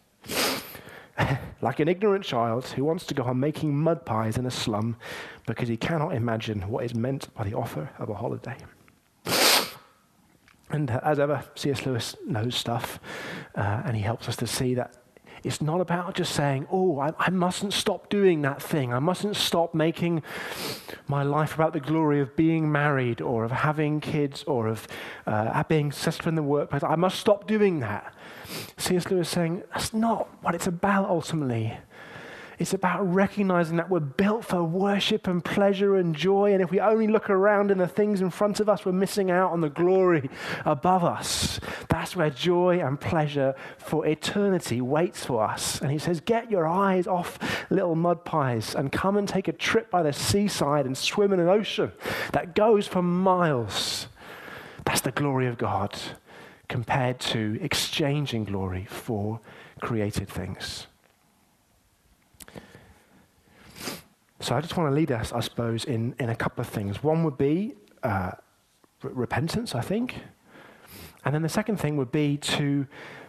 like 1.62 1.80
an 1.80 1.88
ignorant 1.88 2.24
child 2.24 2.68
who 2.68 2.84
wants 2.84 3.06
to 3.06 3.14
go 3.14 3.24
on 3.24 3.40
making 3.40 3.76
mud 3.76 4.06
pies 4.06 4.38
in 4.38 4.46
a 4.46 4.52
slum 4.52 4.96
because 5.46 5.68
he 5.68 5.78
cannot 5.78 6.14
imagine 6.14 6.62
what 6.70 6.86
is 6.86 6.96
meant 6.96 7.34
by 7.34 7.44
the 7.44 7.54
offer 7.54 7.90
of 8.00 8.10
a 8.10 8.14
holiday. 8.14 8.56
And 10.72 10.92
uh, 10.92 11.00
as 11.04 11.20
ever, 11.20 11.44
C.S. 11.56 11.86
Lewis 11.86 12.16
knows 12.28 12.56
stuff, 12.56 13.00
uh, 13.56 13.82
and 13.86 13.96
he 13.96 14.04
helps 14.04 14.30
us 14.30 14.36
to 14.38 14.48
see 14.48 14.76
that 14.76 14.98
it's 15.44 15.62
not 15.62 15.82
about 15.82 16.16
just 16.16 16.34
saying, 16.34 16.68
oh, 16.72 17.00
I, 17.00 17.14
I, 17.18 17.30
mustn't 17.30 17.74
stop 17.74 18.10
doing 18.10 18.42
that 18.42 18.62
thing. 18.62 18.94
I 18.94 19.00
mustn't 19.00 19.36
stop 19.36 19.74
making 19.74 20.24
my 21.08 21.24
life 21.24 21.56
about 21.56 21.74
the 21.74 21.80
glory 21.80 22.20
of 22.20 22.36
being 22.36 22.72
married 22.72 23.22
or 23.22 23.44
of 23.44 23.52
having 23.52 24.00
kids 24.02 24.44
or 24.44 24.68
of 24.68 24.88
uh, 25.26 25.64
being 25.64 25.92
successful 25.92 26.30
in 26.30 26.36
the 26.36 26.44
workplace. 26.44 26.84
I 26.84 26.96
must 26.96 27.20
stop 27.20 27.48
doing 27.48 27.80
that. 27.80 28.14
C.S. 28.78 29.10
Lewis 29.10 29.30
saying, 29.30 29.64
that's 29.74 29.94
not 29.94 30.28
what 30.42 30.56
it's 30.56 30.68
about 30.68 31.10
ultimately. 31.10 31.78
It's 32.60 32.74
about 32.74 33.02
recognizing 33.04 33.78
that 33.78 33.90
we're 33.90 34.02
built 34.02 34.44
for 34.44 34.62
worship 34.62 35.28
and 35.28 35.44
pleasure 35.44 35.96
and 35.96 36.14
joy. 36.14 36.52
And 36.52 36.62
if 36.62 36.72
we 36.72 36.82
only 36.82 37.08
look 37.08 37.30
around 37.30 37.72
in 37.72 37.78
the 37.78 37.88
things 37.88 38.20
in 38.20 38.30
front 38.30 38.60
of 38.60 38.68
us, 38.68 38.86
we're 38.86 38.92
missing 38.92 39.32
out 39.32 39.54
on 39.54 39.62
the 39.62 39.70
glory 39.70 40.30
above 40.66 41.06
us. 41.06 41.62
That's 41.88 42.18
where 42.18 42.30
joy 42.30 42.82
and 42.82 43.00
pleasure 43.00 43.56
for 43.78 44.06
eternity 44.06 44.82
waits 44.82 45.26
for 45.26 45.42
us. 45.42 45.80
And 45.80 45.90
he 45.90 45.98
says, 45.98 46.20
Get 46.20 46.52
your 46.52 46.68
eyes 46.68 47.08
off 47.08 47.40
little 47.70 47.96
mud 47.96 48.26
pies 48.26 48.76
and 48.76 48.92
come 48.92 49.16
and 49.16 49.28
take 49.28 49.48
a 49.48 49.54
trip 49.54 49.90
by 49.90 50.04
the 50.04 50.12
seaside 50.12 50.86
and 50.86 50.98
swim 50.98 51.32
in 51.32 51.40
an 51.40 51.48
ocean 51.48 51.94
that 52.34 52.56
goes 52.56 52.88
for 52.88 53.02
miles. 53.02 54.08
That's 54.84 55.02
the 55.02 55.12
glory 55.12 55.48
of 55.48 55.58
God 55.58 55.98
compared 56.68 57.22
to 57.22 57.58
exchanging 57.62 58.44
glory 58.44 58.86
for 58.90 59.40
created 59.80 60.28
things. 60.28 60.88
So 64.40 64.56
I 64.56 64.62
just 64.62 64.78
want 64.78 64.90
to 64.90 64.96
lead 64.96 65.12
us, 65.12 65.34
I 65.34 65.42
suppose, 65.42 65.84
in, 65.84 66.16
in 66.20 66.30
a 66.30 66.36
couple 66.36 66.62
of 66.62 66.68
things. 66.68 67.04
One 67.04 67.24
would 67.24 67.38
be 67.38 67.76
uh, 68.04 68.32
repentance, 69.02 69.76
I 69.76 69.82
think. 69.82 70.16
And 71.26 71.36
then 71.36 71.42
the 71.42 71.50
second 71.50 71.78
thing 71.78 71.98
would 71.98 72.12
be 72.12 72.38
to 72.38 72.88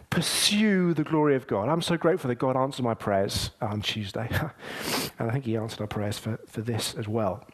pursue 0.09 0.93
the 0.93 1.03
glory 1.03 1.35
of 1.35 1.47
God. 1.47 1.69
I'm 1.69 1.81
so 1.81 1.97
grateful 1.97 2.27
that 2.29 2.35
God 2.35 2.55
answered 2.55 2.83
my 2.83 2.93
prayers 2.93 3.51
on 3.61 3.81
Tuesday. 3.81 4.29
and 5.19 5.29
I 5.29 5.31
think 5.31 5.45
He 5.45 5.57
answered 5.57 5.81
our 5.81 5.87
prayers 5.87 6.17
for, 6.17 6.39
for 6.47 6.61
this 6.61 6.93
as 6.95 7.07
well, 7.07 7.45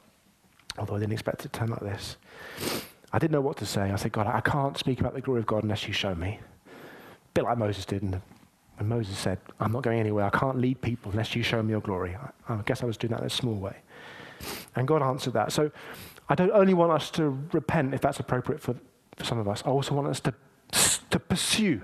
although 0.78 0.96
I 0.96 1.00
didn't 1.00 1.14
expect 1.14 1.46
it 1.46 1.54
to 1.54 1.60
turn 1.60 1.70
like 1.70 1.80
this. 1.80 2.18
I 3.12 3.20
didn't 3.20 3.32
know 3.32 3.42
what 3.42 3.58
to 3.58 3.66
say. 3.66 3.92
I 3.92 3.96
said, 3.96 4.12
God, 4.12 4.28
I 4.28 4.42
can't 4.42 4.78
speak 4.78 5.00
about 5.00 5.14
the 5.14 5.22
glory 5.22 5.40
of 5.40 5.48
God 5.48 5.64
unless 5.64 5.88
you 5.88 5.94
show 5.94 6.14
me. 6.14 6.40
A 6.68 7.34
bit 7.34 7.44
like 7.46 7.58
Moses 7.58 7.86
did. 7.86 8.22
And 8.80 8.88
Moses 8.88 9.18
said, 9.18 9.40
I'm 9.60 9.72
not 9.72 9.84
going 9.84 10.00
anywhere, 10.00 10.26
I 10.26 10.30
can't 10.30 10.60
lead 10.60 10.82
people 10.82 11.12
unless 11.12 11.36
you 11.36 11.44
show 11.44 11.62
me 11.64 11.72
your 11.72 11.82
glory. 11.82 12.16
I, 12.16 12.54
I 12.54 12.62
guess 12.66 12.84
I 12.84 12.86
was 12.86 12.98
doing 12.98 13.12
that 13.12 13.22
in 13.22 13.26
a 13.26 13.30
small 13.30 13.56
way. 13.56 13.78
And 14.76 14.88
God 14.88 15.02
answered 15.02 15.34
that. 15.34 15.52
So 15.52 15.72
I 16.30 16.36
don't 16.36 16.52
only 16.52 16.74
want 16.74 16.92
us 16.92 17.10
to 17.12 17.38
repent 17.52 17.94
if 17.94 18.02
that's 18.02 18.20
appropriate 18.20 18.62
for, 18.62 18.76
for 19.16 19.24
some 19.24 19.40
of 19.40 19.48
us, 19.48 19.64
I 19.66 19.70
also 19.70 19.96
want 19.96 20.08
us 20.08 20.20
to, 20.22 20.34
to 21.10 21.20
pursue 21.20 21.82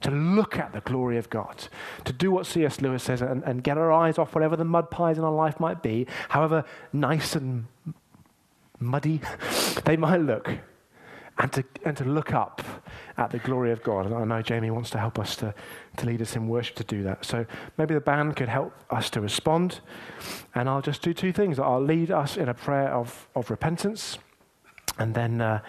to 0.00 0.10
look 0.10 0.56
at 0.56 0.72
the 0.72 0.80
glory 0.80 1.18
of 1.18 1.28
God, 1.28 1.64
to 2.04 2.12
do 2.12 2.30
what 2.30 2.46
C.S. 2.46 2.80
Lewis 2.80 3.02
says 3.02 3.20
and, 3.20 3.42
and, 3.44 3.62
get 3.62 3.76
our 3.76 3.92
eyes 3.92 4.16
off 4.18 4.34
whatever 4.34 4.56
the 4.56 4.64
mud 4.64 4.90
pies 4.90 5.18
in 5.18 5.24
our 5.24 5.32
life 5.32 5.60
might 5.60 5.82
be, 5.82 6.06
however 6.30 6.64
nice 6.92 7.36
and 7.36 7.66
muddy 8.78 9.20
they 9.84 9.96
might 9.96 10.22
look, 10.22 10.50
and 11.38 11.52
to, 11.52 11.64
and 11.84 11.96
to 11.96 12.04
look 12.04 12.32
up 12.32 12.62
at 13.16 13.30
the 13.30 13.38
glory 13.38 13.72
of 13.72 13.82
God. 13.82 14.06
And 14.06 14.14
I 14.14 14.24
know 14.24 14.42
Jamie 14.42 14.70
wants 14.70 14.90
to 14.90 14.98
help 14.98 15.18
us 15.18 15.36
to, 15.36 15.54
to 15.96 16.06
lead 16.06 16.20
us 16.20 16.36
in 16.36 16.48
worship 16.48 16.76
to 16.76 16.84
do 16.84 17.02
that. 17.04 17.24
So 17.24 17.46
maybe 17.78 17.94
the 17.94 18.00
band 18.00 18.36
could 18.36 18.48
help 18.48 18.74
us 18.90 19.08
to 19.10 19.20
respond. 19.20 19.80
And 20.54 20.68
I'll 20.68 20.82
just 20.82 21.02
do 21.02 21.14
two 21.14 21.32
things. 21.32 21.58
I'll 21.58 21.82
lead 21.82 22.10
us 22.10 22.36
in 22.36 22.48
a 22.48 22.54
prayer 22.54 22.88
of, 22.92 23.28
of 23.34 23.50
repentance, 23.50 24.18
and 24.98 25.14
then 25.14 25.40
uh, 25.40 25.60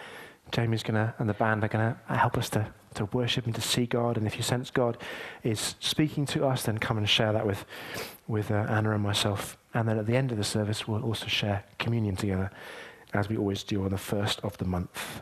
Jamie's 0.51 0.84
going 0.84 0.95
to, 0.95 1.14
and 1.20 1.30
the 1.30 1.34
band 1.34 1.64
are 1.64 1.70
going 1.70 1.95
to 1.95 2.14
help 2.14 2.38
us 2.38 2.49
to, 2.49 2.68
to 2.95 3.05
worship 3.05 3.45
and 3.45 3.55
to 3.55 3.62
see 3.62 3.86
God. 3.86 4.18
And 4.18 4.28
if 4.28 4.36
you 4.36 4.43
sense 4.43 4.70
God 4.70 4.97
is 5.43 5.76
speaking 5.80 6.26
to 6.28 6.45
us, 6.45 6.64
then 6.64 6.78
come 6.78 6.97
and 6.97 7.07
share 7.07 7.32
that 7.32 7.47
with, 7.47 7.66
with 8.28 8.51
uh, 8.51 8.66
Anna 8.68 8.91
and 8.91 9.01
myself. 9.01 9.57
And 9.74 9.88
then 9.88 9.97
at 9.97 10.05
the 10.05 10.18
end 10.18 10.32
of 10.32 10.38
the 10.38 10.43
service, 10.43 10.88
we'll 10.88 11.03
also 11.03 11.28
share 11.28 11.64
communion 11.80 12.18
together, 12.18 12.51
as 13.14 13.30
we 13.30 13.38
always 13.38 13.64
do 13.64 13.84
on 13.86 13.91
the 13.91 13.97
first 13.97 14.41
of 14.41 14.57
the 14.57 14.66
month. 14.66 15.22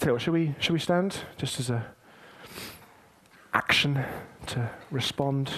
So, 0.00 0.18
should 0.18 0.32
we, 0.32 0.54
should 0.58 0.72
we 0.72 0.78
stand 0.78 1.18
just 1.36 1.60
as 1.60 1.70
a 1.70 1.86
action 3.52 4.02
to 4.46 4.70
respond? 4.90 5.50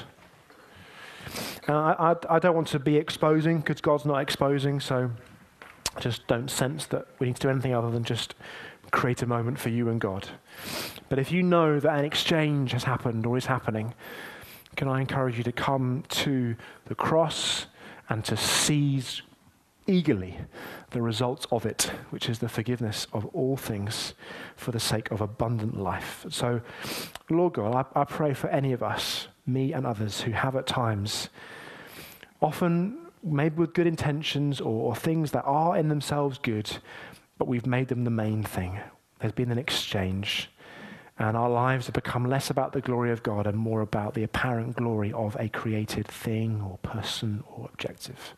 Uh, 1.68 1.72
I, 1.72 2.12
I, 2.12 2.16
I 2.30 2.38
don't 2.38 2.54
want 2.54 2.68
to 2.68 2.78
be 2.78 2.96
exposing 2.96 3.58
because 3.58 3.80
God's 3.80 4.04
not 4.04 4.18
exposing, 4.18 4.80
so 4.80 5.10
I 5.96 6.00
just 6.00 6.26
don't 6.26 6.50
sense 6.50 6.86
that 6.86 7.06
we 7.18 7.28
need 7.28 7.36
to 7.36 7.42
do 7.42 7.48
anything 7.48 7.74
other 7.74 7.90
than 7.90 8.04
just 8.04 8.34
create 8.90 9.22
a 9.22 9.26
moment 9.26 9.58
for 9.58 9.70
you 9.70 9.88
and 9.88 10.00
God. 10.00 10.28
But 11.08 11.18
if 11.18 11.32
you 11.32 11.42
know 11.42 11.80
that 11.80 11.98
an 11.98 12.04
exchange 12.04 12.72
has 12.72 12.84
happened 12.84 13.26
or 13.26 13.36
is 13.38 13.46
happening, 13.46 13.94
can 14.76 14.88
I 14.88 15.00
encourage 15.00 15.38
you 15.38 15.44
to 15.44 15.52
come 15.52 16.04
to 16.08 16.56
the 16.86 16.94
cross 16.94 17.66
and 18.08 18.24
to 18.24 18.36
seize 18.36 19.22
eagerly 19.86 20.38
the 20.94 21.02
results 21.02 21.46
of 21.50 21.66
it, 21.66 21.90
which 22.10 22.28
is 22.30 22.38
the 22.38 22.48
forgiveness 22.48 23.06
of 23.12 23.26
all 23.26 23.56
things 23.56 24.14
for 24.56 24.70
the 24.70 24.80
sake 24.80 25.10
of 25.10 25.20
abundant 25.20 25.76
life. 25.78 26.24
So, 26.30 26.62
Lord 27.28 27.54
God, 27.54 27.86
I, 27.94 28.00
I 28.00 28.04
pray 28.04 28.32
for 28.32 28.48
any 28.48 28.72
of 28.72 28.82
us, 28.82 29.28
me 29.44 29.72
and 29.72 29.84
others, 29.84 30.22
who 30.22 30.30
have 30.30 30.56
at 30.56 30.66
times, 30.66 31.28
often 32.40 32.96
maybe 33.22 33.56
with 33.56 33.74
good 33.74 33.86
intentions 33.86 34.60
or, 34.60 34.88
or 34.88 34.96
things 34.96 35.32
that 35.32 35.42
are 35.42 35.76
in 35.76 35.88
themselves 35.88 36.38
good, 36.38 36.78
but 37.38 37.48
we've 37.48 37.66
made 37.66 37.88
them 37.88 38.04
the 38.04 38.10
main 38.10 38.42
thing. 38.42 38.78
There's 39.18 39.32
been 39.32 39.50
an 39.50 39.58
exchange. 39.58 40.48
And 41.18 41.36
our 41.36 41.50
lives 41.50 41.86
have 41.86 41.94
become 41.94 42.24
less 42.28 42.50
about 42.50 42.72
the 42.72 42.80
glory 42.80 43.10
of 43.12 43.22
God 43.22 43.46
and 43.46 43.56
more 43.56 43.80
about 43.80 44.14
the 44.14 44.24
apparent 44.24 44.76
glory 44.76 45.12
of 45.12 45.36
a 45.38 45.48
created 45.48 46.08
thing 46.08 46.60
or 46.60 46.78
person 46.78 47.44
or 47.48 47.68
objective. 47.72 48.34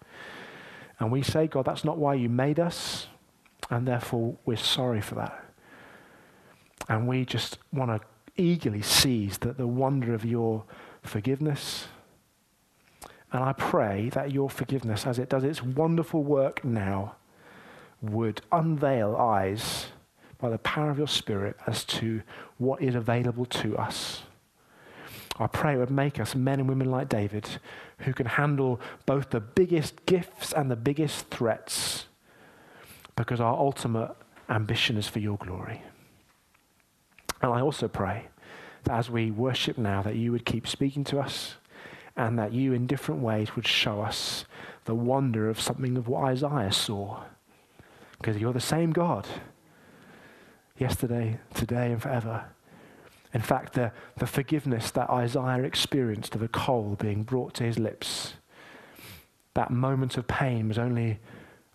And 0.99 1.12
we 1.12 1.22
say, 1.22 1.47
God, 1.47 1.66
that's 1.66 1.84
not 1.84 1.99
why 1.99 2.14
you 2.14 2.28
made 2.28 2.59
us, 2.59 3.07
and 3.70 3.86
therefore 3.86 4.36
we're 4.44 4.57
sorry 4.57 5.01
for 5.01 5.14
that. 5.16 5.44
And 6.88 7.07
we 7.07 7.24
just 7.24 7.59
want 7.72 7.90
to 7.90 8.01
eagerly 8.42 8.82
seize 8.82 9.38
the, 9.38 9.53
the 9.53 9.66
wonder 9.66 10.14
of 10.14 10.24
your 10.24 10.64
forgiveness. 11.03 11.88
And 13.32 13.42
I 13.42 13.53
pray 13.53 14.09
that 14.11 14.32
your 14.32 14.49
forgiveness, 14.49 15.07
as 15.07 15.18
it 15.18 15.28
does 15.28 15.44
its 15.44 15.62
wonderful 15.62 16.22
work 16.22 16.64
now, 16.64 17.16
would 18.01 18.40
unveil 18.53 19.16
eyes 19.16 19.86
by 20.38 20.51
the 20.51 20.59
power 20.59 20.90
of 20.90 20.99
your 20.99 21.09
Spirit 21.09 21.57
as 21.66 21.84
to 21.84 22.22
what 22.59 22.82
is 22.82 22.94
available 22.94 23.47
to 23.47 23.76
us. 23.76 24.22
I 25.39 25.47
pray 25.47 25.74
it 25.74 25.78
would 25.78 25.91
make 25.91 26.18
us 26.18 26.34
men 26.34 26.61
and 26.61 26.68
women 26.68 26.91
like 26.91 27.09
David 27.09 27.47
who 27.99 28.12
can 28.12 28.26
handle 28.26 28.80
both 29.05 29.30
the 29.30 29.41
biggest 29.41 30.07
gifts 30.07 30.53
and 30.53 30.70
the 30.70 30.76
biggest 30.76 31.28
threats 31.28 32.07
because 33.16 33.41
our 33.41 33.57
ultimate 33.57 34.14
ambition 34.49 34.97
is 34.97 35.09
for 35.09 35.18
your 35.18 35.37
glory. 35.37 35.82
And 37.43 37.53
I 37.53 37.61
also 37.61 37.89
pray 37.89 38.28
that 38.84 38.95
as 38.95 39.11
we 39.11 39.30
worship 39.30 39.76
now, 39.76 40.03
that 40.03 40.16
you 40.16 40.32
would 40.32 40.47
keep 40.47 40.66
speaking 40.66 41.05
to 41.05 41.18
us 41.18 41.57
and 42.16 42.39
that 42.39 42.53
you, 42.53 42.72
in 42.72 42.87
different 42.87 43.20
ways, 43.20 43.55
would 43.57 43.66
show 43.66 44.01
us 44.01 44.47
the 44.84 44.95
wonder 44.95 45.51
of 45.51 45.61
something 45.61 45.97
of 45.97 46.09
what 46.09 46.24
Isaiah 46.24 46.72
saw. 46.72 47.24
Because 48.18 48.39
you're 48.39 48.55
the 48.55 48.61
same 48.61 48.93
God 48.93 49.26
yesterday, 50.78 51.39
today, 51.53 51.93
and 51.93 52.01
forever. 52.01 52.47
In 53.37 53.43
fact, 53.43 53.74
the, 53.74 53.93
the 54.16 54.26
forgiveness 54.26 54.91
that 54.93 55.11
Isaiah 55.11 55.62
experienced 55.62 56.34
of 56.34 56.41
a 56.41 56.49
coal 56.49 56.97
being 56.99 57.22
brought 57.22 57.53
to 57.57 57.64
his 57.64 57.78
lips, 57.78 58.32
that 59.53 59.70
moment 59.70 60.16
of 60.16 60.26
pain 60.26 60.68
was 60.68 60.78
only 60.78 61.18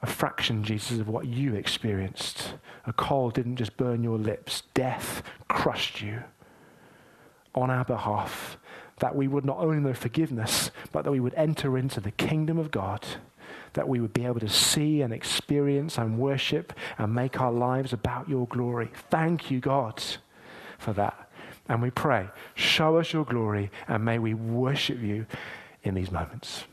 a 0.02 0.08
fraction, 0.08 0.64
Jesus, 0.64 0.98
of 0.98 1.08
what 1.08 1.28
you 1.28 1.54
experienced. 1.54 2.56
A 2.88 2.94
coal 2.94 3.30
didn't 3.30 3.58
just 3.58 3.78
burn 3.78 4.02
your 4.02 4.18
lips, 4.18 4.64
death 4.74 5.22
crushed 5.50 6.02
you 6.02 6.24
on 7.54 7.70
our 7.70 7.86
behalf. 7.86 8.58
That 8.98 9.16
we 9.16 9.28
would 9.28 9.46
not 9.46 9.60
only 9.60 9.82
know 9.82 9.94
forgiveness, 9.94 10.72
but 10.92 11.04
that 11.04 11.12
we 11.12 11.20
would 11.20 11.36
enter 11.36 11.78
into 11.78 12.00
the 12.00 12.10
kingdom 12.10 12.58
of 12.58 12.72
God 12.72 13.06
that 13.74 13.88
we 13.88 14.00
would 14.00 14.14
be 14.14 14.26
able 14.26 14.40
to 14.40 14.50
see 14.50 15.02
and 15.04 15.14
experience 15.14 16.00
and 16.00 16.18
worship 16.18 16.74
and 16.98 17.14
make 17.14 17.40
our 17.40 17.52
lives 17.52 17.94
about 17.94 18.28
your 18.28 18.48
glory. 18.48 18.90
Thank 19.12 19.52
you, 19.52 19.60
God, 19.60 20.02
for 20.80 20.92
that. 20.94 21.21
And 21.68 21.82
we 21.82 21.92
pray, 21.92 22.28
show 22.56 22.98
us 22.98 23.14
your 23.14 23.26
glory, 23.26 23.72
and 23.88 24.04
may 24.04 24.20
we 24.20 24.34
worship 24.34 25.00
you 25.02 25.26
in 25.84 25.96
these 25.96 26.12
moments. 26.12 26.66